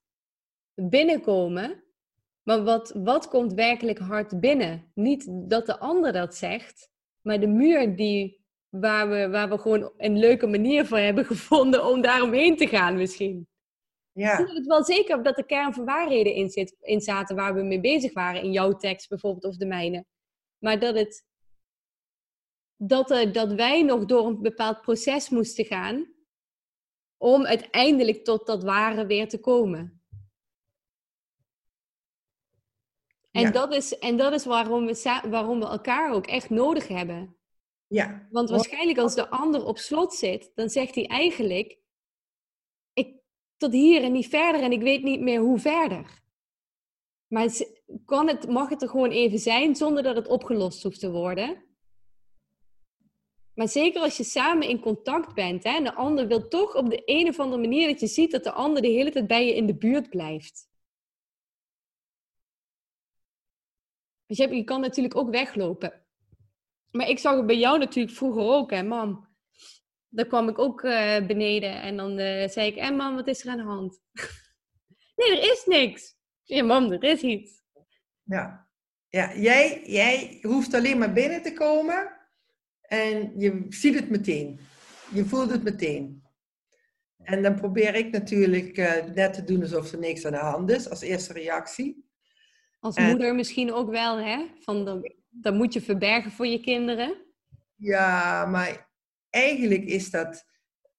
binnenkomen. 0.74 1.84
Maar 2.44 2.64
wat, 2.64 2.92
wat 2.92 3.28
komt 3.28 3.54
werkelijk 3.54 4.00
hard 4.00 4.40
binnen? 4.40 4.92
Niet 4.94 5.50
dat 5.50 5.66
de 5.66 5.80
ander 5.80 6.14
dat 6.14 6.36
zegt, 6.36 6.92
maar 7.22 7.40
de 7.40 7.48
muur 7.48 7.96
die, 7.96 8.43
waar, 8.80 9.10
we, 9.10 9.30
waar 9.30 9.50
we 9.50 9.58
gewoon 9.58 9.92
een 9.98 10.20
leuke 10.20 10.48
manier 10.48 10.86
voor 10.86 10.98
hebben 10.98 11.26
gevonden 11.36 11.86
om 11.86 12.02
daar 12.02 12.22
omheen 12.22 12.58
te 12.58 12.68
gaan 12.68 12.96
misschien. 12.96 13.48
Ik 14.14 14.22
ja, 14.24 14.38
weet 14.38 14.56
het 14.56 14.66
wel 14.66 14.84
zeker 14.84 15.24
dat 15.24 15.38
er 15.38 15.46
kern 15.46 15.74
van 15.74 15.86
waarheden 15.86 16.34
in, 16.34 16.50
zit, 16.50 16.76
in 16.80 17.02
zaten 17.02 17.36
waar 17.36 17.54
we 17.54 17.62
mee 17.62 17.80
bezig 17.80 18.14
waren. 18.14 18.42
In 18.42 18.52
jouw 18.52 18.76
tekst 18.76 19.10
bijvoorbeeld 19.10 19.46
of 19.46 19.58
de 19.58 19.66
mijne. 19.66 20.06
Maar 20.58 20.80
dat, 20.80 20.96
het, 20.96 21.26
dat, 22.76 23.12
eh, 23.12 23.34
dat 23.34 23.54
wij 23.54 23.84
nog 23.84 24.06
door 24.06 24.26
een 24.26 24.42
bepaald 24.42 24.82
proces 24.82 25.30
moesten 25.30 25.66
gaan. 25.66 26.14
Om 27.18 27.46
uiteindelijk 27.46 28.24
tot 28.24 28.46
dat 28.46 28.64
ware 28.64 29.06
weer 29.06 29.30
te 29.30 29.40
komen. 29.40 30.04
En, 33.32 33.42
Ja. 33.42 33.52
dat, 33.52 33.74
is, 33.74 33.98
en 33.98 34.18
dat 34.18 34.34
is 34.34 34.46
waarom 34.46 34.86
we, 34.86 35.22
waarom 35.30 35.60
we 35.60 35.66
elkaar 35.66 36.14
ook 36.14 36.28
echt 36.28 36.50
nodig 36.50 36.88
hebben. 36.88 37.38
Ja, 37.94 38.28
Want 38.32 38.50
waarschijnlijk 38.50 38.98
als 38.98 39.16
de 39.16 39.30
ander 39.30 39.66
op 39.66 39.78
slot 39.78 40.14
zit, 40.14 40.52
dan 40.56 40.70
zegt 40.70 40.96
hij 40.96 41.08
eigenlijk: 41.08 41.78
ik, 42.94 43.16
tot 43.58 43.72
hier 43.74 44.04
en 44.04 44.12
niet 44.12 44.28
verder 44.28 44.62
en 44.62 44.72
ik 44.72 44.82
weet 44.82 45.04
niet 45.04 45.20
meer 45.20 45.40
hoe 45.40 45.60
verder. 45.60 46.22
Maar 47.28 47.44
het, 47.44 47.82
kan 48.06 48.28
het, 48.28 48.48
mag 48.48 48.70
het 48.70 48.82
er 48.82 48.90
gewoon 48.90 49.12
even 49.12 49.40
zijn 49.40 49.76
zonder 49.76 50.04
dat 50.04 50.16
het 50.16 50.28
opgelost 50.28 50.84
hoeft 50.84 51.00
te 51.00 51.12
worden? 51.12 51.64
Maar 53.54 53.68
zeker 53.68 54.02
als 54.02 54.18
je 54.18 54.24
samen 54.24 54.68
in 54.68 54.80
contact 54.80 55.34
bent 55.34 55.64
hè, 55.64 55.70
en 55.70 55.84
de 55.84 55.94
ander 55.94 56.28
wil 56.28 56.48
toch 56.48 56.76
op 56.76 56.90
de 56.90 57.02
een 57.06 57.28
of 57.28 57.40
andere 57.40 57.62
manier 57.62 57.88
dat 57.88 58.00
je 58.00 58.08
ziet 58.08 58.32
dat 58.32 58.44
de 58.44 58.52
ander 58.52 58.82
de 58.82 58.88
hele 58.88 59.12
tijd 59.12 59.28
bij 59.28 59.46
je 59.46 59.56
in 59.56 59.66
de 59.66 59.76
buurt 59.76 60.10
blijft. 60.10 60.70
Dus 64.26 64.38
je 64.38 64.64
kan 64.64 64.82
natuurlijk 64.82 65.16
ook 65.16 65.30
weglopen. 65.30 66.03
Maar 66.94 67.10
ik 67.10 67.20
zag 67.20 67.36
het 67.36 67.46
bij 67.46 67.58
jou 67.58 67.80
natuurlijk 67.80 68.16
vroeger 68.16 68.42
ook, 68.44 68.72
hè, 68.72 68.84
mam. 68.84 69.28
Dan 70.10 70.28
kwam 70.28 70.50
ik 70.50 70.60
ook 70.60 70.84
eh, 70.84 71.26
beneden 71.26 71.82
en 71.82 71.98
dan 71.98 72.18
eh, 72.18 72.50
zei 72.50 72.68
ik, 72.68 72.76
en 72.76 72.96
mam, 72.96 73.16
wat 73.16 73.28
is 73.28 73.44
er 73.46 73.50
aan 73.52 73.58
de 73.58 73.64
hand? 73.64 74.00
nee, 75.16 75.38
er 75.38 75.52
is 75.52 75.64
niks. 75.66 76.16
Ja, 76.44 76.64
mam, 76.64 76.92
er 76.92 77.04
is 77.04 77.22
iets. 77.22 77.62
ja. 78.24 78.62
Ja, 79.10 79.36
jij, 79.36 79.82
jij 79.86 80.40
hoeft 80.42 80.74
alleen 80.74 80.98
maar 80.98 81.14
binnen 81.14 81.42
te 81.42 81.54
komen 81.54 82.12
en 82.82 83.40
je 83.40 83.66
ziet 83.70 83.96
het 83.96 84.10
meteen. 84.10 84.60
Je 85.14 85.26
voelt 85.26 85.50
het 85.52 85.64
meteen. 85.64 86.24
En 87.18 87.44
dan 87.44 87.56
probeer 87.56 87.96
ik 87.96 88.12
natuurlijk 88.12 88.78
eh, 88.78 89.06
net 89.06 89.34
te 89.34 89.44
doen 89.44 89.62
alsof 89.62 89.92
er 89.92 90.00
niks 90.00 90.26
aan 90.26 90.32
de 90.32 90.38
hand 90.38 90.70
is, 90.72 90.90
als 90.90 91.02
eerste 91.02 91.34
reactie. 91.34 92.06
Als 92.80 92.96
En- 92.96 93.10
moeder 93.10 93.36
misschien 93.36 93.74
ook 93.74 93.90
wel, 93.90 94.18
hè? 94.18 94.46
Van 94.60 94.86
dan, 94.86 95.14
dan 95.42 95.58
moet 95.58 95.74
je 95.74 95.82
verbergen 95.82 96.32
voor 96.32 96.48
je 96.48 96.60
kinderen. 96.60 97.26
Ja, 97.76 98.46
maar 98.46 98.90
eigenlijk 99.30 99.84
is 99.84 100.10
dat, 100.12 100.46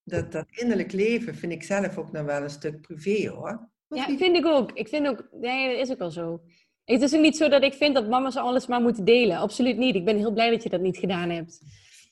dat, 0.02 0.32
dat 0.32 0.46
innerlijk 0.50 0.92
leven, 0.92 1.34
vind 1.34 1.52
ik 1.52 1.62
zelf 1.62 1.98
ook 1.98 2.12
nog 2.12 2.24
wel 2.24 2.42
een 2.42 2.50
stuk 2.50 2.80
privé 2.80 3.28
hoor. 3.28 3.70
Hoeft 3.86 4.08
Ja, 4.08 4.16
vind 4.16 4.36
ik 4.36 4.46
ook. 4.46 4.72
Ik 4.72 4.88
vind 4.88 5.06
ook, 5.06 5.28
nee, 5.32 5.70
dat 5.70 5.86
is 5.86 5.92
ook 5.92 5.98
wel 5.98 6.10
zo. 6.10 6.42
Het 6.84 7.02
is 7.02 7.14
ook 7.14 7.20
niet 7.20 7.36
zo 7.36 7.48
dat 7.48 7.62
ik 7.62 7.72
vind 7.72 7.94
dat 7.94 8.08
mama's 8.08 8.36
alles 8.36 8.66
maar 8.66 8.80
moeten 8.80 9.04
delen. 9.04 9.36
Absoluut 9.36 9.76
niet. 9.76 9.94
Ik 9.94 10.04
ben 10.04 10.16
heel 10.16 10.32
blij 10.32 10.50
dat 10.50 10.62
je 10.62 10.68
dat 10.68 10.80
niet 10.80 10.96
gedaan 10.96 11.30
hebt. 11.30 11.60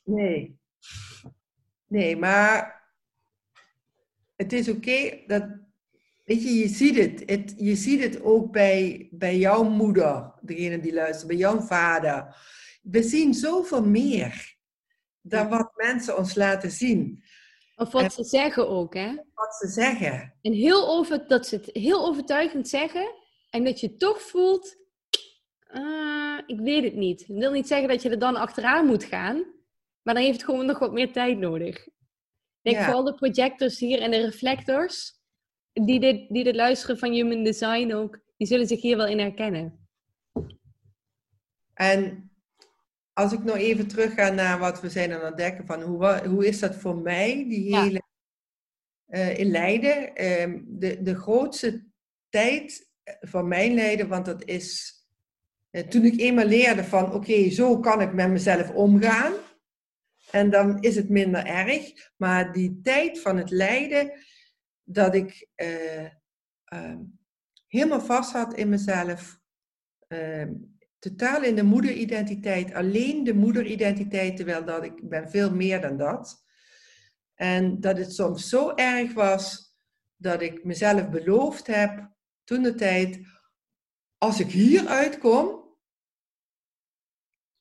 Nee. 0.05 0.61
Nee, 1.87 2.17
maar 2.17 2.83
het 4.37 4.53
is 4.53 4.69
oké 4.69 5.23
dat, 5.27 5.45
weet 6.25 6.43
je, 6.43 6.55
je 6.55 6.69
ziet 6.69 6.97
het. 6.97 7.23
het. 7.27 7.55
Je 7.57 7.75
ziet 7.75 8.03
het 8.03 8.23
ook 8.23 8.53
bij, 8.53 9.09
bij 9.11 9.39
jouw 9.39 9.63
moeder, 9.63 10.33
degene 10.41 10.81
die 10.81 10.93
luistert, 10.93 11.27
bij 11.29 11.37
jouw 11.37 11.61
vader. 11.61 12.37
We 12.83 13.03
zien 13.03 13.35
zoveel 13.35 13.85
meer 13.85 14.57
dan 15.21 15.49
wat 15.49 15.73
mensen 15.77 16.17
ons 16.19 16.35
laten 16.35 16.71
zien, 16.71 17.25
Of 17.77 17.93
wat 17.93 18.13
ze 18.13 18.25
zeggen 18.25 18.69
ook, 18.69 18.95
hè? 18.95 19.15
wat 19.35 19.55
ze 19.61 19.69
zeggen. 19.69 20.35
En 20.43 20.53
heel 20.53 20.89
over, 20.89 21.29
dat 21.29 21.47
ze 21.47 21.55
het 21.57 21.71
heel 21.73 22.07
overtuigend 22.07 22.69
zeggen. 22.69 23.15
En 23.51 23.65
dat 23.65 23.81
je 23.81 23.97
toch 23.97 24.23
voelt, 24.23 24.77
ah, 25.67 26.39
ik 26.47 26.61
weet 26.61 26.85
het 26.85 26.95
niet. 26.95 27.21
Ik 27.21 27.27
wil 27.27 27.53
niet 27.53 27.67
zeggen 27.67 27.89
dat 27.89 28.03
je 28.03 28.11
er 28.11 28.19
dan 28.19 28.37
achteraan 28.37 28.87
moet 28.87 29.05
gaan. 29.05 29.37
Maar 30.03 30.15
dan 30.15 30.23
heeft 30.23 30.37
het 30.41 30.45
gewoon 30.51 30.67
nog 30.67 30.79
wat 30.79 30.93
meer 30.93 31.13
tijd 31.13 31.39
nodig. 31.39 31.87
Ik 31.87 31.93
denk 32.63 32.77
Ja. 32.77 32.85
vooral 32.85 33.05
de 33.05 33.15
projectors 33.15 33.79
hier 33.79 34.01
en 34.01 34.11
de 34.11 34.21
reflectors. 34.21 35.21
Die 35.73 36.01
dit, 36.01 36.29
die 36.29 36.45
dit 36.45 36.55
luisteren 36.55 36.99
van 36.99 37.13
Human 37.13 37.45
Design 37.45 37.93
ook, 37.93 38.19
die 38.37 38.47
zullen 38.47 38.67
zich 38.67 38.81
hier 38.81 38.97
wel 38.97 39.07
in 39.07 39.19
herkennen. 39.19 39.89
En 41.75 42.31
als 43.13 43.33
ik 43.33 43.45
nog 43.45 43.57
even 43.57 43.89
terug 43.89 44.15
ga 44.15 44.31
naar 44.31 44.59
wat 44.59 44.81
we 44.81 44.91
zijn 44.91 45.13
aan 45.13 45.21
het 45.21 45.31
ontdekken 45.31 45.67
van 45.67 45.83
hoe, 45.83 46.27
hoe 46.29 46.47
is 46.47 46.59
dat 46.59 46.77
voor 46.77 46.97
mij, 46.97 47.47
die 47.49 47.77
hele 47.77 48.03
uh, 49.09 49.39
in 49.39 49.51
Leiden. 49.51 50.23
Uh, 50.23 50.61
de, 50.67 51.03
de 51.03 51.15
grootste 51.15 51.85
tijd 52.29 52.91
van 53.21 53.49
mijn 53.49 53.75
lijden, 53.75 54.09
want 54.09 54.25
dat 54.25 54.45
is 54.45 54.95
uh, 55.71 55.83
toen 55.83 56.05
ik 56.05 56.21
eenmaal 56.21 56.45
leerde 56.45 56.85
van 56.85 57.13
oké, 57.13 57.51
zo 57.51 57.81
kan 57.81 58.01
ik 58.01 58.13
met 58.13 58.31
mezelf 58.31 58.71
omgaan. 58.71 59.33
En 60.31 60.51
dan 60.51 60.81
is 60.81 60.97
het 60.97 61.09
minder 61.09 61.47
erg. 61.47 62.11
Maar 62.17 62.53
die 62.53 62.81
tijd 62.83 63.21
van 63.21 63.37
het 63.37 63.51
lijden, 63.51 64.13
dat 64.95 65.15
ik 65.15 65.49
uh, 65.57 66.97
helemaal 67.67 68.01
vast 68.01 68.33
had 68.33 68.55
in 68.55 68.69
mezelf. 68.69 69.41
Ehm, 70.09 70.53
totaal 70.99 71.43
in 71.43 71.55
de 71.55 71.63
moederidentiteit. 71.63 72.75
Alleen 72.75 73.25
de 73.25 73.35
moederidentiteit, 73.35 74.37
terwijl 74.37 74.65
dat 74.65 74.85
ik 74.85 75.09
ben 75.09 75.31
veel 75.31 75.55
meer 75.55 75.81
dan 75.81 75.97
dat. 75.97 76.45
En 77.35 77.81
dat 77.81 77.99
het 77.99 78.15
soms 78.15 78.49
zo 78.49 78.75
erg 78.75 79.13
was 79.13 79.75
dat 80.17 80.43
ik 80.43 80.65
mezelf 80.65 81.09
beloofd 81.09 81.67
heb, 81.67 82.11
toen 82.45 82.63
de 82.63 82.75
tijd, 82.75 83.21
als 84.19 84.41
ik 84.41 84.51
hier 84.51 84.87
uitkom, 84.87 85.63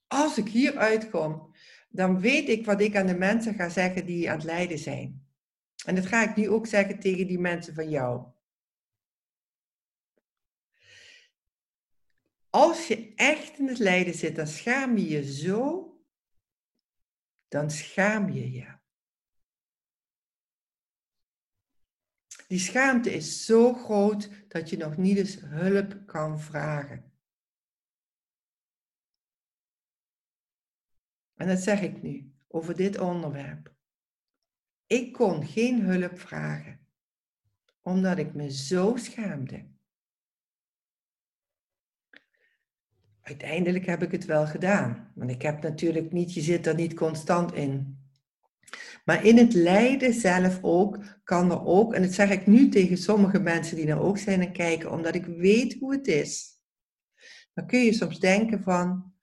als 0.07 0.37
ik 0.37 0.47
hier 0.47 0.77
uitkom, 0.77 1.55
dan 1.89 2.19
weet 2.19 2.49
ik 2.49 2.65
wat 2.65 2.81
ik 2.81 2.95
aan 2.95 3.07
de 3.07 3.17
mensen 3.17 3.53
ga 3.53 3.69
zeggen 3.69 4.05
die 4.05 4.29
aan 4.29 4.35
het 4.35 4.45
lijden 4.45 4.79
zijn. 4.79 5.30
En 5.85 5.95
dat 5.95 6.05
ga 6.05 6.29
ik 6.29 6.35
nu 6.35 6.49
ook 6.49 6.67
zeggen 6.67 6.99
tegen 6.99 7.27
die 7.27 7.39
mensen 7.39 7.73
van 7.73 7.89
jou. 7.89 8.31
Als 12.49 12.87
je 12.87 13.13
echt 13.15 13.57
in 13.57 13.67
het 13.67 13.79
lijden 13.79 14.13
zit, 14.13 14.35
dan 14.35 14.47
schaam 14.47 14.97
je 14.97 15.07
je 15.07 15.33
zo, 15.33 15.89
dan 17.47 17.71
schaam 17.71 18.29
je 18.29 18.51
je. 18.51 18.79
Die 22.47 22.59
schaamte 22.59 23.13
is 23.13 23.45
zo 23.45 23.73
groot 23.73 24.49
dat 24.49 24.69
je 24.69 24.77
nog 24.77 24.97
niet 24.97 25.17
eens 25.17 25.39
hulp 25.39 26.05
kan 26.05 26.39
vragen. 26.39 27.11
En 31.33 31.47
dat 31.47 31.59
zeg 31.59 31.81
ik 31.81 32.01
nu 32.01 32.35
over 32.47 32.75
dit 32.75 32.99
onderwerp. 32.99 33.80
Ik 34.91 35.13
kon 35.13 35.45
geen 35.45 35.81
hulp 35.81 36.19
vragen, 36.19 36.79
omdat 37.81 38.17
ik 38.17 38.33
me 38.33 38.51
zo 38.51 38.95
schaamde. 38.95 39.65
Uiteindelijk 43.21 43.85
heb 43.85 44.03
ik 44.03 44.11
het 44.11 44.25
wel 44.25 44.47
gedaan, 44.47 45.11
want 45.15 45.31
ik 45.31 45.41
heb 45.41 45.61
natuurlijk 45.61 46.11
niet, 46.11 46.33
je 46.33 46.41
zit 46.41 46.67
er 46.67 46.75
niet 46.75 46.93
constant 46.93 47.53
in. 47.53 47.99
Maar 49.05 49.25
in 49.25 49.37
het 49.37 49.53
lijden 49.53 50.13
zelf 50.13 50.59
ook, 50.61 51.19
kan 51.23 51.51
er 51.51 51.65
ook, 51.65 51.93
en 51.93 52.01
dat 52.01 52.13
zeg 52.13 52.29
ik 52.29 52.47
nu 52.47 52.69
tegen 52.69 52.97
sommige 52.97 53.39
mensen 53.39 53.75
die 53.75 53.87
er 53.87 53.99
ook 53.99 54.17
zijn 54.17 54.41
en 54.41 54.53
kijken, 54.53 54.91
omdat 54.91 55.15
ik 55.15 55.25
weet 55.25 55.79
hoe 55.79 55.91
het 55.91 56.07
is. 56.07 56.59
Dan 57.53 57.67
kun 57.67 57.79
je 57.79 57.93
soms 57.93 58.19
denken 58.19 58.63
van, 58.63 59.13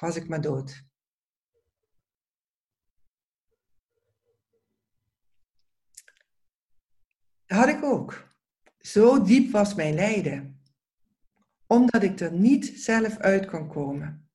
was 0.00 0.16
ik 0.16 0.28
maar 0.28 0.40
dood. 0.40 0.90
Had 7.52 7.68
ik 7.68 7.84
ook. 7.84 8.28
Zo 8.78 9.22
diep 9.22 9.50
was 9.50 9.74
mijn 9.74 9.94
lijden. 9.94 10.60
Omdat 11.66 12.02
ik 12.02 12.20
er 12.20 12.32
niet 12.32 12.72
zelf 12.76 13.18
uit 13.18 13.46
kon 13.46 13.68
komen. 13.68 14.30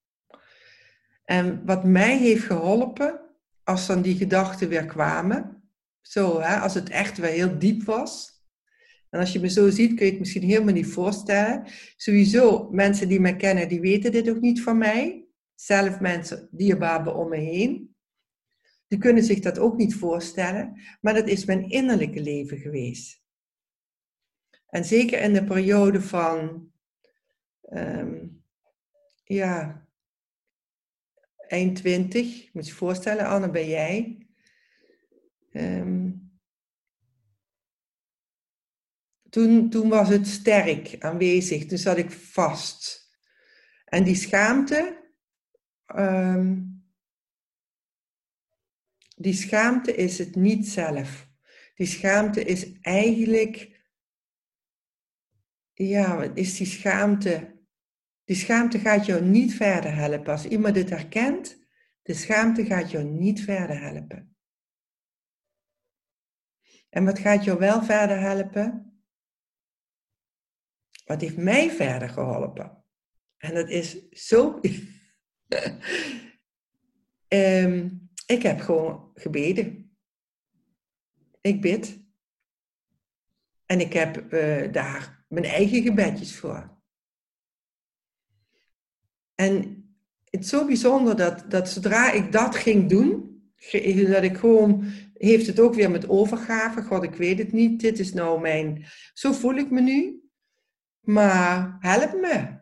En 1.26 1.66
wat 1.66 1.84
mij 1.84 2.18
heeft 2.18 2.44
geholpen, 2.44 3.20
als 3.64 3.88
dan 3.88 4.02
die 4.02 4.16
gedachten 4.16 4.70
weer 4.70 4.86
kwamen, 4.86 5.58
zo, 6.02 6.42
hè, 6.42 6.58
als 6.58 6.74
het 6.74 6.90
echt 6.90 7.18
weer 7.18 7.30
heel 7.30 7.60
diep 7.60 7.84
was. 7.84 8.38
En 9.10 9.20
als 9.20 9.32
je 9.32 9.40
me 9.40 9.50
zo 9.50 9.70
ziet, 9.70 9.94
kun 9.94 10.06
je 10.06 10.12
het 10.12 10.20
misschien 10.20 10.44
helemaal 10.44 10.74
niet 10.74 10.88
voorstellen. 10.88 11.64
Sowieso, 11.96 12.70
mensen 12.72 13.08
die 13.08 13.20
mij 13.20 13.36
kennen, 13.36 13.68
die 13.68 13.82
weten 13.82 14.12
dit 14.12 14.30
ook 14.30 14.40
niet 14.40 14.62
van 14.62 14.78
mij. 14.78 15.28
Zelf 15.56 16.00
mensen 16.00 16.48
dierbaar 16.52 17.16
om 17.16 17.30
me 17.30 17.38
heen. 17.38 17.96
Die 18.88 19.00
kunnen 19.00 19.24
zich 19.24 19.40
dat 19.40 19.60
ook 19.60 19.78
niet 19.78 19.96
voorstellen. 19.96 20.82
Maar 21.02 21.14
dat 21.14 21.28
is 21.28 21.46
mijn 21.46 21.70
innerlijke 21.70 22.22
leven 22.22 22.58
geweest. 22.58 23.26
En 24.68 24.86
zeker 24.86 25.22
in 25.22 25.34
de 25.34 25.44
periode 25.44 26.02
van, 26.02 26.72
um, 27.70 28.44
ja, 29.24 29.88
eind 31.48 31.76
20. 31.76 32.54
Moet 32.54 32.66
je 32.66 32.72
je 32.72 32.78
voorstellen, 32.78 33.26
Anne, 33.26 33.50
ben 33.50 33.68
jij. 33.68 34.28
Um, 35.52 36.32
toen, 39.30 39.70
toen 39.70 39.90
was 39.90 40.10
het 40.10 40.28
sterk 40.28 40.96
aanwezig, 41.00 41.66
toen 41.66 41.78
zat 41.78 41.98
ik 41.98 42.12
vast. 42.12 43.10
En 43.86 44.04
die 44.04 44.16
schaamte, 44.16 45.06
um, 45.96 46.77
die 49.18 49.34
schaamte 49.34 49.96
is 49.96 50.18
het 50.18 50.36
niet 50.36 50.68
zelf. 50.68 51.30
Die 51.76 51.88
schaamte 51.88 52.44
is 52.44 52.80
eigenlijk, 52.82 53.82
ja, 55.74 56.24
is 56.34 56.58
die 56.58 56.68
schaamte 56.68 57.56
die 58.28 58.36
schaamte 58.36 58.80
gaat 58.80 59.06
jou 59.06 59.22
niet 59.22 59.56
verder 59.56 59.96
helpen. 59.96 60.32
Als 60.32 60.46
iemand 60.46 60.74
dit 60.74 60.90
herkent, 60.90 61.58
de 62.02 62.14
schaamte 62.14 62.66
gaat 62.66 62.92
jou 62.92 63.04
niet 63.04 63.44
verder 63.44 63.80
helpen. 63.80 64.36
En 66.90 67.06
wat 67.06 67.20
gaat 67.20 67.44
jou 67.44 67.60
wel 67.60 67.84
verder 67.84 68.20
helpen? 68.20 69.02
Wat 71.06 71.22
heeft 71.22 71.38
mij 71.38 71.72
verder 71.72 72.10
geholpen? 72.10 72.84
En 73.38 73.54
dat 73.54 73.70
is 73.70 74.10
zo. 74.10 74.60
um, 77.28 78.07
ik 78.28 78.42
heb 78.44 78.60
gewoon 78.60 79.12
gebeden. 79.14 79.98
Ik 81.42 81.62
bid. 81.62 82.00
En 83.66 83.80
ik 83.80 83.94
heb 83.94 84.34
uh, 84.34 84.72
daar 84.72 85.26
mijn 85.28 85.46
eigen 85.46 85.82
gebedjes 85.82 86.36
voor. 86.36 86.78
En 89.36 89.56
het 90.24 90.44
is 90.44 90.50
zo 90.50 90.66
bijzonder 90.66 91.16
dat, 91.16 91.46
dat 91.52 91.70
zodra 91.70 92.12
ik 92.12 92.32
dat 92.32 92.56
ging 92.56 92.90
doen, 92.90 93.42
dat 94.08 94.24
ik 94.24 94.38
gewoon, 94.38 94.84
heeft 95.14 95.48
het 95.48 95.60
ook 95.60 95.74
weer 95.74 95.92
met 95.92 96.10
overgave, 96.10 96.82
god 96.82 97.04
ik 97.04 97.16
weet 97.16 97.38
het 97.38 97.52
niet, 97.52 97.80
dit 97.80 98.00
is 98.00 98.14
nou 98.14 98.42
mijn, 98.42 98.86
zo 99.14 99.32
voel 99.32 99.56
ik 99.56 99.70
me 99.72 99.82
nu, 99.82 100.22
maar 101.02 101.78
help 101.80 102.14
me. 102.14 102.56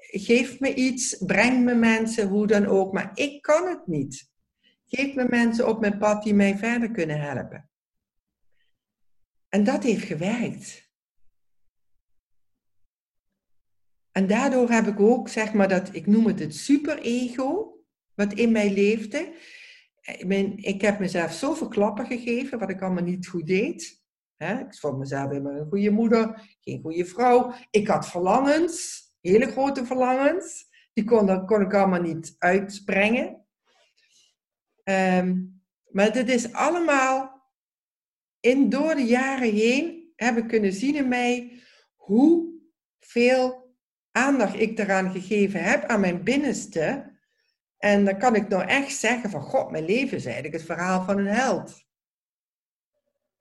Geef 0.00 0.60
me 0.60 0.74
iets, 0.74 1.16
breng 1.18 1.64
me 1.64 1.74
mensen, 1.74 2.28
hoe 2.28 2.46
dan 2.46 2.66
ook, 2.66 2.92
maar 2.92 3.10
ik 3.14 3.42
kan 3.42 3.68
het 3.68 3.86
niet. 3.86 4.29
Geef 4.92 5.14
me 5.14 5.26
mensen 5.28 5.68
op 5.68 5.80
mijn 5.80 5.98
pad 5.98 6.22
die 6.22 6.34
mij 6.34 6.56
verder 6.56 6.90
kunnen 6.90 7.20
helpen. 7.20 7.70
En 9.48 9.64
dat 9.64 9.82
heeft 9.82 10.04
gewerkt. 10.04 10.90
En 14.12 14.26
daardoor 14.26 14.70
heb 14.70 14.86
ik 14.86 15.00
ook, 15.00 15.28
zeg 15.28 15.52
maar, 15.52 15.68
dat, 15.68 15.94
ik 15.94 16.06
noem 16.06 16.26
het 16.26 16.38
het 16.38 16.54
superego, 16.54 17.78
wat 18.14 18.32
in 18.32 18.52
mij 18.52 18.72
leefde. 18.72 19.34
Ik, 20.00 20.56
ik 20.56 20.80
heb 20.80 20.98
mezelf 20.98 21.32
zoveel 21.32 21.68
klappen 21.68 22.06
gegeven, 22.06 22.58
wat 22.58 22.70
ik 22.70 22.82
allemaal 22.82 23.04
niet 23.04 23.26
goed 23.26 23.46
deed. 23.46 24.02
Ik 24.36 24.74
vond 24.74 24.98
mezelf 24.98 25.30
helemaal 25.30 25.52
een 25.52 25.68
goede 25.68 25.90
moeder, 25.90 26.56
geen 26.60 26.80
goede 26.80 27.04
vrouw. 27.04 27.54
Ik 27.70 27.88
had 27.88 28.08
verlangens, 28.08 29.02
hele 29.20 29.46
grote 29.46 29.86
verlangens. 29.86 30.68
Die 30.92 31.04
kon, 31.04 31.46
kon 31.46 31.60
ik 31.60 31.74
allemaal 31.74 32.02
niet 32.02 32.34
uitbrengen. 32.38 33.39
Um, 34.84 35.62
maar 35.90 36.12
dit 36.12 36.28
is 36.28 36.52
allemaal 36.52 37.42
in, 38.40 38.68
door 38.68 38.94
de 38.94 39.04
jaren 39.04 39.52
heen 39.52 40.12
heb 40.16 40.36
ik 40.36 40.48
kunnen 40.48 40.72
zien 40.72 40.94
in 40.94 41.08
mij 41.08 41.62
hoeveel 41.94 43.76
aandacht 44.10 44.54
ik 44.54 44.78
eraan 44.78 45.10
gegeven 45.10 45.62
heb, 45.62 45.84
aan 45.84 46.00
mijn 46.00 46.24
binnenste. 46.24 47.18
En 47.78 48.04
dan 48.04 48.18
kan 48.18 48.34
ik 48.34 48.48
nou 48.48 48.64
echt 48.64 48.96
zeggen 48.96 49.30
van, 49.30 49.40
god, 49.40 49.70
mijn 49.70 49.84
leven 49.84 50.16
is 50.16 50.24
eigenlijk 50.24 50.54
het 50.54 50.64
verhaal 50.64 51.04
van 51.04 51.18
een 51.18 51.26
held. 51.26 51.84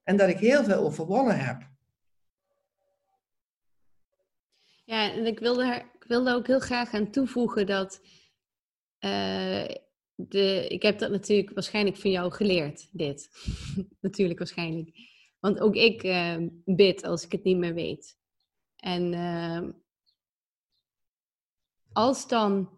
En 0.03 0.17
dat 0.17 0.29
ik 0.29 0.37
heel 0.37 0.63
veel 0.63 0.77
overwonnen 0.77 1.39
heb. 1.39 1.67
Ja, 4.85 5.11
en 5.11 5.25
ik 5.25 5.39
wilde, 5.39 5.85
ik 5.99 6.03
wilde 6.07 6.33
ook 6.33 6.47
heel 6.47 6.59
graag 6.59 6.93
aan 6.93 7.11
toevoegen 7.11 7.65
dat... 7.65 8.01
Uh, 8.99 9.65
de, 10.27 10.67
ik 10.67 10.81
heb 10.81 10.99
dat 10.99 11.11
natuurlijk 11.11 11.53
waarschijnlijk 11.53 11.97
van 11.97 12.11
jou 12.11 12.31
geleerd, 12.31 12.89
dit. 12.91 13.29
natuurlijk 14.01 14.39
waarschijnlijk. 14.39 14.89
Want 15.39 15.59
ook 15.59 15.75
ik 15.75 16.03
uh, 16.03 16.37
bid 16.65 17.03
als 17.03 17.25
ik 17.25 17.31
het 17.31 17.43
niet 17.43 17.57
meer 17.57 17.73
weet. 17.73 18.17
En 18.75 19.13
uh, 19.13 19.69
als 21.91 22.27
dan 22.27 22.69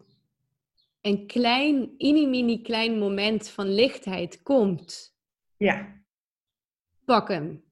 een 1.00 1.26
klein, 1.26 1.94
mini-mini 1.98 2.62
klein 2.62 2.98
moment 2.98 3.48
van 3.48 3.74
lichtheid 3.74 4.42
komt. 4.42 5.16
Ja. 5.56 6.04
Pak 7.04 7.28
hem. 7.28 7.64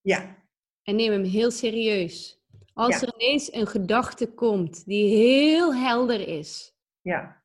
Ja. 0.00 0.46
En 0.82 0.96
neem 0.96 1.12
hem 1.12 1.24
heel 1.24 1.50
serieus. 1.50 2.42
Als 2.72 3.02
er 3.02 3.14
ineens 3.14 3.52
een 3.52 3.66
gedachte 3.66 4.34
komt 4.34 4.84
die 4.84 5.16
heel 5.16 5.74
helder 5.74 6.28
is. 6.28 6.76
Ja. 7.00 7.37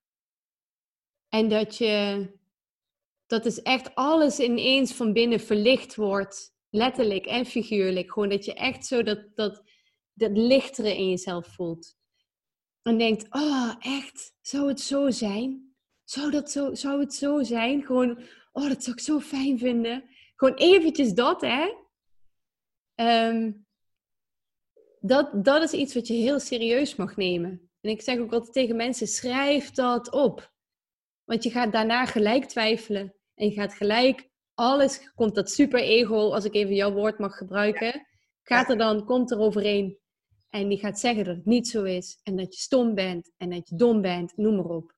En 1.34 1.50
dat 1.50 1.78
je, 1.78 2.28
dat 3.26 3.46
is 3.46 3.62
echt 3.62 3.96
alles 3.96 4.40
ineens 4.40 4.94
van 4.94 5.14
binnen 5.14 5.40
verlicht 5.40 5.96
wordt. 5.96 6.56
Letterlijk 6.70 7.26
en 7.26 7.46
figuurlijk. 7.46 8.12
Gewoon 8.12 8.30
dat 8.30 8.46
je 8.46 8.54
echt 8.54 8.86
zo 8.86 9.04
dat, 9.04 9.36
dat, 9.36 9.64
dat 10.14 10.38
lichtere 10.38 10.98
in 10.98 11.10
jezelf 11.10 11.48
voelt. 11.48 11.96
En 12.82 12.98
denkt, 12.98 13.26
oh 13.30 13.76
echt, 13.80 14.34
zou 14.42 14.68
het 14.68 14.80
zo 14.82 15.10
zijn? 15.10 15.76
Zou, 16.04 16.32
dat 16.32 16.52
zo, 16.52 16.74
zou 16.74 17.00
het 17.00 17.14
zo 17.14 17.44
zijn? 17.44 17.84
Gewoon, 17.84 18.22
oh 18.52 18.68
dat 18.68 18.84
zou 18.84 18.96
ik 18.96 19.02
zo 19.02 19.20
fijn 19.20 19.58
vinden. 19.58 20.04
Gewoon 20.36 20.56
eventjes 20.56 21.14
dat, 21.14 21.42
hè. 21.42 21.74
Ehm, 22.96 23.52
dat, 25.00 25.46
dat 25.46 25.64
is 25.64 25.72
iets 25.74 25.94
wat 25.94 26.08
je 26.08 26.14
heel 26.14 26.40
serieus 26.40 26.96
mag 26.96 27.16
nemen. 27.16 27.72
En 27.82 27.90
ik 27.90 28.02
zeg 28.02 28.20
ook 28.20 28.34
altijd 28.34 28.54
tegen 28.54 28.76
mensen, 28.76 29.08
schrijf 29.08 29.72
dat 29.72 30.12
op. 30.12 30.52
Want 31.26 31.44
je 31.44 31.50
gaat 31.50 31.72
daarna 31.72 32.06
gelijk 32.06 32.46
twijfelen. 32.46 33.16
En 33.36 33.48
je 33.48 33.54
gaat 33.54 33.74
gelijk, 33.74 34.30
alles, 34.54 35.12
komt 35.16 35.36
dat 35.36 35.50
super-ego, 35.50 36.32
als 36.32 36.46
ik 36.46 36.54
even 36.54 36.76
jouw 36.76 36.94
woord 36.94 37.20
mag 37.20 37.38
gebruiken, 37.38 38.08
gaat 38.42 38.70
er 38.70 38.78
dan, 38.78 39.06
komt 39.06 39.32
er 39.32 39.40
overeen. 39.40 40.02
En 40.50 40.68
die 40.68 40.80
gaat 40.80 41.00
zeggen 41.00 41.24
dat 41.24 41.36
het 41.36 41.46
niet 41.46 41.68
zo 41.68 41.84
is. 41.84 42.20
En 42.24 42.36
dat 42.36 42.56
je 42.56 42.62
stom 42.62 42.94
bent. 42.94 43.32
En 43.38 43.50
dat 43.50 43.70
je 43.70 43.76
dom 43.76 44.02
bent. 44.02 44.38
Noem 44.38 44.56
maar 44.56 44.66
op. 44.66 44.96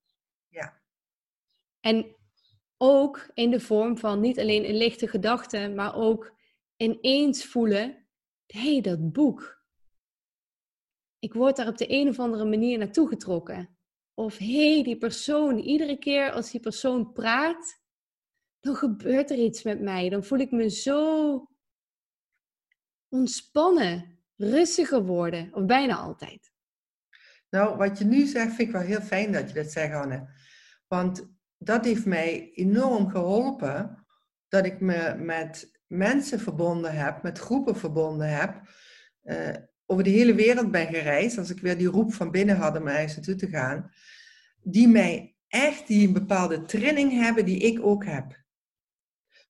Ja. 0.48 0.82
En 1.80 2.16
ook 2.78 3.30
in 3.34 3.52
de 3.52 3.60
vorm 3.60 3.98
van 3.98 4.20
niet 4.20 4.40
alleen 4.40 4.70
een 4.70 4.78
lichte 4.78 5.08
gedachte, 5.08 5.72
maar 5.76 5.96
ook 5.96 6.34
ineens 6.76 7.46
voelen: 7.46 8.08
hé, 8.46 8.72
hey, 8.72 8.82
dat 8.82 9.12
boek. 9.12 9.64
Ik 11.20 11.34
word 11.34 11.56
daar 11.56 11.68
op 11.68 11.78
de 11.78 11.92
een 11.92 12.08
of 12.08 12.20
andere 12.20 12.46
manier 12.46 12.78
naartoe 12.78 13.08
getrokken. 13.08 13.75
Of 14.18 14.38
hé, 14.38 14.74
hey, 14.74 14.84
die 14.84 14.98
persoon, 14.98 15.58
iedere 15.58 15.98
keer 15.98 16.32
als 16.32 16.52
die 16.52 16.60
persoon 16.60 17.12
praat, 17.12 17.82
dan 18.60 18.76
gebeurt 18.76 19.32
er 19.32 19.38
iets 19.38 19.64
met 19.64 19.82
mij. 19.82 20.10
Dan 20.10 20.24
voel 20.24 20.40
ik 20.40 20.52
me 20.52 20.70
zo 20.70 21.50
ontspannen, 23.10 24.20
rustiger 24.36 25.06
worden, 25.06 25.54
of 25.54 25.66
bijna 25.66 25.96
altijd. 25.96 26.52
Nou, 27.50 27.78
wat 27.78 27.98
je 27.98 28.06
nu 28.06 28.26
zegt, 28.26 28.56
vind 28.56 28.68
ik 28.68 28.72
wel 28.72 28.82
heel 28.82 29.02
fijn 29.02 29.32
dat 29.32 29.48
je 29.48 29.56
dat 29.56 29.72
zegt, 29.72 29.94
Anne. 29.94 30.30
Want 30.88 31.28
dat 31.58 31.86
heeft 31.86 32.06
mij 32.06 32.52
enorm 32.54 33.10
geholpen 33.10 34.06
dat 34.48 34.66
ik 34.66 34.80
me 34.80 35.16
met 35.18 35.80
mensen 35.88 36.40
verbonden 36.40 36.94
heb, 36.94 37.24
met 37.24 37.40
groepen 37.40 37.76
verbonden 37.76 38.30
heb, 38.38 38.62
uh, 39.24 39.56
over 39.86 40.04
de 40.04 40.10
hele 40.10 40.34
wereld 40.34 40.72
ben 40.72 40.88
gereisd, 40.88 41.38
als 41.38 41.50
ik 41.50 41.60
weer 41.60 41.78
die 41.78 41.88
roep 41.88 42.14
van 42.14 42.32
binnen 42.32 42.56
had 42.56 42.78
om 42.78 42.88
ergens 42.88 43.16
naartoe 43.16 43.36
te 43.36 43.48
gaan, 43.48 43.92
die 44.62 44.88
mij 44.88 45.36
echt, 45.48 45.88
die 45.88 46.08
een 46.08 46.14
bepaalde 46.14 46.66
trilling 46.66 47.12
hebben 47.12 47.46
die 47.46 47.60
ik 47.60 47.86
ook 47.86 48.06
heb. 48.06 48.44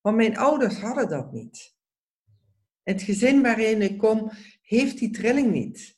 Want 0.02 0.18
mijn 0.18 0.38
ouders 0.38 0.80
hadden 0.80 1.10
dat 1.10 1.32
niet. 1.32 1.76
Het 2.84 3.02
gezin 3.02 3.42
waarin 3.42 3.82
ik 3.82 3.98
kom, 3.98 4.32
heeft 4.62 4.98
die 4.98 5.10
trilling 5.10 5.52
niet. 5.52 5.98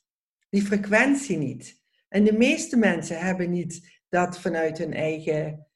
Die 0.50 0.62
frequentie 0.62 1.36
niet. 1.36 1.82
En 2.08 2.24
de 2.24 2.32
meeste 2.32 2.76
mensen 2.76 3.18
hebben 3.18 3.50
niet 3.50 4.00
dat 4.08 4.40
vanuit 4.40 4.78
hun 4.78 4.92
eigen. 4.92 5.66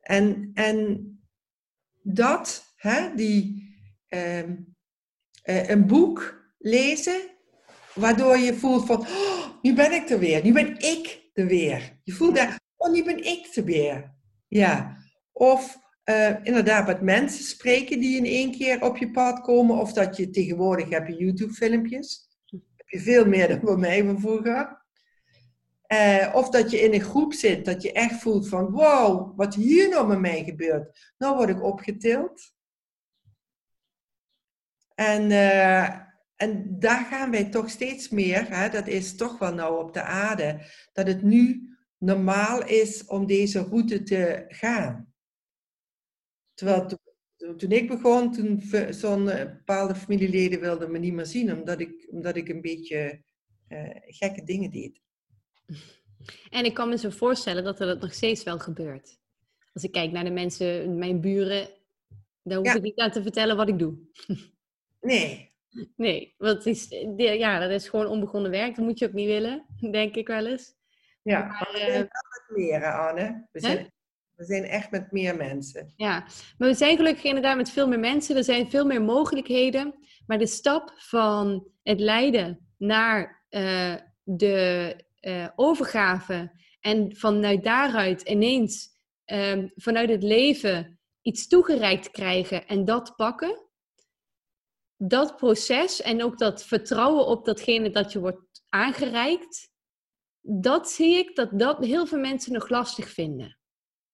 En, 0.00 0.50
en 0.54 1.08
dat, 2.02 2.74
hè, 2.76 3.14
die, 3.14 3.68
uh, 4.08 4.48
een 5.42 5.86
boek 5.86 6.44
lezen, 6.58 7.20
waardoor 7.94 8.38
je 8.38 8.54
voelt 8.54 8.86
van, 8.86 9.00
oh, 9.00 9.46
nu 9.62 9.74
ben 9.74 9.92
ik 9.92 10.10
er 10.10 10.18
weer, 10.18 10.44
nu 10.44 10.52
ben 10.52 10.78
ik 10.78 11.30
er 11.32 11.46
weer. 11.46 12.00
Je 12.02 12.12
voelt 12.12 12.36
daar, 12.36 12.60
oh, 12.76 12.92
nu 12.92 13.04
ben 13.04 13.24
ik 13.24 13.56
er 13.56 13.64
weer. 13.64 14.14
Ja. 14.48 14.96
Of 15.32 15.78
uh, 16.04 16.36
inderdaad 16.42 16.86
met 16.86 17.00
mensen 17.00 17.44
spreken 17.44 18.00
die 18.00 18.16
in 18.16 18.24
één 18.24 18.50
keer 18.50 18.82
op 18.82 18.96
je 18.96 19.10
pad 19.10 19.40
komen, 19.40 19.78
of 19.78 19.92
dat 19.92 20.16
je 20.16 20.30
tegenwoordig 20.30 20.88
hebt 20.88 21.08
je 21.08 21.14
YouTube-filmpjes. 21.14 22.28
Heb 22.76 22.88
je 22.88 23.00
veel 23.00 23.26
meer 23.26 23.48
dan 23.48 23.60
bij 23.60 23.76
mij 23.76 24.04
van 24.04 24.20
vroeger. 24.20 24.78
Uh, 25.92 26.30
of 26.34 26.48
dat 26.48 26.70
je 26.70 26.80
in 26.80 26.94
een 26.94 27.00
groep 27.00 27.32
zit, 27.32 27.64
dat 27.64 27.82
je 27.82 27.92
echt 27.92 28.20
voelt 28.20 28.48
van, 28.48 28.70
wow, 28.70 29.36
wat 29.36 29.54
hier 29.54 29.88
nou 29.88 30.06
met 30.06 30.18
mij 30.18 30.44
gebeurt. 30.44 31.12
Nou 31.18 31.36
word 31.36 31.48
ik 31.48 31.62
opgetild. 31.62 32.52
En, 34.94 35.30
uh, 35.30 36.09
en 36.40 36.78
daar 36.78 37.04
gaan 37.04 37.30
wij 37.30 37.50
toch 37.50 37.70
steeds 37.70 38.08
meer, 38.08 38.48
hè, 38.48 38.68
dat 38.68 38.88
is 38.88 39.16
toch 39.16 39.38
wel 39.38 39.54
nou 39.54 39.84
op 39.84 39.94
de 39.94 40.02
aarde, 40.02 40.60
dat 40.92 41.06
het 41.06 41.22
nu 41.22 41.68
normaal 41.98 42.66
is 42.66 43.04
om 43.06 43.26
deze 43.26 43.62
route 43.62 44.02
te 44.02 44.44
gaan. 44.48 45.14
Terwijl 46.54 46.86
toen, 46.86 47.56
toen 47.56 47.70
ik 47.70 47.88
begon, 47.88 48.32
toen 48.32 48.62
zo'n 48.90 49.24
bepaalde 49.24 49.94
familieleden 49.94 50.60
wilden 50.60 50.90
me 50.90 50.98
niet 50.98 51.12
meer 51.12 51.26
zien, 51.26 51.52
omdat 51.52 51.80
ik, 51.80 52.06
omdat 52.10 52.36
ik 52.36 52.48
een 52.48 52.60
beetje 52.60 53.22
uh, 53.68 53.90
gekke 53.94 54.44
dingen 54.44 54.70
deed. 54.70 55.00
En 56.50 56.64
ik 56.64 56.74
kan 56.74 56.88
me 56.88 56.98
zo 56.98 57.10
voorstellen 57.10 57.64
dat 57.64 57.80
er 57.80 57.86
dat 57.86 58.00
nog 58.00 58.14
steeds 58.14 58.42
wel 58.42 58.58
gebeurt. 58.58 59.18
Als 59.72 59.82
ik 59.82 59.92
kijk 59.92 60.12
naar 60.12 60.24
de 60.24 60.30
mensen, 60.30 60.98
mijn 60.98 61.20
buren, 61.20 61.68
dan 62.42 62.58
hoef 62.58 62.74
ik 62.74 62.82
niet 62.82 62.98
aan 62.98 63.10
te 63.10 63.22
vertellen 63.22 63.56
wat 63.56 63.68
ik 63.68 63.78
doe. 63.78 63.98
Nee. 65.00 65.49
Nee, 65.96 66.34
want 66.38 66.66
is, 66.66 66.86
ja, 67.16 67.58
dat 67.58 67.70
is 67.70 67.88
gewoon 67.88 68.06
onbegonnen 68.06 68.50
werk. 68.50 68.76
Dat 68.76 68.84
moet 68.84 68.98
je 68.98 69.06
ook 69.06 69.12
niet 69.12 69.28
willen, 69.28 69.66
denk 69.90 70.14
ik 70.14 70.26
wel 70.26 70.46
eens. 70.46 70.74
Ja, 71.22 71.46
maar, 71.46 71.68
we 71.72 71.78
zijn 71.78 71.92
uh, 71.92 71.98
met 72.00 72.56
meer, 72.56 72.92
Anne. 72.92 73.48
We 73.52 73.60
zijn, 73.60 73.92
we 74.34 74.44
zijn 74.44 74.64
echt 74.64 74.90
met 74.90 75.12
meer 75.12 75.36
mensen. 75.36 75.92
Ja, 75.96 76.26
maar 76.58 76.68
we 76.68 76.74
zijn 76.74 76.96
gelukkig 76.96 77.24
inderdaad 77.24 77.56
met 77.56 77.70
veel 77.70 77.88
meer 77.88 77.98
mensen. 77.98 78.36
Er 78.36 78.44
zijn 78.44 78.70
veel 78.70 78.86
meer 78.86 79.02
mogelijkheden. 79.02 79.94
Maar 80.26 80.38
de 80.38 80.46
stap 80.46 80.92
van 80.96 81.66
het 81.82 82.00
lijden 82.00 82.68
naar 82.76 83.44
uh, 83.50 83.94
de 84.22 84.96
uh, 85.20 85.48
overgave 85.54 86.52
en 86.80 87.16
vanuit 87.16 87.64
daaruit 87.64 88.22
ineens 88.22 88.88
uh, 89.26 89.64
vanuit 89.74 90.08
het 90.08 90.22
leven 90.22 90.98
iets 91.22 91.48
toegereikt 91.48 92.10
krijgen 92.10 92.66
en 92.66 92.84
dat 92.84 93.16
pakken, 93.16 93.69
dat 95.02 95.36
proces 95.36 96.02
en 96.02 96.22
ook 96.22 96.38
dat 96.38 96.64
vertrouwen 96.64 97.26
op 97.26 97.44
datgene 97.44 97.90
dat 97.90 98.12
je 98.12 98.20
wordt 98.20 98.64
aangereikt, 98.68 99.70
dat 100.40 100.90
zie 100.90 101.16
ik 101.16 101.36
dat 101.36 101.58
dat 101.58 101.84
heel 101.84 102.06
veel 102.06 102.18
mensen 102.18 102.52
nog 102.52 102.68
lastig 102.68 103.08
vinden. 103.08 103.58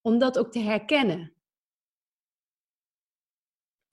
Om 0.00 0.18
dat 0.18 0.38
ook 0.38 0.52
te 0.52 0.58
herkennen. 0.58 1.34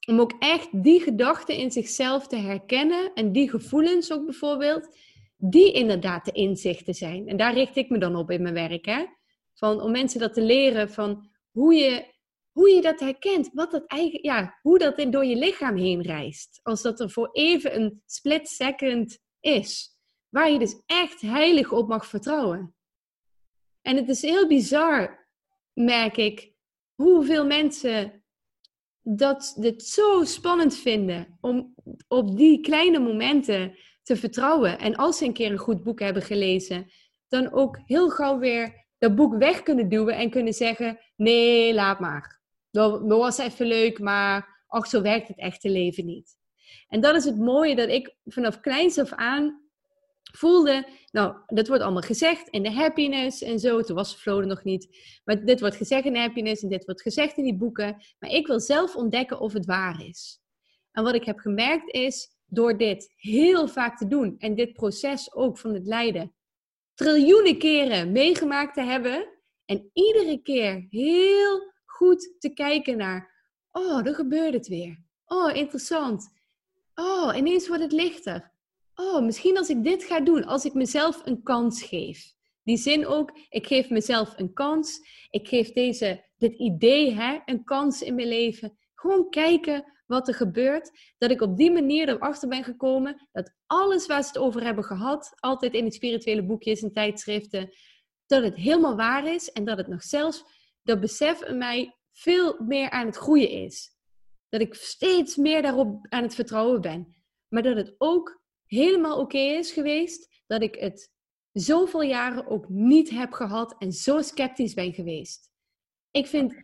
Om 0.07 0.19
ook 0.19 0.33
echt 0.39 0.83
die 0.83 0.99
gedachten 0.99 1.55
in 1.55 1.71
zichzelf 1.71 2.27
te 2.27 2.35
herkennen 2.35 3.13
en 3.13 3.31
die 3.31 3.49
gevoelens 3.49 4.11
ook 4.11 4.25
bijvoorbeeld, 4.25 4.97
die 5.37 5.71
inderdaad 5.71 6.25
de 6.25 6.31
inzichten 6.31 6.93
zijn. 6.93 7.27
En 7.27 7.37
daar 7.37 7.53
richt 7.53 7.75
ik 7.75 7.89
me 7.89 7.97
dan 7.97 8.15
op 8.15 8.31
in 8.31 8.41
mijn 8.41 8.53
werk. 8.53 8.85
Hè? 8.85 9.05
Van, 9.53 9.81
om 9.81 9.91
mensen 9.91 10.19
dat 10.19 10.33
te 10.33 10.41
leren 10.41 10.89
van 10.89 11.29
hoe 11.51 11.73
je 11.73 12.12
hoe 12.53 12.69
je 12.69 12.81
dat 12.81 12.99
herkent, 12.99 13.49
wat 13.53 13.71
dat 13.71 13.85
eigen, 13.85 14.19
ja, 14.21 14.59
hoe 14.61 14.79
dat 14.79 15.11
door 15.11 15.25
je 15.25 15.35
lichaam 15.35 15.77
heen 15.77 16.01
reist. 16.01 16.59
Als 16.63 16.81
dat 16.81 16.99
er 16.99 17.09
voor 17.09 17.29
even 17.31 17.75
een 17.75 18.01
split 18.05 18.47
second 18.47 19.19
is. 19.39 19.97
Waar 20.29 20.51
je 20.51 20.59
dus 20.59 20.81
echt 20.85 21.21
heilig 21.21 21.71
op 21.71 21.87
mag 21.87 22.05
vertrouwen. 22.05 22.75
En 23.81 23.95
het 23.95 24.09
is 24.09 24.21
heel 24.21 24.47
bizar, 24.47 25.27
merk 25.73 26.17
ik, 26.17 26.53
hoeveel 26.95 27.45
mensen 27.45 28.23
dat 29.01 29.55
dit 29.59 29.83
zo 29.83 30.23
spannend 30.23 30.75
vinden 30.75 31.37
om 31.41 31.75
op 32.07 32.37
die 32.37 32.59
kleine 32.59 32.99
momenten 32.99 33.77
te 34.03 34.15
vertrouwen. 34.15 34.79
En 34.79 34.95
als 34.95 35.17
ze 35.17 35.25
een 35.25 35.33
keer 35.33 35.51
een 35.51 35.57
goed 35.57 35.83
boek 35.83 35.99
hebben 35.99 36.23
gelezen, 36.23 36.91
dan 37.27 37.51
ook 37.51 37.79
heel 37.85 38.09
gauw 38.09 38.39
weer 38.39 38.85
dat 38.97 39.15
boek 39.15 39.37
weg 39.37 39.63
kunnen 39.63 39.89
duwen 39.89 40.15
en 40.15 40.29
kunnen 40.29 40.53
zeggen: 40.53 40.99
nee, 41.15 41.73
laat 41.73 41.99
maar 41.99 42.42
dat, 42.73 43.01
was 43.01 43.37
even 43.37 43.65
leuk, 43.65 43.99
maar 43.99 44.63
ach, 44.67 44.87
zo 44.87 45.01
werkt 45.01 45.27
het 45.27 45.37
echte 45.37 45.69
leven 45.69 46.05
niet. 46.05 46.37
En 46.87 47.01
dat 47.01 47.15
is 47.15 47.25
het 47.25 47.37
mooie 47.37 47.75
dat 47.75 47.89
ik 47.89 48.15
vanaf 48.25 48.59
kleins 48.59 48.99
af 48.99 49.11
aan 49.11 49.61
voelde, 50.31 50.87
nou, 51.11 51.35
dat 51.47 51.67
wordt 51.67 51.83
allemaal 51.83 52.01
gezegd 52.01 52.47
in 52.47 52.63
de 52.63 52.71
happiness 52.71 53.41
en 53.41 53.59
zo. 53.59 53.81
Toen 53.81 53.95
was 53.95 54.15
Flo 54.15 54.41
nog 54.41 54.63
niet. 54.63 54.97
Maar 55.23 55.45
dit 55.45 55.59
wordt 55.59 55.75
gezegd 55.75 56.05
in 56.05 56.13
de 56.13 56.19
happiness 56.19 56.63
en 56.63 56.69
dit 56.69 56.85
wordt 56.85 57.01
gezegd 57.01 57.37
in 57.37 57.43
die 57.43 57.57
boeken. 57.57 58.03
Maar 58.19 58.29
ik 58.29 58.47
wil 58.47 58.59
zelf 58.59 58.95
ontdekken 58.95 59.39
of 59.39 59.53
het 59.53 59.65
waar 59.65 60.05
is. 60.05 60.41
En 60.91 61.03
wat 61.03 61.15
ik 61.15 61.23
heb 61.23 61.39
gemerkt 61.39 61.91
is, 61.91 62.37
door 62.45 62.77
dit 62.77 63.13
heel 63.15 63.67
vaak 63.67 63.97
te 63.97 64.07
doen 64.07 64.35
en 64.37 64.55
dit 64.55 64.73
proces 64.73 65.33
ook 65.33 65.57
van 65.57 65.73
het 65.73 65.85
lijden, 65.85 66.33
triljoenen 66.93 67.57
keren 67.57 68.11
meegemaakt 68.11 68.73
te 68.73 68.81
hebben 68.81 69.27
en 69.65 69.89
iedere 69.93 70.41
keer 70.41 70.85
heel 70.89 71.72
goed 71.93 72.35
te 72.39 72.49
kijken 72.49 72.97
naar, 72.97 73.47
oh, 73.71 74.07
er 74.07 74.15
gebeurt 74.15 74.53
het 74.53 74.67
weer. 74.67 75.03
Oh, 75.25 75.55
interessant. 75.55 76.31
Oh, 76.95 77.35
ineens 77.35 77.67
wordt 77.67 77.83
het 77.83 77.91
lichter. 77.91 78.51
Oh, 78.95 79.21
misschien 79.21 79.57
als 79.57 79.69
ik 79.69 79.83
dit 79.83 80.03
ga 80.03 80.19
doen, 80.19 80.45
als 80.45 80.65
ik 80.65 80.73
mezelf 80.73 81.21
een 81.25 81.43
kans 81.43 81.83
geef. 81.83 82.33
Die 82.63 82.77
zin 82.77 83.07
ook, 83.07 83.31
ik 83.49 83.67
geef 83.67 83.89
mezelf 83.89 84.33
een 84.35 84.53
kans. 84.53 84.99
Ik 85.29 85.47
geef 85.47 85.71
deze, 85.71 86.23
dit 86.37 86.53
idee 86.53 87.13
hè, 87.13 87.39
een 87.45 87.63
kans 87.63 88.01
in 88.01 88.15
mijn 88.15 88.27
leven. 88.27 88.77
Gewoon 88.95 89.29
kijken 89.29 89.83
wat 90.05 90.27
er 90.27 90.33
gebeurt. 90.33 90.91
Dat 91.17 91.31
ik 91.31 91.41
op 91.41 91.57
die 91.57 91.71
manier 91.71 92.09
erachter 92.09 92.49
ben 92.49 92.63
gekomen 92.63 93.27
dat 93.31 93.53
alles 93.65 94.05
waar 94.05 94.21
ze 94.21 94.27
het 94.27 94.37
over 94.37 94.63
hebben 94.63 94.83
gehad, 94.83 95.33
altijd 95.35 95.73
in 95.73 95.85
de 95.85 95.91
spirituele 95.91 96.43
boekjes 96.43 96.81
en 96.81 96.93
tijdschriften, 96.93 97.69
dat 98.25 98.43
het 98.43 98.55
helemaal 98.55 98.95
waar 98.95 99.33
is 99.33 99.51
en 99.51 99.65
dat 99.65 99.77
het 99.77 99.87
nog 99.87 100.03
zelfs, 100.03 100.43
dat 100.83 100.99
besef 100.99 101.43
in 101.43 101.57
mij 101.57 101.97
veel 102.11 102.61
meer 102.61 102.89
aan 102.89 103.05
het 103.05 103.15
groeien 103.15 103.49
is. 103.49 103.91
Dat 104.49 104.61
ik 104.61 104.73
steeds 104.73 105.35
meer 105.35 105.61
daarop 105.61 106.05
aan 106.09 106.23
het 106.23 106.35
vertrouwen 106.35 106.81
ben. 106.81 107.15
Maar 107.47 107.63
dat 107.63 107.75
het 107.75 107.95
ook 107.97 108.41
helemaal 108.65 109.19
oké 109.19 109.37
is 109.37 109.71
geweest 109.71 110.41
dat 110.47 110.61
ik 110.61 110.75
het 110.75 111.11
zoveel 111.51 112.01
jaren 112.01 112.47
ook 112.47 112.69
niet 112.69 113.09
heb 113.09 113.31
gehad 113.31 113.75
en 113.77 113.91
zo 113.91 114.21
sceptisch 114.21 114.73
ben 114.73 114.93
geweest. 114.93 115.51
Ik 116.11 116.27
vind 116.27 116.63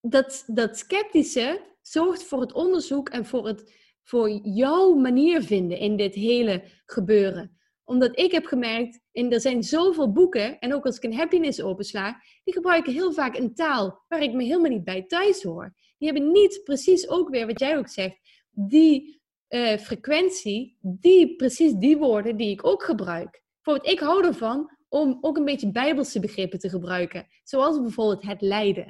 dat, 0.00 0.44
dat 0.46 0.78
sceptische 0.78 1.76
zorgt 1.82 2.22
voor 2.22 2.40
het 2.40 2.52
onderzoek 2.52 3.08
en 3.08 3.26
voor, 3.26 3.46
het, 3.46 3.74
voor 4.02 4.30
jouw 4.30 4.94
manier 4.94 5.42
vinden 5.42 5.78
in 5.78 5.96
dit 5.96 6.14
hele 6.14 6.64
gebeuren. 6.86 7.59
Omdat 7.90 8.18
ik 8.18 8.32
heb 8.32 8.46
gemerkt, 8.46 9.00
en 9.12 9.32
er 9.32 9.40
zijn 9.40 9.62
zoveel 9.62 10.12
boeken, 10.12 10.58
en 10.58 10.74
ook 10.74 10.86
als 10.86 10.96
ik 10.96 11.04
een 11.04 11.14
happiness 11.14 11.62
opensla, 11.62 12.22
die 12.44 12.54
gebruiken 12.54 12.92
heel 12.92 13.12
vaak 13.12 13.36
een 13.36 13.54
taal 13.54 14.04
waar 14.08 14.22
ik 14.22 14.32
me 14.32 14.42
helemaal 14.42 14.70
niet 14.70 14.84
bij 14.84 15.02
thuis 15.06 15.42
hoor. 15.42 15.74
Die 15.98 16.08
hebben 16.10 16.30
niet 16.30 16.60
precies 16.64 17.08
ook 17.08 17.28
weer, 17.28 17.46
wat 17.46 17.60
jij 17.60 17.78
ook 17.78 17.88
zegt, 17.88 18.18
die 18.50 19.20
uh, 19.48 19.76
frequentie, 19.76 20.76
die, 20.80 21.36
precies 21.36 21.72
die 21.72 21.96
woorden 21.96 22.36
die 22.36 22.50
ik 22.50 22.66
ook 22.66 22.82
gebruik. 22.82 23.42
Bijvoorbeeld, 23.62 23.92
ik 23.94 24.00
hou 24.00 24.24
ervan 24.24 24.76
om 24.88 25.18
ook 25.20 25.36
een 25.36 25.44
beetje 25.44 25.72
bijbelse 25.72 26.20
begrippen 26.20 26.58
te 26.58 26.68
gebruiken. 26.68 27.26
Zoals 27.44 27.80
bijvoorbeeld 27.80 28.22
het 28.22 28.40
lijden. 28.40 28.84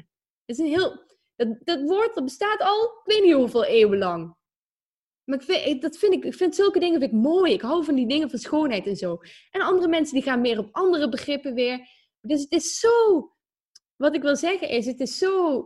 Dat, 0.44 0.56
is 0.56 0.58
een 0.58 0.70
heel, 0.70 1.04
dat, 1.36 1.48
dat 1.64 1.82
woord 1.82 2.14
dat 2.14 2.24
bestaat 2.24 2.60
al, 2.60 2.84
ik 2.84 3.00
weet 3.04 3.22
niet 3.22 3.32
hoeveel 3.32 3.64
eeuwen 3.64 3.98
lang. 3.98 4.34
Maar 5.30 5.38
ik 5.38 5.44
vind, 5.44 5.82
dat 5.82 5.96
vind 5.96 6.12
ik, 6.12 6.24
ik 6.24 6.34
vind 6.34 6.54
zulke 6.54 6.78
dingen 6.78 7.00
vind 7.00 7.12
ik 7.12 7.18
mooi. 7.18 7.52
Ik 7.52 7.60
hou 7.60 7.84
van 7.84 7.94
die 7.94 8.08
dingen 8.08 8.30
van 8.30 8.38
schoonheid 8.38 8.86
en 8.86 8.96
zo. 8.96 9.18
En 9.50 9.60
andere 9.60 9.88
mensen 9.88 10.14
die 10.14 10.22
gaan 10.22 10.40
meer 10.40 10.58
op 10.58 10.68
andere 10.72 11.08
begrippen 11.08 11.54
weer. 11.54 11.88
Dus 12.20 12.40
het 12.40 12.52
is 12.52 12.78
zo, 12.78 13.28
wat 13.96 14.14
ik 14.14 14.22
wil 14.22 14.36
zeggen 14.36 14.68
is, 14.68 14.86
het 14.86 15.00
is 15.00 15.18
zo, 15.18 15.64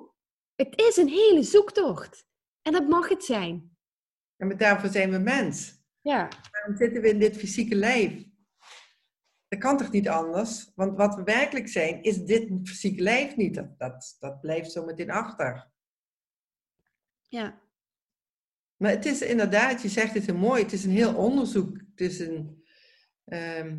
het 0.55 0.81
is 0.81 0.97
een 0.97 1.09
hele 1.09 1.43
zoektocht. 1.43 2.27
En 2.63 2.73
dat 2.73 2.89
mag 2.89 3.09
het 3.09 3.25
zijn. 3.25 3.77
En 4.37 4.57
daarvoor 4.57 4.89
zijn 4.89 5.11
we 5.11 5.19
mens. 5.19 5.83
Ja. 6.01 6.29
Waarom 6.51 6.77
zitten 6.77 7.03
we 7.03 7.09
in 7.09 7.19
dit 7.19 7.37
fysieke 7.37 7.75
lijf? 7.75 8.25
Dat 9.49 9.59
kan 9.61 9.77
toch 9.77 9.91
niet 9.91 10.09
anders? 10.09 10.73
Want 10.75 10.97
wat 10.97 11.15
we 11.15 11.23
werkelijk 11.23 11.69
zijn, 11.69 12.03
is 12.03 12.25
dit 12.25 12.49
fysieke 12.65 13.03
lijf 13.03 13.37
niet. 13.37 13.55
Dat, 13.55 13.79
dat, 13.79 14.17
dat 14.19 14.41
blijft 14.41 14.73
zo 14.73 14.85
meteen 14.85 15.11
achter. 15.11 15.71
Ja. 17.29 17.64
Maar 18.77 18.91
het 18.91 19.07
is 19.07 19.23
inderdaad, 19.23 19.83
je 19.83 19.89
zegt 19.89 20.15
het 20.15 20.27
heel 20.27 20.37
mooi, 20.37 20.63
het 20.63 20.73
is 20.73 20.85
een 20.85 20.91
heel 20.91 21.15
onderzoek. 21.15 21.77
Het 21.77 22.01
is 22.01 22.19
een, 22.19 22.65
ehm, 23.25 23.79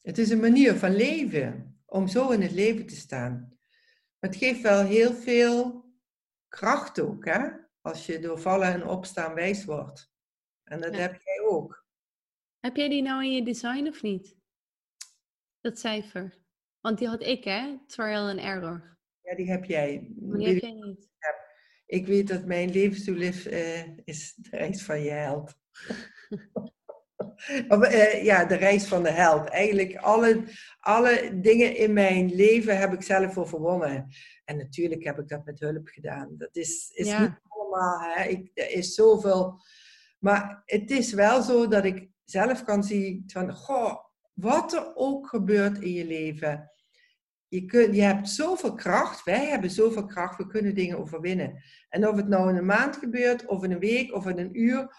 het 0.00 0.18
is 0.18 0.30
een 0.30 0.40
manier 0.40 0.74
van 0.74 0.96
leven, 0.96 1.80
om 1.86 2.08
zo 2.08 2.30
in 2.30 2.42
het 2.42 2.52
leven 2.52 2.86
te 2.86 2.96
staan. 2.96 3.32
Maar 4.18 4.30
het 4.30 4.36
geeft 4.36 4.60
wel 4.60 4.84
heel 4.84 5.14
veel 5.14 5.84
kracht 6.48 7.00
ook, 7.00 7.24
hè? 7.24 7.66
als 7.80 8.06
je 8.06 8.18
door 8.18 8.38
vallen 8.38 8.72
en 8.72 8.86
opstaan 8.86 9.34
wijs 9.34 9.64
wordt. 9.64 10.10
En 10.64 10.80
dat 10.80 10.96
heb 10.96 11.20
jij 11.22 11.40
ook. 11.40 11.86
Heb 12.60 12.76
jij 12.76 12.88
die 12.88 13.02
nou 13.02 13.24
in 13.24 13.32
je 13.32 13.44
design 13.44 13.86
of 13.86 14.02
niet? 14.02 14.36
Dat 15.60 15.78
cijfer. 15.78 16.38
Want 16.80 16.98
die 16.98 17.08
had 17.08 17.22
ik, 17.22 17.44
hè? 17.44 17.78
Trial 17.86 18.28
and 18.28 18.38
error. 18.38 18.98
Ja, 19.20 19.34
die 19.34 19.50
heb 19.50 19.64
jij. 19.64 20.12
Maar 20.20 20.38
die 20.38 20.46
heb 20.46 20.58
jij 20.58 20.72
niet. 20.72 21.08
Ik 21.88 22.06
weet 22.06 22.28
dat 22.28 22.44
mijn 22.44 22.70
levensdoel 22.70 23.20
is, 23.20 23.46
uh, 23.46 23.98
is 24.04 24.34
de 24.36 24.56
reis 24.56 24.82
van 24.82 25.02
je 25.02 25.10
held. 25.10 25.54
uh, 27.68 28.24
ja, 28.24 28.44
de 28.44 28.54
reis 28.54 28.86
van 28.86 29.02
de 29.02 29.10
held. 29.10 29.48
Eigenlijk 29.48 29.96
alle, 29.96 30.42
alle 30.80 31.38
dingen 31.40 31.76
in 31.76 31.92
mijn 31.92 32.34
leven 32.34 32.78
heb 32.78 32.92
ik 32.92 33.02
zelf 33.02 33.32
voor 33.32 33.48
verwonnen. 33.48 34.08
En 34.44 34.56
natuurlijk 34.56 35.04
heb 35.04 35.18
ik 35.18 35.28
dat 35.28 35.44
met 35.44 35.60
hulp 35.60 35.88
gedaan. 35.88 36.34
Dat 36.36 36.56
is, 36.56 36.90
is 36.94 37.18
niet 37.18 37.40
allemaal, 37.48 38.00
hè. 38.00 38.24
Ik, 38.24 38.50
er 38.54 38.70
is 38.70 38.94
zoveel. 38.94 39.60
Maar 40.18 40.62
het 40.64 40.90
is 40.90 41.12
wel 41.12 41.42
zo 41.42 41.68
dat 41.68 41.84
ik 41.84 42.08
zelf 42.24 42.64
kan 42.64 42.84
zien 42.84 43.22
van, 43.26 43.52
goh, 43.52 43.96
wat 44.34 44.72
er 44.72 44.92
ook 44.94 45.26
gebeurt 45.26 45.78
in 45.78 45.92
je 45.92 46.06
leven. 46.06 46.70
Je, 47.48 47.64
kunt, 47.64 47.94
je 47.94 48.02
hebt 48.02 48.28
zoveel 48.28 48.74
kracht, 48.74 49.24
wij 49.24 49.46
hebben 49.46 49.70
zoveel 49.70 50.06
kracht, 50.06 50.36
we 50.36 50.46
kunnen 50.46 50.74
dingen 50.74 50.98
overwinnen. 50.98 51.62
En 51.88 52.08
of 52.08 52.16
het 52.16 52.28
nou 52.28 52.48
in 52.48 52.56
een 52.56 52.66
maand 52.66 52.96
gebeurt, 52.96 53.46
of 53.46 53.64
in 53.64 53.72
een 53.72 53.78
week, 53.78 54.14
of 54.14 54.26
in 54.26 54.38
een 54.38 54.60
uur, 54.60 54.96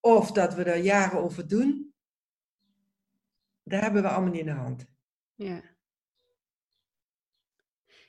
of 0.00 0.32
dat 0.32 0.54
we 0.54 0.64
er 0.64 0.82
jaren 0.82 1.22
over 1.22 1.48
doen, 1.48 1.94
daar 3.62 3.82
hebben 3.82 4.02
we 4.02 4.08
allemaal 4.08 4.30
niet 4.30 4.40
in 4.40 4.46
de 4.46 4.52
hand. 4.52 4.86
Ja. 5.34 5.62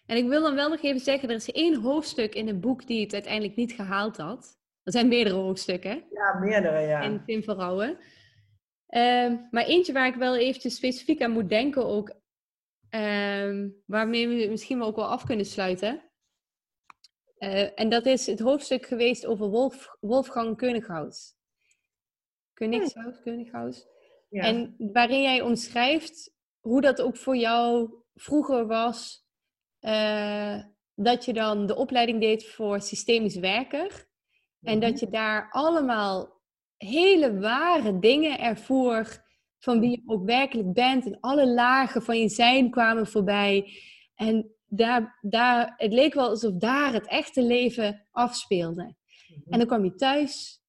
En 0.06 0.18
ik 0.18 0.28
wil 0.28 0.42
dan 0.42 0.56
wel 0.56 0.70
nog 0.70 0.82
even 0.82 1.00
zeggen, 1.00 1.30
er 1.30 1.36
is 1.36 1.52
één 1.52 1.82
hoofdstuk 1.82 2.36
in 2.36 2.48
het 2.48 2.62
boek 2.62 2.88
die 2.88 3.04
het 3.04 3.14
uiteindelijk 3.14 3.56
niet 3.56 3.72
gehaald 3.72 4.18
had. 4.18 4.60
Er 4.84 4.92
zijn 4.92 5.08
meerdere 5.08 5.36
hoofdstukken. 5.36 6.04
Ja, 6.12 6.40
meerdere, 6.40 6.80
ja. 6.80 7.02
In 7.02 7.24
Tim 7.26 7.44
Verrouwen. 7.44 7.98
Ehm, 8.88 9.38
maar 9.52 9.66
eentje 9.66 9.94
waar 9.94 10.08
ik 10.08 10.16
wel 10.16 10.38
eventjes 10.38 10.76
specifiek 10.76 11.22
aan 11.22 11.32
moet 11.32 11.50
denken 11.50 11.86
ook, 11.86 12.21
uh, 12.96 13.70
waarmee 13.86 14.28
we 14.28 14.48
misschien 14.50 14.82
ook 14.82 14.96
wel 14.96 15.08
af 15.08 15.24
kunnen 15.24 15.46
sluiten. 15.46 16.12
Uh, 17.40 17.80
en 17.80 17.90
dat 17.90 18.06
is 18.06 18.26
het 18.26 18.40
hoofdstuk 18.40 18.86
geweest 18.86 19.26
over 19.26 19.50
Wolf, 19.50 19.96
Wolfgang 20.00 20.58
Koenighaus. 20.58 21.36
Koenighaus, 22.54 23.22
Koenighaus. 23.24 23.86
Ja. 24.30 24.44
En 24.44 24.76
waarin 24.78 25.22
jij 25.22 25.42
omschrijft 25.42 26.34
hoe 26.60 26.82
dat 26.82 27.02
ook 27.02 27.18
voor 27.18 27.36
jou 27.36 27.94
vroeger 28.14 28.68
was, 28.68 29.26
uh, 29.80 30.64
dat 30.96 31.26
je 31.26 31.34
dan 31.34 31.66
de 31.66 31.76
opleiding 31.76 32.20
deed 32.20 32.48
voor 32.48 32.82
systemisch 32.82 33.36
werker. 33.36 34.10
En 34.62 34.80
dat 34.80 34.92
mhm. 34.92 35.00
je 35.00 35.10
daar 35.10 35.50
allemaal 35.52 36.42
hele 36.78 37.40
ware 37.40 38.00
dingen 38.00 38.40
ervoor 38.40 39.30
van 39.62 39.80
wie 39.80 39.90
je 39.90 40.02
ook 40.06 40.26
werkelijk 40.26 40.74
bent. 40.74 41.06
En 41.06 41.20
alle 41.20 41.48
lagen 41.48 42.02
van 42.02 42.20
je 42.20 42.30
zijn 42.30 42.70
kwamen 42.70 43.08
voorbij. 43.08 43.74
En 44.16 44.56
daar, 44.66 45.18
daar, 45.22 45.74
het 45.78 45.94
leek 45.94 46.14
wel 46.14 46.30
alsof 46.30 46.54
daar 46.54 46.94
het 46.94 47.08
echte 47.08 47.44
leven 47.44 48.08
afspeelde. 48.12 48.96
En 49.50 49.58
dan 49.58 49.68
kwam 49.68 49.84
je 49.84 49.96
thuis 49.96 50.62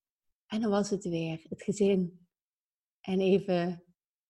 en 0.46 0.60
dan 0.60 0.70
was 0.70 0.90
het 0.90 1.04
weer, 1.04 1.40
het 1.48 1.62
gezin. 1.62 2.26
En 3.00 3.20
even, 3.20 3.84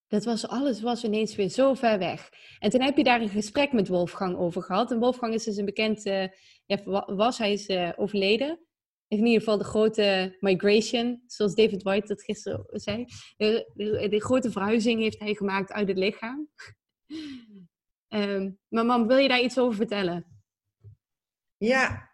dat 0.06 0.24
was 0.24 0.48
alles 0.48 0.80
was 0.80 1.04
ineens 1.04 1.34
weer 1.34 1.48
zo 1.48 1.74
ver 1.74 1.98
weg. 1.98 2.30
En 2.58 2.70
toen 2.70 2.82
heb 2.82 2.96
je 2.96 3.04
daar 3.04 3.20
een 3.20 3.28
gesprek 3.28 3.72
met 3.72 3.88
Wolfgang 3.88 4.36
over 4.36 4.62
gehad. 4.62 4.90
En 4.90 4.98
Wolfgang 4.98 5.34
is 5.34 5.44
dus 5.44 5.56
een 5.56 5.64
bekend, 5.64 6.06
uh, 6.06 6.26
ja, 6.66 7.04
was, 7.14 7.38
hij 7.38 7.52
is 7.52 7.68
uh, 7.68 7.92
overleden 7.96 8.60
in 9.18 9.26
ieder 9.26 9.40
geval 9.40 9.58
de 9.58 9.64
grote 9.64 10.36
migration, 10.40 11.22
zoals 11.26 11.54
David 11.54 11.82
White 11.82 12.06
dat 12.06 12.22
gisteren 12.22 12.66
zei. 12.70 13.06
De, 13.36 14.08
de, 14.10 14.20
grote 14.20 14.50
verhuizing 14.50 15.00
heeft 15.00 15.18
hij 15.18 15.34
gemaakt 15.34 15.72
uit 15.72 15.88
het 15.88 15.98
lichaam. 15.98 16.48
um, 18.08 18.58
maar 18.74 18.86
mam, 18.86 19.06
wil 19.06 19.16
je 19.16 19.28
daar 19.28 19.40
iets 19.40 19.58
over 19.58 19.76
vertellen? 19.76 20.26
Ja, 21.56 22.10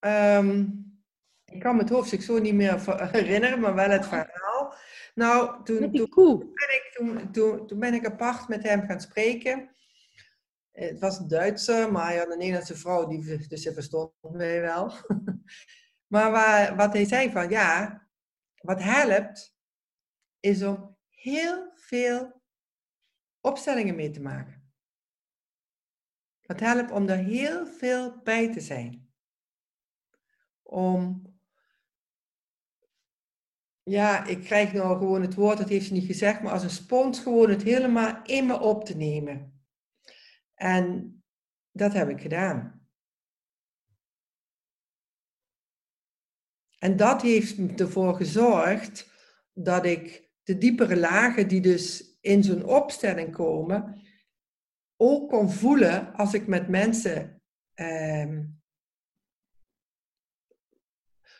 um, 0.00 0.84
ik 1.44 1.60
kan 1.60 1.76
me 1.76 1.82
het 1.82 1.90
hoofdstuk 1.90 2.22
zo 2.22 2.38
niet 2.38 2.54
meer 2.54 3.10
herinneren, 3.10 3.60
maar 3.60 3.74
wel 3.74 3.90
het 3.90 4.06
verhaal. 4.06 4.74
Nou, 5.14 5.64
toen, 5.64 5.92
toen, 5.92 6.08
toen, 6.08 6.38
ben 6.38 6.74
ik, 6.74 6.90
toen, 6.92 7.32
toen, 7.32 7.66
toen 7.66 7.78
ben 7.78 7.94
ik 7.94 8.06
apart 8.06 8.48
met 8.48 8.62
hem 8.62 8.82
gaan 8.82 9.00
spreken. 9.00 9.74
Het 10.72 10.98
was 10.98 11.18
een 11.18 11.28
Duitser, 11.28 11.92
maar 11.92 12.06
hij 12.06 12.16
had 12.16 12.30
een 12.30 12.38
Nederlandse 12.38 12.76
vrouw, 12.76 13.06
die, 13.06 13.46
dus 13.48 13.62
ze 13.62 13.72
verstond 13.72 14.12
mij 14.20 14.60
wel. 14.60 14.92
Maar 16.10 16.76
wat 16.76 16.92
hij 16.92 17.04
zei 17.04 17.30
van, 17.30 17.48
ja, 17.48 18.02
wat 18.54 18.82
helpt, 18.82 19.58
is 20.40 20.62
om 20.62 20.96
heel 21.08 21.72
veel 21.74 22.42
opstellingen 23.40 23.94
mee 23.94 24.10
te 24.10 24.20
maken. 24.20 24.72
Het 26.40 26.60
helpt 26.60 26.90
om 26.90 27.08
er 27.08 27.16
heel 27.16 27.66
veel 27.66 28.22
bij 28.22 28.52
te 28.52 28.60
zijn. 28.60 29.12
Om 30.62 31.22
ja, 33.82 34.24
ik 34.24 34.40
krijg 34.40 34.72
nou 34.72 34.98
gewoon 34.98 35.22
het 35.22 35.34
woord, 35.34 35.58
dat 35.58 35.68
heeft 35.68 35.86
ze 35.86 35.92
niet 35.92 36.06
gezegd, 36.06 36.42
maar 36.42 36.52
als 36.52 36.62
een 36.62 36.70
spons 36.70 37.20
gewoon 37.20 37.50
het 37.50 37.62
helemaal 37.62 38.22
in 38.22 38.46
me 38.46 38.60
op 38.60 38.84
te 38.84 38.96
nemen. 38.96 39.64
En 40.54 41.14
dat 41.70 41.92
heb 41.92 42.08
ik 42.08 42.20
gedaan. 42.20 42.79
En 46.80 46.96
dat 46.96 47.22
heeft 47.22 47.80
ervoor 47.80 48.14
gezorgd 48.14 49.10
dat 49.52 49.84
ik 49.84 50.30
de 50.42 50.58
diepere 50.58 50.96
lagen 50.96 51.48
die 51.48 51.60
dus 51.60 52.16
in 52.20 52.44
zo'n 52.44 52.64
opstelling 52.64 53.32
komen, 53.32 54.02
ook 54.96 55.28
kon 55.28 55.50
voelen 55.50 56.14
als 56.14 56.34
ik 56.34 56.46
met 56.46 56.68
mensen 56.68 57.42
ehm, 57.74 58.44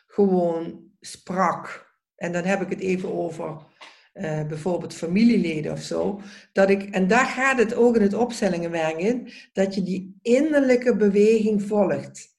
gewoon 0.07 0.91
sprak. 0.99 1.89
En 2.15 2.31
dan 2.31 2.43
heb 2.43 2.61
ik 2.61 2.69
het 2.69 2.79
even 2.79 3.13
over 3.13 3.65
uh, 4.13 4.47
bijvoorbeeld 4.47 4.93
familieleden 4.93 5.71
of 5.71 5.81
zo. 5.81 6.21
Dat 6.53 6.69
ik, 6.69 6.83
en 6.83 7.07
daar 7.07 7.25
gaat 7.25 7.57
het 7.57 7.73
ook 7.73 7.95
in 7.95 8.01
het 8.01 8.13
opstellingenwerk 8.13 8.97
in, 8.97 9.31
dat 9.53 9.75
je 9.75 9.83
die 9.83 10.19
innerlijke 10.21 10.95
beweging 10.95 11.61
volgt. 11.61 12.29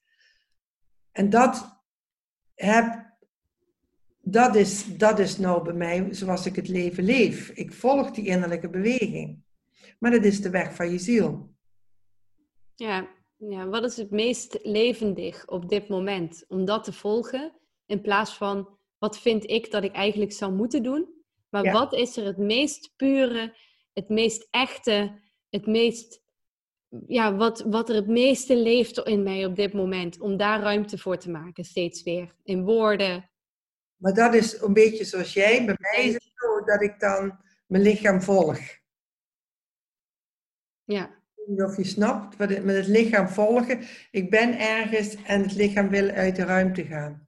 En 1.11 1.29
dat, 1.29 1.72
heb, 2.55 3.13
dat, 4.21 4.55
is, 4.55 4.97
dat 4.97 5.19
is 5.19 5.37
nou 5.37 5.63
bij 5.63 5.73
mij 5.73 6.07
zoals 6.13 6.45
ik 6.45 6.55
het 6.55 6.67
leven 6.67 7.03
leef. 7.03 7.49
Ik 7.49 7.73
volg 7.73 8.11
die 8.11 8.25
innerlijke 8.25 8.69
beweging. 8.69 9.43
Maar 9.99 10.11
dat 10.11 10.23
is 10.23 10.41
de 10.41 10.49
weg 10.49 10.75
van 10.75 10.91
je 10.91 10.97
ziel. 10.97 11.51
Ja, 12.75 13.07
ja, 13.37 13.67
wat 13.67 13.83
is 13.83 13.97
het 13.97 14.11
meest 14.11 14.59
levendig 14.61 15.47
op 15.47 15.69
dit 15.69 15.87
moment? 15.87 16.45
Om 16.47 16.65
dat 16.65 16.83
te 16.83 16.93
volgen 16.93 17.53
in 17.85 18.01
plaats 18.01 18.33
van 18.37 18.69
wat 18.97 19.19
vind 19.19 19.49
ik 19.49 19.71
dat 19.71 19.83
ik 19.83 19.93
eigenlijk 19.93 20.31
zou 20.31 20.53
moeten 20.53 20.83
doen? 20.83 21.07
Maar 21.49 21.71
wat 21.71 21.93
is 21.93 22.17
er 22.17 22.25
het 22.25 22.37
meest 22.37 22.93
pure, 22.95 23.55
het 23.93 24.09
meest 24.09 24.47
echte, 24.51 25.21
het 25.49 25.65
meest, 25.65 26.22
ja, 27.07 27.35
wat, 27.35 27.61
wat 27.61 27.89
er 27.89 27.95
het 27.95 28.07
meeste 28.07 28.57
leeft 28.57 28.97
in 28.97 29.23
mij 29.23 29.45
op 29.45 29.55
dit 29.55 29.73
moment? 29.73 30.19
Om 30.19 30.37
daar 30.37 30.61
ruimte 30.61 30.97
voor 30.97 31.17
te 31.17 31.29
maken, 31.29 31.63
steeds 31.63 32.03
weer. 32.03 32.35
In 32.43 32.63
woorden. 32.63 33.29
Maar 33.95 34.13
dat 34.13 34.33
is 34.33 34.61
een 34.61 34.73
beetje 34.73 35.03
zoals 35.03 35.33
jij. 35.33 35.65
Bij 35.65 35.75
mij 35.79 36.05
is 36.05 36.13
het 36.13 36.31
zo 36.35 36.65
dat 36.65 36.81
ik 36.81 36.99
dan 36.99 37.39
mijn 37.67 37.83
lichaam 37.83 38.21
volg. 38.21 38.59
Ja. 40.83 41.21
Of 41.55 41.77
je 41.77 41.83
snapt, 41.83 42.37
met 42.37 42.75
het 42.75 42.87
lichaam 42.87 43.27
volgen. 43.27 43.81
Ik 44.11 44.29
ben 44.29 44.59
ergens 44.59 45.15
en 45.23 45.41
het 45.41 45.53
lichaam 45.53 45.89
wil 45.89 46.09
uit 46.09 46.35
de 46.35 46.43
ruimte 46.43 46.85
gaan. 46.85 47.27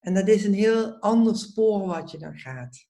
En 0.00 0.14
dat 0.14 0.28
is 0.28 0.44
een 0.44 0.54
heel 0.54 1.00
ander 1.00 1.36
spoor 1.36 1.86
wat 1.86 2.10
je 2.10 2.18
dan 2.18 2.38
gaat. 2.38 2.86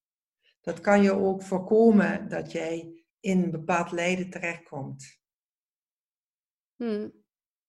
Dat 0.60 0.80
kan 0.80 1.02
je 1.02 1.12
ook 1.12 1.42
voorkomen 1.42 2.28
dat 2.28 2.52
jij 2.52 3.04
in 3.20 3.42
een 3.42 3.50
bepaald 3.50 3.92
lijden 3.92 4.30
terechtkomt. 4.30 5.21
Hmm. 6.82 7.12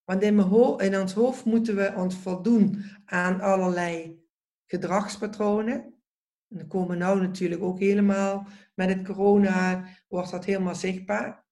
Want 0.03 0.21
in, 0.21 0.39
in 0.77 0.99
ons 0.99 1.13
hoofd 1.13 1.45
moeten 1.45 1.75
we 1.75 1.93
ons 1.95 2.15
voldoen 2.15 2.83
aan 3.05 3.41
allerlei 3.41 4.21
gedragspatronen. 4.65 6.01
En 6.47 6.57
dat 6.57 6.67
komen 6.67 6.97
nou 6.97 7.21
natuurlijk 7.21 7.61
ook 7.61 7.79
helemaal 7.79 8.47
met 8.73 8.89
het 8.89 9.03
corona, 9.03 9.87
wordt 10.07 10.31
dat 10.31 10.45
helemaal 10.45 10.75
zichtbaar. 10.75 11.45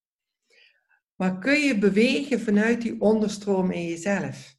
Maar 1.16 1.40
kun 1.40 1.60
je 1.60 1.78
bewegen 1.78 2.40
vanuit 2.40 2.82
die 2.82 3.02
onderstroom 3.02 3.72
in 3.72 3.86
jezelf? 3.86 4.58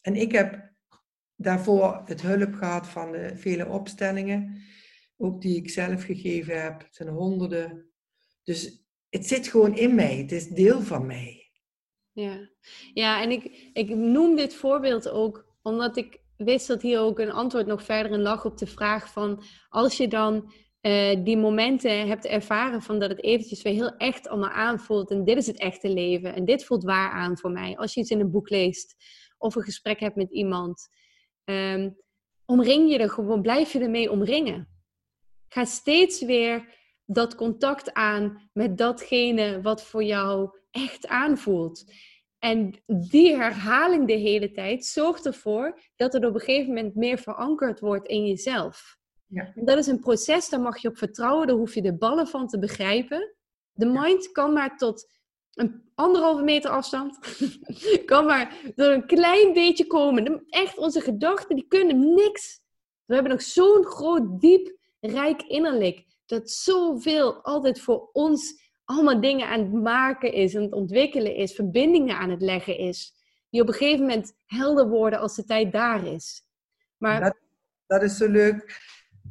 En 0.00 0.16
ik 0.16 0.32
heb 0.32 0.72
daarvoor 1.34 2.02
het 2.04 2.22
hulp 2.22 2.54
gehad 2.54 2.86
van 2.86 3.12
de 3.12 3.36
vele 3.36 3.66
opstellingen, 3.66 4.62
ook 5.16 5.40
die 5.40 5.56
ik 5.56 5.70
zelf 5.70 6.04
gegeven 6.04 6.62
heb. 6.62 6.80
Het 6.80 6.94
zijn 6.94 7.08
honderden. 7.08 7.92
Dus 8.42 8.87
het 9.08 9.26
zit 9.26 9.48
gewoon 9.48 9.76
in 9.76 9.94
mij, 9.94 10.16
het 10.16 10.32
is 10.32 10.48
deel 10.48 10.80
van 10.80 11.06
mij. 11.06 11.50
Ja, 12.12 12.48
ja 12.94 13.22
en 13.22 13.30
ik, 13.30 13.70
ik 13.72 13.88
noem 13.88 14.36
dit 14.36 14.54
voorbeeld 14.54 15.08
ook 15.08 15.46
omdat 15.62 15.96
ik 15.96 16.20
wist 16.36 16.66
dat 16.66 16.82
hier 16.82 17.00
ook 17.00 17.18
een 17.18 17.32
antwoord 17.32 17.66
nog 17.66 17.82
verder 17.82 18.12
in 18.12 18.20
lag 18.20 18.44
op 18.44 18.58
de 18.58 18.66
vraag 18.66 19.12
van 19.12 19.42
als 19.68 19.96
je 19.96 20.08
dan 20.08 20.52
uh, 20.80 21.24
die 21.24 21.36
momenten 21.36 22.08
hebt 22.08 22.26
ervaren 22.26 22.82
van 22.82 22.98
dat 22.98 23.10
het 23.10 23.22
eventjes 23.22 23.62
weer 23.62 23.72
heel 23.72 23.96
echt 23.96 24.28
allemaal 24.28 24.50
aanvoelt 24.50 25.10
en 25.10 25.24
dit 25.24 25.36
is 25.36 25.46
het 25.46 25.58
echte 25.58 25.88
leven 25.88 26.34
en 26.34 26.44
dit 26.44 26.64
voelt 26.64 26.84
waar 26.84 27.10
aan 27.10 27.38
voor 27.38 27.50
mij. 27.50 27.76
Als 27.76 27.94
je 27.94 28.00
iets 28.00 28.10
in 28.10 28.20
een 28.20 28.30
boek 28.30 28.50
leest 28.50 28.94
of 29.38 29.54
een 29.54 29.62
gesprek 29.62 30.00
hebt 30.00 30.16
met 30.16 30.30
iemand 30.30 30.88
Um, 31.50 31.96
omring 32.44 32.90
je 32.90 32.98
er 32.98 33.10
gewoon, 33.10 33.42
blijf 33.42 33.72
je 33.72 33.78
ermee 33.78 34.10
omringen. 34.10 34.68
Ga 35.48 35.64
steeds 35.64 36.24
weer 36.24 36.77
dat 37.10 37.34
contact 37.34 37.92
aan 37.92 38.50
met 38.52 38.78
datgene 38.78 39.60
wat 39.60 39.82
voor 39.82 40.02
jou 40.02 40.50
echt 40.70 41.06
aanvoelt. 41.06 41.92
En 42.38 42.82
die 42.86 43.36
herhaling 43.36 44.06
de 44.06 44.12
hele 44.12 44.50
tijd 44.50 44.84
zorgt 44.84 45.26
ervoor 45.26 45.80
dat 45.96 46.12
het 46.12 46.24
op 46.24 46.34
een 46.34 46.40
gegeven 46.40 46.74
moment 46.74 46.94
meer 46.94 47.18
verankerd 47.18 47.80
wordt 47.80 48.06
in 48.06 48.26
jezelf. 48.26 48.96
Ja. 49.26 49.52
En 49.54 49.64
dat 49.64 49.78
is 49.78 49.86
een 49.86 50.00
proces, 50.00 50.48
daar 50.48 50.60
mag 50.60 50.78
je 50.78 50.88
op 50.88 50.98
vertrouwen, 50.98 51.46
daar 51.46 51.56
hoef 51.56 51.74
je 51.74 51.82
de 51.82 51.96
ballen 51.96 52.26
van 52.26 52.46
te 52.46 52.58
begrijpen. 52.58 53.34
De 53.72 53.86
mind 53.86 54.32
kan 54.32 54.52
maar 54.52 54.76
tot 54.76 55.16
een 55.52 55.90
anderhalve 55.94 56.42
meter 56.42 56.70
afstand. 56.70 57.18
kan 58.04 58.24
maar 58.24 58.72
door 58.74 58.90
een 58.90 59.06
klein 59.06 59.52
beetje 59.52 59.86
komen. 59.86 60.44
Echt, 60.48 60.78
onze 60.78 61.00
gedachten, 61.00 61.56
die 61.56 61.66
kunnen 61.68 62.14
niks. 62.14 62.60
We 63.04 63.14
hebben 63.14 63.32
nog 63.32 63.42
zo'n 63.42 63.84
groot, 63.84 64.40
diep, 64.40 64.76
rijk 65.00 65.42
innerlijk. 65.42 66.06
Dat 66.28 66.50
zoveel 66.50 67.44
altijd 67.44 67.80
voor 67.80 68.10
ons 68.12 68.66
allemaal 68.84 69.20
dingen 69.20 69.48
aan 69.48 69.60
het 69.60 69.72
maken 69.72 70.32
is, 70.32 70.56
aan 70.56 70.62
het 70.62 70.72
ontwikkelen 70.72 71.34
is, 71.34 71.54
verbindingen 71.54 72.16
aan 72.16 72.30
het 72.30 72.42
leggen 72.42 72.78
is. 72.78 73.14
Die 73.50 73.60
op 73.60 73.68
een 73.68 73.74
gegeven 73.74 74.00
moment 74.00 74.32
helder 74.46 74.88
worden 74.88 75.18
als 75.18 75.36
de 75.36 75.44
tijd 75.44 75.72
daar 75.72 76.06
is. 76.06 76.42
Maar... 76.96 77.20
Dat, 77.20 77.36
dat 77.86 78.02
is 78.02 78.16
zo 78.16 78.28
leuk. 78.28 78.80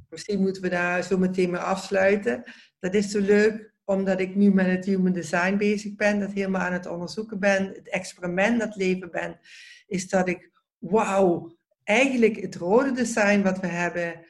Misschien 0.09 0.41
moeten 0.41 0.61
we 0.61 0.69
daar 0.69 1.03
zo 1.03 1.17
meteen 1.17 1.49
mee 1.49 1.59
afsluiten. 1.59 2.43
Dat 2.79 2.93
is 2.93 3.11
zo 3.11 3.19
leuk 3.19 3.75
omdat 3.83 4.19
ik 4.19 4.35
nu 4.35 4.53
met 4.53 4.65
het 4.65 4.85
human 4.85 5.13
design 5.13 5.57
bezig 5.57 5.95
ben, 5.95 6.19
dat 6.19 6.31
helemaal 6.31 6.61
aan 6.61 6.73
het 6.73 6.85
onderzoeken 6.85 7.39
ben, 7.39 7.65
het 7.65 7.89
experiment 7.89 8.59
dat 8.59 8.75
leven 8.75 9.11
ben, 9.11 9.39
is 9.87 10.09
dat 10.09 10.27
ik, 10.27 10.51
wauw, 10.77 11.57
eigenlijk 11.83 12.35
het 12.35 12.55
rode 12.55 12.91
design 12.91 13.41
wat 13.41 13.59
we 13.59 13.67
hebben, 13.67 14.25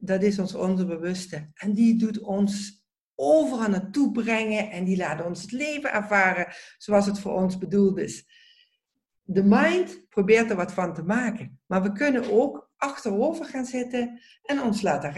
dat 0.00 0.22
is 0.22 0.38
ons 0.38 0.54
onderbewuste. 0.54 1.50
En 1.54 1.74
die 1.74 1.96
doet 1.96 2.18
ons 2.18 2.82
overal 3.14 3.68
naartoe 3.68 4.12
brengen 4.12 4.70
en 4.70 4.84
die 4.84 4.96
laat 4.96 5.24
ons 5.24 5.42
het 5.42 5.52
leven 5.52 5.92
ervaren 5.92 6.46
zoals 6.78 7.06
het 7.06 7.18
voor 7.18 7.32
ons 7.32 7.58
bedoeld 7.58 7.98
is. 7.98 8.26
De 9.22 9.44
mind 9.44 10.08
probeert 10.08 10.50
er 10.50 10.56
wat 10.56 10.72
van 10.72 10.94
te 10.94 11.02
maken, 11.02 11.60
maar 11.66 11.82
we 11.82 11.92
kunnen 11.92 12.32
ook 12.32 12.70
achterover 12.76 13.44
gaan 13.44 13.66
zitten 13.66 14.20
en 14.42 14.62
ons 14.62 14.82
laten 14.82 15.12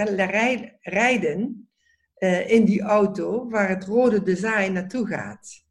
rijden 0.81 1.71
uh, 2.19 2.51
in 2.51 2.65
die 2.65 2.81
auto 2.81 3.49
waar 3.49 3.69
het 3.69 3.85
rode 3.85 4.23
design 4.23 4.73
naartoe 4.73 5.07
gaat. 5.07 5.65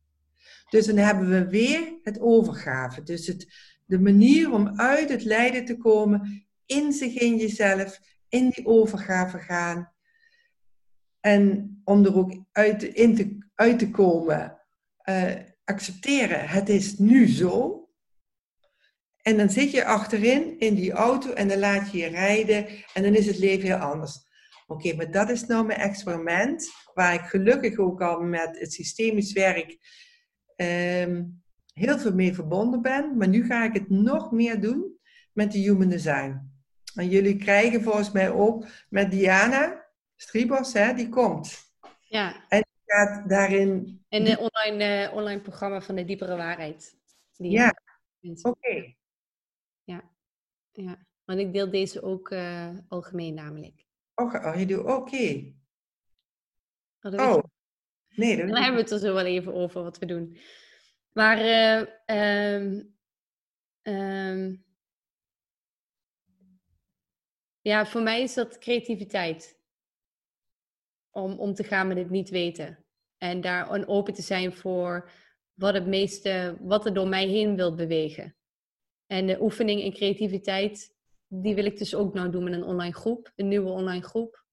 Dus 0.70 0.86
dan 0.86 0.98
hebben 0.98 1.30
we 1.30 1.48
weer 1.48 2.00
het 2.04 2.20
overgave. 2.20 3.04
Dus 3.04 3.28
het, 3.28 3.48
de 3.86 4.00
manier 4.00 4.52
om 4.52 4.80
uit 4.80 5.10
het 5.10 5.24
lijden 5.24 5.66
te 5.66 5.78
komen, 5.78 6.46
in 6.66 6.94
zich 6.94 7.14
in 7.14 7.38
jezelf, 7.38 8.00
in 8.30 8.50
die 8.50 8.66
overgave 8.66 9.40
gaan. 9.40 9.94
En 11.20 11.82
om 11.84 12.06
er 12.06 12.18
ook 12.18 12.34
uit, 12.52 12.84
in 12.84 13.16
te, 13.16 13.38
uit 13.56 13.80
te 13.80 13.90
komen, 13.90 14.62
uh, 15.10 15.34
accepteren, 15.64 16.48
het 16.50 16.70
is 16.70 16.98
nu 16.98 17.28
zo. 17.28 17.84
En 19.22 19.38
dan 19.38 19.50
zit 19.50 19.72
je 19.72 19.86
achterin 19.86 20.60
in 20.60 20.76
die 20.76 20.92
auto 20.92 21.34
en 21.34 21.48
dan 21.48 21.60
laat 21.60 21.92
je 21.92 21.98
je 21.98 22.08
rijden 22.08 22.68
en 22.94 23.04
dan 23.04 23.16
is 23.16 23.26
het 23.26 23.38
leven 23.38 23.68
heel 23.68 23.78
anders. 23.78 24.28
Oké, 24.68 24.96
maar 24.96 25.12
dat 25.12 25.30
is 25.30 25.46
nou 25.46 25.66
mijn 25.66 25.80
experiment, 25.80 26.70
waar 26.94 27.14
ik 27.14 27.22
gelukkig 27.22 27.78
ook 27.78 28.02
al 28.02 28.20
met 28.20 28.60
het 28.60 28.74
systemisch 28.74 29.32
werk 29.32 29.78
ehm, 30.56 31.24
heel 31.74 32.00
veel 32.00 32.14
mee 32.14 32.34
verbonden 32.34 32.82
ben. 32.82 33.18
Maar 33.18 33.28
nu 33.28 33.46
ga 33.46 33.64
ik 33.64 33.74
het 33.74 33.90
nog 33.90 34.32
meer 34.32 34.62
doen 34.62 34.98
met 35.34 35.52
de 35.52 35.58
Human 35.58 35.90
Design. 35.90 36.49
En 36.96 37.10
jullie 37.10 37.38
krijgen 37.38 37.82
volgens 37.82 38.12
mij 38.12 38.32
ook 38.32 38.66
met 38.90 39.12
Diana 39.12 39.86
Stribos, 40.16 40.74
hè, 40.74 40.94
die 40.94 41.10
komt. 41.10 41.74
Ja. 42.00 42.46
En 42.48 42.66
die 42.70 42.96
gaat 42.96 43.30
daarin... 43.30 44.02
En 44.10 44.24
de 44.24 44.38
online, 44.38 45.08
uh, 45.08 45.16
online 45.16 45.42
programma 45.42 45.82
van 45.82 45.96
de 45.96 46.06
diepere 46.06 46.36
waarheid. 46.36 46.98
ja, 47.32 47.74
oké. 48.42 48.94
Ja. 49.84 50.12
ja, 50.72 50.98
want 51.26 51.40
ik 51.40 51.54
deel 51.54 51.70
deze 51.70 52.02
ook 52.02 52.30
uh, 52.30 52.70
algemeen 52.88 53.34
namelijk. 53.34 53.86
Oh, 54.16 54.34
oh 54.34 54.56
je 54.56 54.66
doet 54.66 54.80
oké. 54.80 54.92
Okay. 54.92 55.56
Oh, 57.02 57.14
oh. 57.14 57.44
nee. 58.16 58.38
Dan 58.38 58.56
hebben 58.56 58.76
we 58.76 58.82
het 58.82 58.92
er 58.92 59.00
zo 59.00 59.14
wel 59.14 59.26
even 59.26 59.54
over 59.54 59.84
wat 59.84 59.98
we 59.98 60.06
doen. 60.06 60.38
Maar 61.14 61.38
uh, 61.38 61.88
um, 64.28 64.64
Ja, 67.70 67.86
voor 67.86 68.02
mij 68.02 68.22
is 68.22 68.34
dat 68.34 68.58
creativiteit. 68.58 69.60
Om, 71.12 71.40
om 71.40 71.54
te 71.54 71.64
gaan 71.64 71.88
met 71.88 71.98
het 71.98 72.10
niet 72.10 72.30
weten. 72.30 72.86
En 73.18 73.42
daar 73.42 73.88
open 73.88 74.14
te 74.14 74.22
zijn 74.22 74.54
voor 74.54 75.12
wat 75.54 75.74
het 75.74 75.88
meeste, 75.88 76.58
wat 76.60 76.86
er 76.86 76.94
door 76.94 77.08
mij 77.08 77.28
heen 77.28 77.56
wil 77.56 77.76
bewegen. 77.76 78.36
En 79.08 79.28
de 79.28 79.42
oefening 79.42 79.82
in 79.82 79.94
creativiteit, 79.94 80.96
die 81.28 81.56
wil 81.56 81.66
ik 81.66 81.78
dus 81.78 81.96
ook 81.96 82.14
nou 82.14 82.30
doen 82.30 82.44
met 82.44 82.54
een 82.54 82.64
online 82.64 82.94
groep, 82.94 83.32
een 83.36 83.48
nieuwe 83.48 83.70
online 83.70 84.04
groep. 84.04 84.44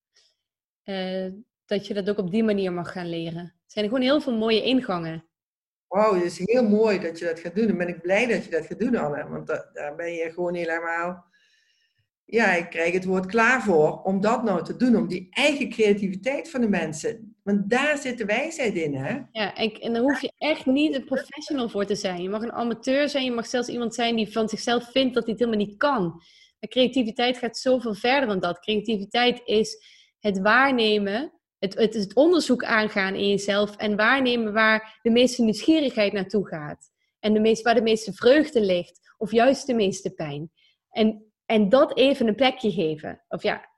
Uh, 0.84 1.32
dat 1.64 1.86
je 1.86 1.94
dat 1.94 2.10
ook 2.10 2.18
op 2.18 2.30
die 2.30 2.44
manier 2.44 2.72
mag 2.72 2.92
gaan 2.92 3.08
leren. 3.08 3.42
Er 3.42 3.54
zijn 3.66 3.84
gewoon 3.84 4.00
heel 4.00 4.20
veel 4.20 4.36
mooie 4.36 4.62
ingangen. 4.62 5.28
Wauw, 5.86 6.14
het 6.14 6.24
is 6.24 6.38
heel 6.38 6.68
mooi 6.68 6.98
dat 6.98 7.18
je 7.18 7.24
dat 7.24 7.40
gaat 7.40 7.54
doen. 7.54 7.66
Dan 7.66 7.76
ben 7.76 7.88
ik 7.88 8.00
blij 8.00 8.26
dat 8.26 8.44
je 8.44 8.50
dat 8.50 8.66
gaat 8.66 8.78
doen, 8.78 8.96
Anne. 8.96 9.28
Want 9.28 9.46
daar 9.46 9.94
ben 9.96 10.12
je 10.12 10.30
gewoon 10.32 10.54
helemaal... 10.54 11.34
Ja, 12.28 12.52
ik 12.52 12.70
krijg 12.70 12.92
het 12.92 13.04
woord 13.04 13.26
klaar 13.26 13.62
voor 13.62 14.02
om 14.02 14.20
dat 14.20 14.42
nou 14.42 14.64
te 14.64 14.76
doen. 14.76 14.96
Om 14.96 15.08
die 15.08 15.26
eigen 15.30 15.68
creativiteit 15.68 16.50
van 16.50 16.60
de 16.60 16.68
mensen. 16.68 17.36
Want 17.42 17.70
daar 17.70 17.98
zit 17.98 18.18
de 18.18 18.24
wijsheid 18.24 18.74
in, 18.74 18.94
hè? 18.94 19.18
Ja, 19.32 19.54
en, 19.54 19.72
en 19.72 19.92
daar 19.92 20.02
hoef 20.02 20.20
je 20.20 20.32
echt 20.38 20.66
niet 20.66 20.94
een 20.94 21.04
professional 21.04 21.68
voor 21.68 21.84
te 21.84 21.94
zijn. 21.94 22.22
Je 22.22 22.28
mag 22.28 22.42
een 22.42 22.52
amateur 22.52 23.08
zijn. 23.08 23.24
Je 23.24 23.30
mag 23.30 23.46
zelfs 23.46 23.68
iemand 23.68 23.94
zijn 23.94 24.16
die 24.16 24.32
van 24.32 24.48
zichzelf 24.48 24.90
vindt 24.90 25.14
dat 25.14 25.24
hij 25.24 25.32
het 25.32 25.42
helemaal 25.42 25.66
niet 25.66 25.76
kan. 25.76 26.02
Maar 26.60 26.70
creativiteit 26.70 27.38
gaat 27.38 27.58
zoveel 27.58 27.94
verder 27.94 28.28
dan 28.28 28.40
dat. 28.40 28.60
Creativiteit 28.60 29.40
is 29.44 29.84
het 30.18 30.38
waarnemen 30.38 31.32
het, 31.58 31.74
het 31.74 31.94
het 31.94 32.14
onderzoek 32.14 32.64
aangaan 32.64 33.14
in 33.14 33.28
jezelf 33.28 33.76
en 33.76 33.96
waarnemen 33.96 34.52
waar 34.52 34.98
de 35.02 35.10
meeste 35.10 35.42
nieuwsgierigheid 35.42 36.12
naartoe 36.12 36.46
gaat. 36.46 36.90
En 37.20 37.32
de 37.32 37.40
meest, 37.40 37.62
waar 37.62 37.74
de 37.74 37.82
meeste 37.82 38.12
vreugde 38.12 38.60
ligt, 38.60 39.00
of 39.18 39.32
juist 39.32 39.66
de 39.66 39.74
meeste 39.74 40.10
pijn. 40.10 40.50
En, 40.90 41.24
en 41.46 41.68
dat 41.68 41.96
even 41.96 42.26
een 42.26 42.34
plekje 42.34 42.70
geven. 42.70 43.22
Of 43.28 43.42
ja, 43.42 43.68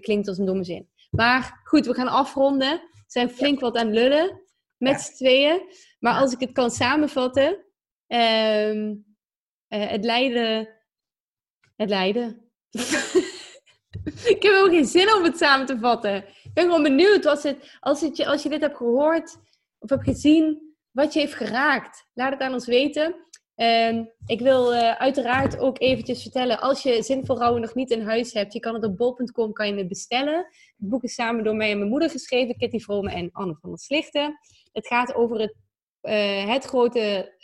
klinkt 0.00 0.28
als 0.28 0.38
een 0.38 0.46
domme 0.46 0.64
zin. 0.64 0.88
Maar 1.10 1.60
goed, 1.64 1.86
we 1.86 1.94
gaan 1.94 2.08
afronden. 2.08 2.70
We 2.70 3.04
zijn 3.06 3.30
flink 3.30 3.60
wat 3.60 3.76
aan 3.76 3.86
het 3.86 3.94
lullen 3.94 4.40
met 4.76 4.92
ja. 4.92 4.98
z'n 4.98 5.14
tweeën. 5.14 5.62
Maar 5.98 6.14
als 6.14 6.32
ik 6.32 6.40
het 6.40 6.52
kan 6.52 6.70
samenvatten, 6.70 7.64
uh, 8.08 8.92
het 9.68 10.04
lijden. 10.04 10.68
Het 11.76 11.88
lijden. 11.88 12.50
ik 14.32 14.42
heb 14.42 14.52
ook 14.52 14.70
geen 14.70 14.86
zin 14.86 15.14
om 15.14 15.24
het 15.24 15.36
samen 15.36 15.66
te 15.66 15.78
vatten. 15.78 16.16
Ik 16.16 16.50
ben 16.54 16.64
gewoon 16.64 16.82
benieuwd 16.82 17.26
als, 17.26 17.42
het, 17.42 17.76
als, 17.80 18.00
het, 18.00 18.26
als 18.26 18.42
je 18.42 18.48
dit 18.48 18.60
hebt 18.60 18.76
gehoord 18.76 19.36
of 19.78 19.90
hebt 19.90 20.04
gezien, 20.04 20.74
wat 20.90 21.12
je 21.12 21.20
heeft 21.20 21.34
geraakt. 21.34 22.08
Laat 22.14 22.32
het 22.32 22.40
aan 22.40 22.52
ons 22.52 22.66
weten. 22.66 23.14
Uh, 23.60 24.04
ik 24.26 24.40
wil 24.40 24.72
uh, 24.72 24.92
uiteraard 24.92 25.58
ook 25.58 25.80
eventjes 25.80 26.22
vertellen, 26.22 26.60
als 26.60 26.82
je 26.82 27.02
Zinvol 27.02 27.38
Rouwen 27.38 27.60
nog 27.60 27.74
niet 27.74 27.90
in 27.90 28.00
huis 28.02 28.32
hebt, 28.32 28.52
je 28.52 28.60
kan 28.60 28.74
het 28.74 28.84
op 28.84 28.96
bol.com 28.96 29.52
kan 29.52 29.68
je 29.68 29.74
het 29.74 29.88
bestellen. 29.88 30.36
Het 30.76 30.88
boek 30.88 31.02
is 31.02 31.14
samen 31.14 31.44
door 31.44 31.54
mij 31.54 31.70
en 31.70 31.78
mijn 31.78 31.90
moeder 31.90 32.10
geschreven, 32.10 32.56
Kitty 32.56 32.78
Vrome 32.78 33.10
en 33.10 33.28
Anne 33.32 33.56
van 33.60 33.70
der 33.70 33.78
Slichten. 33.78 34.38
Het 34.72 34.86
gaat 34.86 35.14
over 35.14 35.40
het, 35.40 35.54
uh, 36.02 36.52
het 36.52 36.64
grote, 36.64 37.34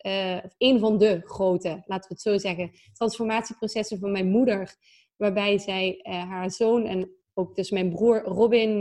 een 0.59 0.79
van 0.79 0.99
de 0.99 1.21
grote, 1.25 1.69
laten 1.69 2.09
we 2.09 2.15
het 2.15 2.21
zo 2.21 2.39
zeggen, 2.39 2.71
transformatieprocessen 2.93 3.99
van 3.99 4.13
mijn 4.13 4.29
moeder. 4.29 4.75
Waarbij 5.17 5.59
zij 5.59 6.01
haar 6.03 6.51
zoon 6.51 6.87
en 6.87 7.11
ook 7.35 7.55
dus 7.55 7.71
mijn 7.71 7.91
broer 7.91 8.23
Robin, 8.23 8.81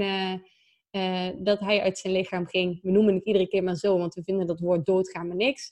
dat 1.37 1.59
hij 1.59 1.81
uit 1.81 1.97
zijn 1.97 2.13
lichaam 2.13 2.45
ging. 2.45 2.79
We 2.81 2.91
noemen 2.91 3.13
het 3.13 3.25
iedere 3.25 3.47
keer 3.47 3.63
maar 3.63 3.75
zo, 3.75 3.97
want 3.97 4.13
we 4.13 4.23
vinden 4.23 4.47
dat 4.47 4.59
woord 4.59 4.85
doodgaan 4.85 5.27
maar 5.27 5.35
niks. 5.35 5.71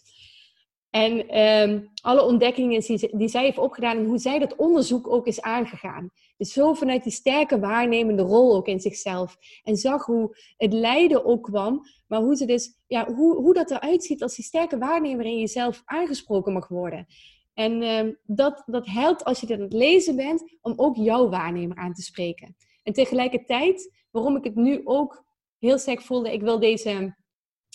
En 0.93 1.39
um, 1.39 1.89
alle 2.01 2.23
ontdekkingen 2.23 2.81
die, 3.11 3.27
zij 3.27 3.43
heeft 3.43 3.57
opgedaan 3.57 3.97
en 3.97 4.05
hoe 4.05 4.17
zij 4.17 4.39
dat 4.39 4.55
onderzoek 4.55 5.07
ook 5.07 5.27
is 5.27 5.41
aangegaan. 5.41 6.09
Dus 6.37 6.53
zo 6.53 6.73
vanuit 6.73 7.03
die 7.03 7.11
sterke 7.11 7.59
waarnemende 7.59 8.21
rol 8.21 8.55
ook 8.55 8.67
in 8.67 8.79
zichzelf. 8.79 9.37
En 9.63 9.75
zag 9.75 10.05
hoe 10.05 10.37
het 10.57 10.73
lijden 10.73 11.25
ook 11.25 11.43
kwam, 11.43 11.81
maar 12.07 12.19
hoe, 12.19 12.35
ze 12.35 12.45
dus, 12.45 12.79
ja, 12.87 13.13
hoe, 13.13 13.35
hoe 13.35 13.53
dat 13.53 13.71
eruit 13.71 14.03
ziet 14.03 14.21
als 14.21 14.35
die 14.35 14.45
sterke 14.45 14.77
waarnemer 14.77 15.25
in 15.25 15.39
jezelf 15.39 15.81
aangesproken 15.85 16.53
mag 16.53 16.67
worden. 16.67 17.05
En 17.53 17.81
uh, 17.81 18.13
dat, 18.23 18.63
dat 18.65 18.85
helpt 18.85 19.23
als 19.23 19.39
je 19.39 19.47
dit 19.47 19.57
aan 19.57 19.63
het 19.63 19.73
lezen 19.73 20.15
bent, 20.15 20.57
om 20.61 20.73
ook 20.75 20.95
jouw 20.95 21.29
waarnemer 21.29 21.77
aan 21.77 21.93
te 21.93 22.01
spreken. 22.01 22.55
En 22.83 22.93
tegelijkertijd, 22.93 23.93
waarom 24.11 24.35
ik 24.35 24.43
het 24.43 24.55
nu 24.55 24.81
ook 24.83 25.25
heel 25.59 25.77
sterk 25.77 26.01
voelde, 26.01 26.33
ik 26.33 26.41
wil, 26.41 26.59
deze, 26.59 27.15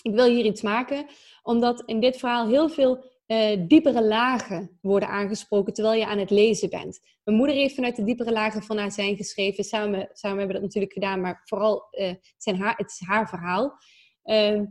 ik 0.01 0.13
wil 0.13 0.25
hier 0.25 0.45
iets 0.45 0.61
maken, 0.61 1.05
omdat 1.43 1.83
in 1.85 1.99
dit 1.99 2.17
verhaal 2.17 2.47
heel 2.47 2.69
veel 2.69 3.03
uh, 3.27 3.67
diepere 3.67 4.03
lagen 4.03 4.77
worden 4.81 5.09
aangesproken 5.09 5.73
terwijl 5.73 5.99
je 5.99 6.05
aan 6.05 6.17
het 6.17 6.29
lezen 6.29 6.69
bent. 6.69 6.99
Mijn 7.23 7.37
moeder 7.37 7.55
heeft 7.55 7.75
vanuit 7.75 7.95
de 7.95 8.03
diepere 8.03 8.31
lagen 8.31 8.63
van 8.63 8.77
haar 8.77 8.91
zijn 8.91 9.15
geschreven. 9.15 9.63
Samen, 9.63 10.09
samen 10.11 10.37
hebben 10.37 10.47
we 10.47 10.53
dat 10.53 10.61
natuurlijk 10.61 10.93
gedaan, 10.93 11.21
maar 11.21 11.41
vooral 11.45 11.87
uh, 11.91 12.13
het, 12.37 12.57
haar, 12.57 12.77
het 12.77 12.89
is 12.89 13.07
haar 13.07 13.29
verhaal. 13.29 13.77
Uh, 14.23 14.61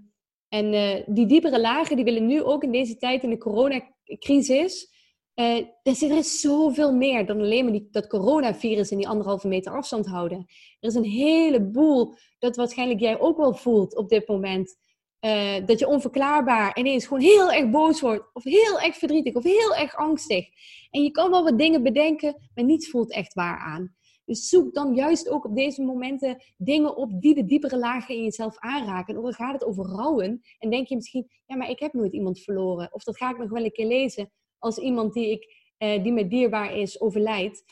en 0.48 0.72
eh, 0.72 1.02
die 1.06 1.26
diepere 1.26 1.60
lagen 1.60 1.96
die 1.96 2.04
willen 2.04 2.26
nu 2.26 2.42
ook 2.42 2.62
in 2.62 2.72
deze 2.72 2.96
tijd 2.96 3.22
in 3.22 3.30
de 3.30 3.38
coronacrisis 3.38 4.96
uh, 5.38 5.56
er 5.82 6.16
is 6.16 6.40
zoveel 6.40 6.94
meer 6.94 7.26
dan 7.26 7.40
alleen 7.40 7.64
maar 7.64 7.72
die, 7.72 7.88
dat 7.90 8.06
coronavirus 8.06 8.90
en 8.90 8.96
die 8.96 9.08
anderhalve 9.08 9.48
meter 9.48 9.72
afstand 9.72 10.06
houden. 10.06 10.38
Er 10.80 10.88
is 10.88 10.94
een 10.94 11.04
heleboel 11.04 12.14
dat 12.38 12.56
waarschijnlijk 12.56 13.00
jij 13.00 13.20
ook 13.20 13.36
wel 13.36 13.54
voelt 13.54 13.96
op 13.96 14.08
dit 14.08 14.28
moment. 14.28 14.76
Uh, 15.20 15.66
dat 15.66 15.78
je 15.78 15.88
onverklaarbaar 15.88 16.78
ineens 16.78 17.06
gewoon 17.06 17.22
heel 17.22 17.52
erg 17.52 17.70
boos 17.70 18.00
wordt, 18.00 18.30
of 18.32 18.44
heel 18.44 18.80
erg 18.80 18.96
verdrietig, 18.96 19.34
of 19.34 19.42
heel 19.42 19.74
erg 19.74 19.96
angstig. 19.96 20.48
En 20.90 21.02
je 21.02 21.10
kan 21.10 21.30
wel 21.30 21.44
wat 21.44 21.58
dingen 21.58 21.82
bedenken, 21.82 22.48
maar 22.54 22.64
niets 22.64 22.90
voelt 22.90 23.12
echt 23.12 23.34
waar 23.34 23.58
aan. 23.58 23.96
Dus 24.28 24.48
zoek 24.48 24.74
dan 24.74 24.94
juist 24.94 25.28
ook 25.28 25.44
op 25.44 25.54
deze 25.54 25.82
momenten 25.82 26.42
dingen 26.56 26.96
op 26.96 27.20
die 27.20 27.34
de 27.34 27.44
diepere 27.44 27.78
lagen 27.78 28.14
in 28.14 28.22
jezelf 28.22 28.58
aanraken. 28.58 29.16
En 29.16 29.22
dan 29.22 29.32
gaat 29.32 29.52
het 29.52 29.64
over 29.64 29.84
rouwen. 29.84 30.40
En 30.58 30.70
denk 30.70 30.86
je 30.86 30.94
misschien, 30.94 31.30
ja, 31.46 31.56
maar 31.56 31.70
ik 31.70 31.78
heb 31.78 31.92
nooit 31.92 32.12
iemand 32.12 32.40
verloren. 32.40 32.88
Of 32.92 33.02
dat 33.02 33.16
ga 33.16 33.30
ik 33.30 33.38
nog 33.38 33.50
wel 33.50 33.64
een 33.64 33.72
keer 33.72 33.86
lezen 33.86 34.32
als 34.58 34.78
iemand 34.78 35.12
die, 35.12 35.30
ik, 35.30 35.72
uh, 35.78 36.02
die 36.02 36.12
me 36.12 36.28
dierbaar 36.28 36.76
is 36.76 37.00
overlijdt. 37.00 37.64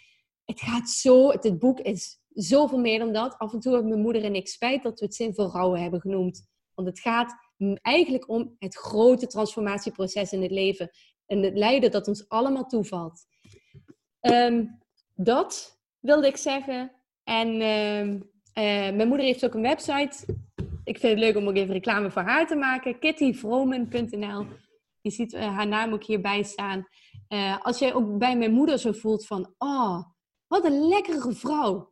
Het 0.45 0.61
gaat 0.61 0.89
zo, 0.89 1.31
het, 1.31 1.45
het, 1.45 1.59
boek 1.59 1.81
is 1.81 2.21
zoveel 2.29 2.79
meer 2.79 2.99
dan 2.99 3.13
dat. 3.13 3.39
Af 3.39 3.53
en 3.53 3.61
toe 3.61 3.73
hebben 3.73 3.91
mijn 3.91 4.03
moeder 4.03 4.25
en 4.25 4.35
ik 4.35 4.49
spijt 4.49 4.83
dat 4.83 4.99
we 5.01 5.05
het 5.05 5.15
zinvol 5.15 5.51
rouwen 5.51 5.81
hebben 5.81 6.01
genoemd. 6.01 6.47
Want 6.77 6.89
het 6.89 7.01
gaat 7.01 7.35
eigenlijk 7.83 8.29
om 8.29 8.57
het 8.59 8.77
grote 8.77 9.27
transformatieproces 9.27 10.33
in 10.33 10.43
het 10.43 10.51
leven. 10.51 10.91
En 11.27 11.43
het 11.43 11.59
lijden 11.59 11.91
dat 11.91 12.09
ons 12.09 12.29
allemaal 12.29 12.67
toevalt. 12.67 13.27
Um, 14.21 14.79
dat 15.15 15.81
wilde 16.01 16.27
ik 16.27 16.37
zeggen. 16.37 16.93
En 17.25 17.61
uh, 17.61 18.07
uh, 18.07 18.21
mijn 18.97 19.09
moeder 19.09 19.27
heeft 19.27 19.45
ook 19.45 19.55
een 19.55 19.63
website. 19.63 20.37
Ik 20.85 20.99
vind 20.99 21.13
het 21.13 21.19
leuk 21.19 21.37
om 21.37 21.49
ook 21.49 21.57
even 21.57 21.73
reclame 21.73 22.11
voor 22.11 22.23
haar 22.23 22.47
te 22.47 22.57
maken. 22.57 22.99
kittyvromen.nl 22.99 24.47
je 25.07 25.13
ziet 25.13 25.33
uh, 25.33 25.57
haar 25.57 25.67
naam 25.67 25.93
ook 25.93 26.05
hierbij 26.05 26.43
staan. 26.43 26.87
Uh, 27.29 27.65
als 27.65 27.79
jij 27.79 27.95
ook 27.95 28.19
bij 28.19 28.37
mijn 28.37 28.53
moeder 28.53 28.79
zo 28.79 28.93
voelt 28.93 29.27
van, 29.27 29.55
oh, 29.59 30.03
wat 30.47 30.65
een 30.65 30.89
lekkere 30.89 31.33
vrouw. 31.33 31.89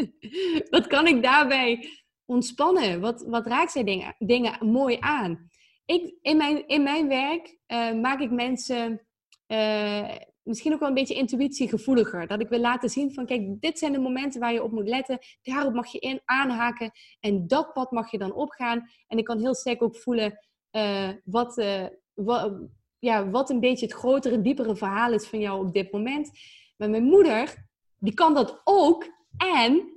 wat 0.74 0.86
kan 0.86 1.06
ik 1.06 1.22
daarbij 1.22 1.88
ontspannen? 2.26 3.00
Wat, 3.00 3.24
wat 3.26 3.46
raakt 3.46 3.72
zij 3.72 3.84
dingen, 3.84 4.14
dingen 4.18 4.68
mooi 4.68 4.96
aan? 5.00 5.48
Ik, 5.84 6.14
in, 6.22 6.36
mijn, 6.36 6.66
in 6.66 6.82
mijn 6.82 7.08
werk 7.08 7.58
uh, 7.66 7.92
maak 7.92 8.20
ik 8.20 8.30
mensen 8.30 9.06
misschien 10.44 10.72
ook 10.72 10.78
wel 10.78 10.88
een 10.88 10.94
beetje 10.94 11.14
intuïtiegevoeliger. 11.14 12.26
Dat 12.26 12.40
ik 12.40 12.48
wil 12.48 12.58
laten 12.60 12.88
zien 12.88 13.14
van, 13.14 13.26
kijk, 13.26 13.60
dit 13.60 13.78
zijn 13.78 13.92
de 13.92 13.98
momenten 13.98 14.40
waar 14.40 14.52
je 14.52 14.62
op 14.62 14.72
moet 14.72 14.88
letten. 14.88 15.18
Daarop 15.42 15.74
mag 15.74 15.92
je 15.92 15.98
in 15.98 16.20
aanhaken. 16.24 16.90
En 17.20 17.46
dat 17.46 17.72
pad 17.72 17.90
mag 17.90 18.10
je 18.10 18.18
dan 18.18 18.34
opgaan. 18.34 18.88
En 19.06 19.18
ik 19.18 19.24
kan 19.24 19.38
heel 19.38 19.54
sterk 19.54 19.82
ook 19.82 19.96
voelen 19.96 20.38
uh, 20.72 21.08
wat, 21.24 21.64
wat, 22.14 22.52
ja, 22.98 23.30
wat 23.30 23.50
een 23.50 23.60
beetje 23.60 23.86
het 23.86 23.94
grotere, 23.94 24.40
diepere 24.40 24.76
verhaal 24.76 25.12
is 25.12 25.26
van 25.26 25.38
jou 25.38 25.66
op 25.66 25.72
dit 25.72 25.92
moment. 25.92 26.30
Maar 26.76 26.90
mijn 26.90 27.04
moeder, 27.04 27.66
die 27.98 28.14
kan 28.14 28.34
dat 28.34 28.60
ook. 28.64 29.06
En, 29.36 29.93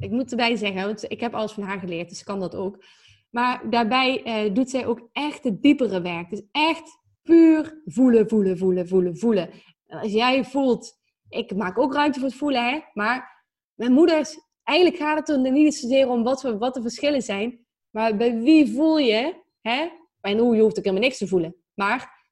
ik 0.00 0.10
moet 0.10 0.30
erbij 0.30 0.56
zeggen, 0.56 0.84
want 0.84 1.10
ik 1.10 1.20
heb 1.20 1.34
alles 1.34 1.52
van 1.52 1.62
haar 1.62 1.78
geleerd, 1.78 2.08
dus 2.08 2.24
kan 2.24 2.40
dat 2.40 2.54
ook. 2.54 2.84
Maar 3.30 3.70
daarbij 3.70 4.44
uh, 4.46 4.54
doet 4.54 4.70
zij 4.70 4.86
ook 4.86 5.08
echt 5.12 5.44
het 5.44 5.62
diepere 5.62 6.00
werk. 6.00 6.30
Dus 6.30 6.42
echt 6.52 6.98
puur 7.22 7.82
voelen, 7.84 8.28
voelen, 8.28 8.58
voelen, 8.58 8.88
voelen, 8.88 9.16
voelen. 9.16 9.50
Als 9.86 10.12
jij 10.12 10.44
voelt, 10.44 10.98
ik 11.28 11.54
maak 11.56 11.78
ook 11.78 11.94
ruimte 11.94 12.18
voor 12.18 12.28
het 12.28 12.36
voelen, 12.36 12.70
hè, 12.70 12.80
maar 12.92 13.44
mijn 13.74 13.92
moeder, 13.92 14.28
eigenlijk 14.62 15.02
gaat 15.02 15.18
het 15.18 15.28
er 15.28 15.50
niet 15.50 15.74
zozeer 15.74 16.08
om 16.08 16.22
wat, 16.22 16.42
wat 16.42 16.74
de 16.74 16.82
verschillen 16.82 17.22
zijn, 17.22 17.66
maar 17.90 18.16
bij 18.16 18.38
wie 18.38 18.74
voel 18.74 18.98
je, 18.98 19.42
hè? 19.60 19.88
En 20.20 20.38
hoe 20.38 20.56
je 20.56 20.62
hoeft 20.62 20.78
ook 20.78 20.84
helemaal 20.84 21.04
niks 21.04 21.18
te 21.18 21.26
voelen. 21.26 21.56
Maar, 21.74 22.28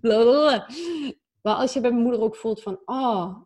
maar 1.42 1.54
als 1.54 1.72
je 1.72 1.80
bij 1.80 1.90
mijn 1.90 2.02
moeder 2.02 2.20
ook 2.20 2.36
voelt 2.36 2.62
van, 2.62 2.80
oh, 2.84 3.36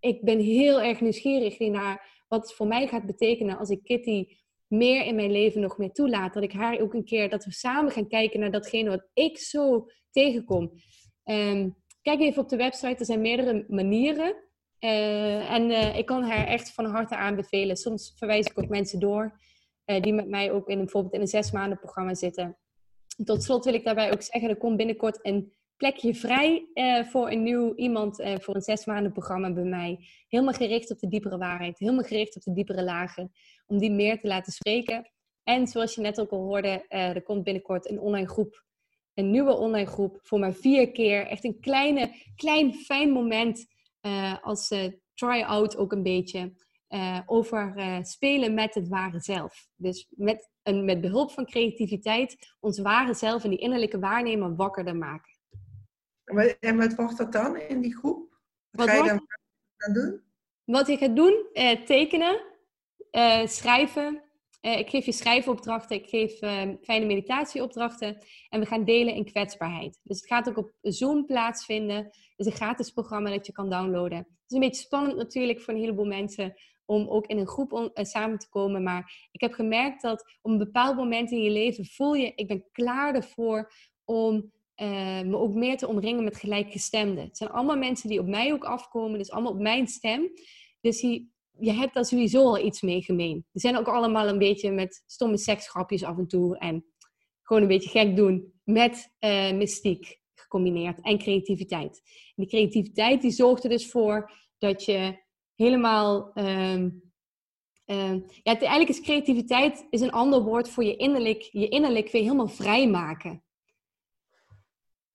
ik 0.00 0.24
ben 0.24 0.38
heel 0.38 0.80
erg 0.80 1.00
nieuwsgierig 1.00 1.58
naar 1.58 2.15
wat 2.28 2.54
voor 2.54 2.66
mij 2.66 2.86
gaat 2.86 3.06
betekenen 3.06 3.58
als 3.58 3.70
ik 3.70 3.84
Kitty 3.84 4.26
meer 4.66 5.04
in 5.04 5.14
mijn 5.14 5.32
leven 5.32 5.60
nog 5.60 5.78
meer 5.78 5.92
toelaat. 5.92 6.34
Dat 6.34 6.42
ik 6.42 6.52
haar 6.52 6.80
ook 6.80 6.94
een 6.94 7.04
keer, 7.04 7.30
dat 7.30 7.44
we 7.44 7.52
samen 7.52 7.92
gaan 7.92 8.08
kijken 8.08 8.40
naar 8.40 8.50
datgene 8.50 8.90
wat 8.90 9.08
ik 9.12 9.38
zo 9.38 9.86
tegenkom. 10.10 10.72
Um, 11.24 11.76
kijk 12.02 12.20
even 12.20 12.42
op 12.42 12.48
de 12.48 12.56
website, 12.56 12.96
er 12.98 13.04
zijn 13.04 13.20
meerdere 13.20 13.64
manieren 13.68 14.44
Eh, 14.78 15.52
en 15.52 15.70
eh, 15.70 15.98
ik 15.98 16.06
kan 16.06 16.22
haar 16.22 16.46
echt 16.46 16.72
van 16.72 16.84
harte 16.84 17.16
aanbevelen. 17.16 17.76
Soms 17.76 18.14
verwijs 18.16 18.46
ik 18.46 18.58
ook 18.58 18.68
mensen 18.68 19.00
door 19.00 19.40
eh, 19.84 20.02
die 20.02 20.12
met 20.12 20.28
mij 20.28 20.52
ook 20.52 20.68
in 20.68 20.78
bijvoorbeeld 20.78 21.14
in 21.14 21.20
een 21.20 21.26
zes 21.26 21.50
maanden 21.50 21.78
programma 21.78 22.14
zitten. 22.14 22.58
Tot 23.24 23.42
slot 23.42 23.64
wil 23.64 23.74
ik 23.74 23.84
daarbij 23.84 24.12
ook 24.12 24.22
zeggen, 24.22 24.50
er 24.50 24.56
komt 24.56 24.76
binnenkort 24.76 25.18
een 25.22 25.52
plekje 25.76 26.14
vrij 26.14 26.66
voor 27.10 27.30
een 27.30 27.42
nieuw 27.42 27.74
iemand 27.74 28.16
voor 28.40 28.54
een 28.54 28.62
zes 28.62 28.84
maanden 28.84 29.12
programma 29.12 29.52
bij 29.52 29.64
mij. 29.64 30.08
Helemaal 30.28 30.54
gericht 30.54 30.90
op 30.90 30.98
de 30.98 31.08
diepere 31.08 31.38
waarheid, 31.38 31.78
helemaal 31.78 32.04
gericht 32.04 32.36
op 32.36 32.42
de 32.42 32.52
diepere 32.52 32.82
lagen, 32.82 33.32
om 33.66 33.78
die 33.78 33.90
meer 33.90 34.20
te 34.20 34.26
laten 34.26 34.52
spreken. 34.52 35.10
En 35.42 35.66
zoals 35.66 35.94
je 35.94 36.00
net 36.00 36.20
ook 36.20 36.30
al 36.30 36.42
hoorde, 36.42 36.84
er 36.88 37.22
komt 37.22 37.44
binnenkort 37.44 37.90
een 37.90 38.00
online 38.00 38.28
groep 38.28 38.64
een 39.16 39.30
nieuwe 39.30 39.56
online 39.56 39.86
groep 39.86 40.18
voor 40.22 40.38
maar 40.38 40.52
vier 40.52 40.92
keer. 40.92 41.26
Echt 41.26 41.44
een 41.44 41.60
kleine, 41.60 42.14
klein 42.36 42.74
fijn 42.74 43.10
moment 43.10 43.66
als 44.42 44.74
try-out 45.14 45.76
ook 45.76 45.92
een 45.92 46.02
beetje. 46.02 46.52
Over 47.26 47.74
spelen 48.02 48.54
met 48.54 48.74
het 48.74 48.88
ware 48.88 49.20
zelf. 49.20 49.68
Dus 49.76 50.06
met, 50.10 50.50
een, 50.62 50.84
met 50.84 51.00
behulp 51.00 51.30
van 51.30 51.46
creativiteit 51.46 52.36
ons 52.60 52.78
ware 52.78 53.14
zelf 53.14 53.44
en 53.44 53.50
die 53.50 53.58
innerlijke 53.58 53.98
waarnemer 53.98 54.56
wakkerder 54.56 54.96
maken. 54.96 55.35
En 56.60 56.76
wat 56.76 56.94
wordt 56.94 57.16
dat 57.16 57.32
dan 57.32 57.56
in 57.56 57.80
die 57.80 57.96
groep? 57.96 58.38
Wat, 58.70 58.86
wat 58.86 58.88
ga 58.88 59.02
je 59.02 59.08
dan, 59.08 59.26
dan 59.76 59.92
doen? 59.92 60.22
Wat 60.64 60.88
ik 60.88 60.98
ga 60.98 61.08
doen? 61.08 61.46
tekenen, 61.84 62.40
schrijven, 63.44 64.26
uh, 64.66 64.78
ik 64.78 64.90
geef 64.90 65.04
je 65.04 65.12
schrijfopdrachten, 65.12 65.96
ik 65.96 66.06
geef 66.06 66.42
uh, 66.42 66.62
fijne 66.82 67.06
meditatieopdrachten 67.06 68.18
en 68.48 68.60
we 68.60 68.66
gaan 68.66 68.84
delen 68.84 69.14
in 69.14 69.24
kwetsbaarheid. 69.24 70.00
Dus 70.02 70.16
het 70.16 70.26
gaat 70.26 70.48
ook 70.48 70.56
op 70.56 70.72
Zoom 70.80 71.26
plaatsvinden. 71.26 71.96
Het 71.96 72.32
is 72.36 72.46
een 72.46 72.52
gratis 72.52 72.90
programma 72.90 73.30
dat 73.30 73.46
je 73.46 73.52
kan 73.52 73.70
downloaden. 73.70 74.18
Het 74.18 74.26
is 74.48 74.54
een 74.54 74.60
beetje 74.60 74.82
spannend 74.82 75.16
natuurlijk 75.16 75.60
voor 75.60 75.74
een 75.74 75.80
heleboel 75.80 76.06
mensen 76.06 76.54
om 76.84 77.08
ook 77.08 77.26
in 77.26 77.38
een 77.38 77.46
groep 77.46 77.72
uh, 77.72 78.04
samen 78.04 78.38
te 78.38 78.48
komen. 78.48 78.82
Maar 78.82 79.28
ik 79.30 79.40
heb 79.40 79.52
gemerkt 79.52 80.02
dat 80.02 80.20
op 80.42 80.50
een 80.50 80.58
bepaald 80.58 80.96
moment 80.96 81.30
in 81.30 81.42
je 81.42 81.50
leven 81.50 81.86
voel 81.86 82.14
je, 82.14 82.32
ik 82.34 82.48
ben 82.48 82.64
klaar 82.72 83.14
ervoor 83.14 83.72
om 84.04 84.52
me 85.24 85.36
ook 85.36 85.54
meer 85.54 85.76
te 85.76 85.88
omringen 85.88 86.24
met 86.24 86.36
gelijkgestemden. 86.36 87.24
Het 87.24 87.36
zijn 87.36 87.50
allemaal 87.50 87.76
mensen 87.76 88.08
die 88.08 88.20
op 88.20 88.26
mij 88.26 88.52
ook 88.52 88.64
afkomen, 88.64 89.18
dus 89.18 89.30
allemaal 89.30 89.52
op 89.52 89.60
mijn 89.60 89.86
stem. 89.86 90.30
Dus 90.80 91.00
je 91.58 91.72
hebt 91.72 91.94
daar 91.94 92.04
sowieso 92.04 92.42
al 92.42 92.64
iets 92.64 92.80
mee 92.80 93.02
gemeen. 93.02 93.46
We 93.52 93.60
zijn 93.60 93.76
ook 93.76 93.88
allemaal 93.88 94.28
een 94.28 94.38
beetje 94.38 94.70
met 94.70 95.02
stomme 95.06 95.38
seksgrapjes 95.38 96.02
af 96.04 96.18
en 96.18 96.26
toe. 96.26 96.58
En 96.58 96.84
gewoon 97.42 97.62
een 97.62 97.68
beetje 97.68 97.90
gek 97.90 98.16
doen 98.16 98.52
met 98.64 99.14
uh, 99.20 99.52
mystiek 99.52 100.20
gecombineerd 100.34 101.00
en 101.00 101.18
creativiteit. 101.18 102.00
En 102.04 102.34
die 102.34 102.46
creativiteit 102.46 103.20
die 103.22 103.30
zorgt 103.30 103.64
er 103.64 103.70
dus 103.70 103.90
voor 103.90 104.32
dat 104.58 104.84
je 104.84 105.24
helemaal... 105.54 106.30
Um, 106.34 107.04
ja, 108.42 108.58
eigenlijk 108.58 108.88
is 108.88 109.00
creativiteit 109.00 109.86
is 109.90 110.00
een 110.00 110.12
ander 110.12 110.42
woord 110.42 110.68
voor 110.68 110.84
je 110.84 110.96
innerlijk, 110.96 111.42
je 111.42 111.68
innerlijk 111.68 112.10
weer 112.10 112.22
helemaal 112.22 112.48
vrijmaken. 112.48 113.44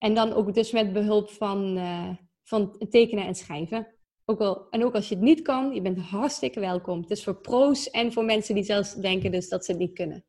En 0.03 0.13
dan 0.13 0.33
ook 0.33 0.53
dus 0.53 0.71
met 0.71 0.93
behulp 0.93 1.29
van, 1.29 1.77
uh, 1.77 2.09
van 2.43 2.85
tekenen 2.89 3.25
en 3.25 3.35
schrijven. 3.35 3.95
Ook 4.25 4.39
al, 4.39 4.69
en 4.69 4.83
ook 4.83 4.95
als 4.95 5.09
je 5.09 5.15
het 5.15 5.23
niet 5.23 5.41
kan, 5.41 5.73
je 5.73 5.81
bent 5.81 5.97
hartstikke 5.97 6.59
welkom. 6.59 7.01
Het 7.01 7.11
is 7.11 7.23
voor 7.23 7.41
pro's 7.41 7.89
en 7.89 8.13
voor 8.13 8.25
mensen 8.25 8.55
die 8.55 8.63
zelfs 8.63 8.95
denken 8.95 9.31
dus 9.31 9.49
dat 9.49 9.65
ze 9.65 9.71
het 9.71 9.79
niet 9.79 9.93
kunnen. 9.93 10.25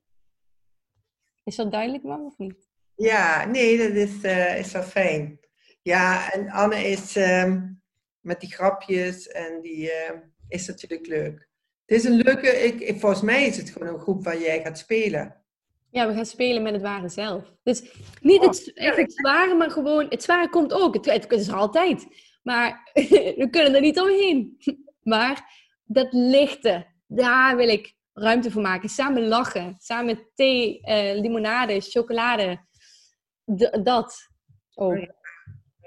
Is 1.44 1.56
dat 1.56 1.72
duidelijk, 1.72 2.02
man, 2.02 2.24
of 2.24 2.38
niet? 2.38 2.68
Ja, 2.94 3.44
nee, 3.44 3.78
dat 3.78 3.96
is, 3.96 4.22
uh, 4.22 4.58
is 4.58 4.72
wel 4.72 4.82
fijn. 4.82 5.40
Ja, 5.82 6.32
en 6.32 6.50
Anne 6.50 6.76
is 6.76 7.16
uh, 7.16 7.54
met 8.20 8.40
die 8.40 8.52
grapjes 8.52 9.28
en 9.28 9.60
die 9.60 9.82
uh, 9.82 10.10
is 10.48 10.66
natuurlijk 10.66 11.06
leuk. 11.06 11.48
Het 11.84 11.98
is 11.98 12.04
een 12.04 12.22
leuke, 12.22 12.48
ik, 12.48 13.00
volgens 13.00 13.22
mij 13.22 13.46
is 13.46 13.56
het 13.56 13.70
gewoon 13.70 13.94
een 13.94 14.00
groep 14.00 14.24
waar 14.24 14.40
jij 14.40 14.62
gaat 14.62 14.78
spelen. 14.78 15.41
Ja, 15.92 16.06
we 16.06 16.14
gaan 16.14 16.26
spelen 16.26 16.62
met 16.62 16.72
het 16.72 16.82
ware 16.82 17.08
zelf. 17.08 17.44
Dus 17.62 17.82
niet 18.20 18.40
oh, 18.40 18.46
het, 18.46 18.72
het 18.74 19.12
zware, 19.12 19.54
maar 19.54 19.70
gewoon, 19.70 20.06
het 20.08 20.22
zware 20.22 20.48
komt 20.48 20.72
ook. 20.72 20.94
Het, 20.94 21.04
het 21.04 21.32
is 21.32 21.48
er 21.48 21.54
altijd. 21.54 22.06
Maar 22.42 22.90
we 23.40 23.48
kunnen 23.50 23.74
er 23.74 23.80
niet 23.80 24.00
omheen. 24.00 24.56
Maar 25.02 25.60
dat 25.84 26.08
lichte, 26.10 26.86
daar 27.06 27.56
wil 27.56 27.68
ik 27.68 27.94
ruimte 28.12 28.50
voor 28.50 28.62
maken. 28.62 28.88
Samen 28.88 29.26
lachen, 29.26 29.74
samen 29.78 30.28
thee, 30.34 30.80
uh, 30.82 31.20
limonade, 31.20 31.80
chocolade. 31.80 32.66
dat 33.82 34.28
ook. 34.74 34.92
Oh 34.92 35.06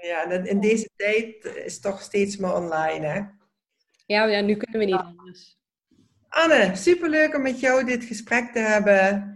ja, 0.06 0.30
in 0.30 0.60
deze 0.60 0.90
tijd 0.96 1.44
is 1.44 1.72
het 1.72 1.82
toch 1.82 2.00
steeds 2.00 2.36
meer 2.36 2.54
online, 2.54 3.06
hè? 3.06 3.20
Ja, 4.06 4.24
ja 4.24 4.40
nu 4.40 4.56
kunnen 4.56 4.80
we 4.80 4.84
niet 4.84 4.94
anders. 4.94 5.58
Anne, 6.28 6.76
superleuk 6.76 7.34
om 7.34 7.42
met 7.42 7.60
jou 7.60 7.84
dit 7.84 8.04
gesprek 8.04 8.52
te 8.52 8.58
hebben. 8.58 9.35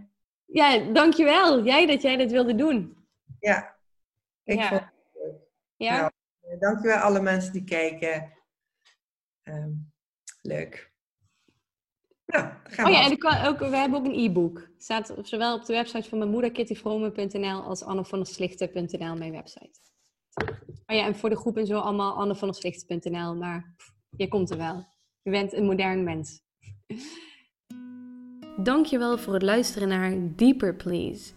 Ja, 0.51 0.77
dankjewel. 0.93 1.63
Jij 1.63 1.85
dat 1.85 2.01
jij 2.01 2.17
dit 2.17 2.31
wilde 2.31 2.55
doen. 2.55 3.07
Ja, 3.39 3.77
ik 4.43 4.59
ja. 4.59 4.67
vond 4.67 4.81
het 4.81 4.91
leuk. 5.13 5.39
Ja? 5.75 5.95
Nou, 5.95 6.11
eh, 6.39 6.59
dankjewel 6.59 6.97
alle 6.97 7.21
mensen 7.21 7.53
die 7.53 7.63
kijken. 7.63 8.33
Um, 9.43 9.93
leuk. 10.41 10.91
Nou, 12.25 12.45
gaan 12.63 12.85
we. 12.85 12.91
Oh 12.91 12.97
ja, 12.97 13.09
en 13.09 13.17
kan 13.17 13.45
ook, 13.45 13.59
we 13.59 13.75
hebben 13.75 13.99
ook 13.99 14.05
een 14.05 14.19
e-book. 14.19 14.69
staat 14.77 15.13
zowel 15.21 15.55
op 15.55 15.65
de 15.65 15.73
website 15.73 16.09
van 16.09 16.17
mijn 16.17 16.29
moeder 16.29 16.51
kittyvrome.nl 16.51 17.61
als 17.61 17.83
annevanderslichten.nl, 17.83 19.15
mijn 19.15 19.31
website. 19.31 19.79
Oh 20.85 20.95
ja, 20.95 21.05
en 21.05 21.15
voor 21.15 21.29
de 21.29 21.37
groep 21.37 21.57
en 21.57 21.65
zo 21.65 21.79
allemaal 21.79 22.13
annevanderslichten.nl, 22.13 23.35
maar 23.35 23.73
pff, 23.77 23.93
je 24.09 24.27
komt 24.27 24.49
er 24.49 24.57
wel. 24.57 24.85
Je 25.21 25.31
bent 25.31 25.53
een 25.53 25.65
modern 25.65 26.03
mens. 26.03 26.41
Dankjewel 28.63 29.17
voor 29.17 29.33
het 29.33 29.41
luisteren 29.41 29.87
naar 29.87 30.13
Deeper 30.35 30.75
Please. 30.75 31.31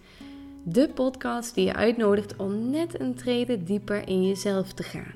De 0.62 0.88
podcast 0.94 1.54
die 1.54 1.64
je 1.64 1.74
uitnodigt 1.74 2.36
om 2.36 2.70
net 2.70 3.00
een 3.00 3.14
trede 3.14 3.62
dieper 3.62 4.08
in 4.08 4.26
jezelf 4.26 4.72
te 4.72 4.82
gaan. 4.82 5.14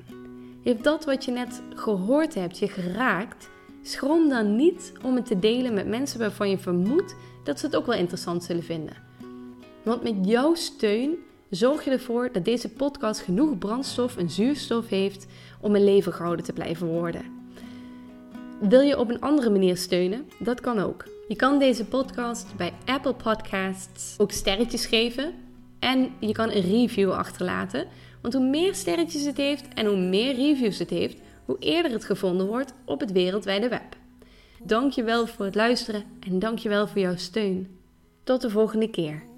Heeft 0.63 0.83
dat 0.83 1.05
wat 1.05 1.25
je 1.25 1.31
net 1.31 1.61
gehoord 1.75 2.33
hebt 2.33 2.59
je 2.59 2.67
geraakt? 2.67 3.49
Schroom 3.81 4.29
dan 4.29 4.55
niet 4.55 4.93
om 5.03 5.15
het 5.15 5.25
te 5.25 5.39
delen 5.39 5.73
met 5.73 5.87
mensen 5.87 6.19
waarvan 6.19 6.49
je 6.49 6.57
vermoedt 6.57 7.15
dat 7.43 7.59
ze 7.59 7.65
het 7.65 7.75
ook 7.75 7.85
wel 7.85 7.97
interessant 7.97 8.43
zullen 8.43 8.63
vinden. 8.63 8.95
Want 9.83 10.03
met 10.03 10.15
jouw 10.21 10.55
steun 10.55 11.15
zorg 11.49 11.83
je 11.83 11.91
ervoor 11.91 12.31
dat 12.31 12.45
deze 12.45 12.69
podcast 12.69 13.21
genoeg 13.21 13.57
brandstof 13.57 14.17
en 14.17 14.29
zuurstof 14.29 14.87
heeft 14.87 15.25
om 15.61 15.75
een 15.75 15.83
leven 15.83 16.13
gehouden 16.13 16.45
te 16.45 16.53
blijven 16.53 16.87
worden. 16.87 17.25
Wil 18.59 18.81
je 18.81 18.99
op 18.99 19.09
een 19.09 19.21
andere 19.21 19.49
manier 19.49 19.77
steunen? 19.77 20.29
Dat 20.39 20.61
kan 20.61 20.79
ook. 20.79 21.05
Je 21.29 21.35
kan 21.35 21.59
deze 21.59 21.85
podcast 21.85 22.55
bij 22.57 22.73
Apple 22.85 23.13
Podcasts 23.13 24.15
ook 24.17 24.31
sterretjes 24.31 24.85
geven 24.85 25.33
en 25.79 26.11
je 26.19 26.31
kan 26.31 26.51
een 26.51 26.61
review 26.61 27.11
achterlaten. 27.11 27.87
Want 28.21 28.33
hoe 28.33 28.49
meer 28.49 28.75
sterretjes 28.75 29.25
het 29.25 29.37
heeft 29.37 29.73
en 29.73 29.85
hoe 29.85 29.97
meer 29.97 30.35
reviews 30.35 30.79
het 30.79 30.89
heeft, 30.89 31.17
hoe 31.45 31.57
eerder 31.59 31.91
het 31.91 32.05
gevonden 32.05 32.47
wordt 32.47 32.73
op 32.85 32.99
het 32.99 33.11
wereldwijde 33.11 33.67
web. 33.67 33.95
Dankjewel 34.63 35.27
voor 35.27 35.45
het 35.45 35.55
luisteren 35.55 36.03
en 36.19 36.39
dankjewel 36.39 36.87
voor 36.87 37.01
jouw 37.01 37.15
steun. 37.15 37.79
Tot 38.23 38.41
de 38.41 38.49
volgende 38.49 38.89
keer. 38.89 39.28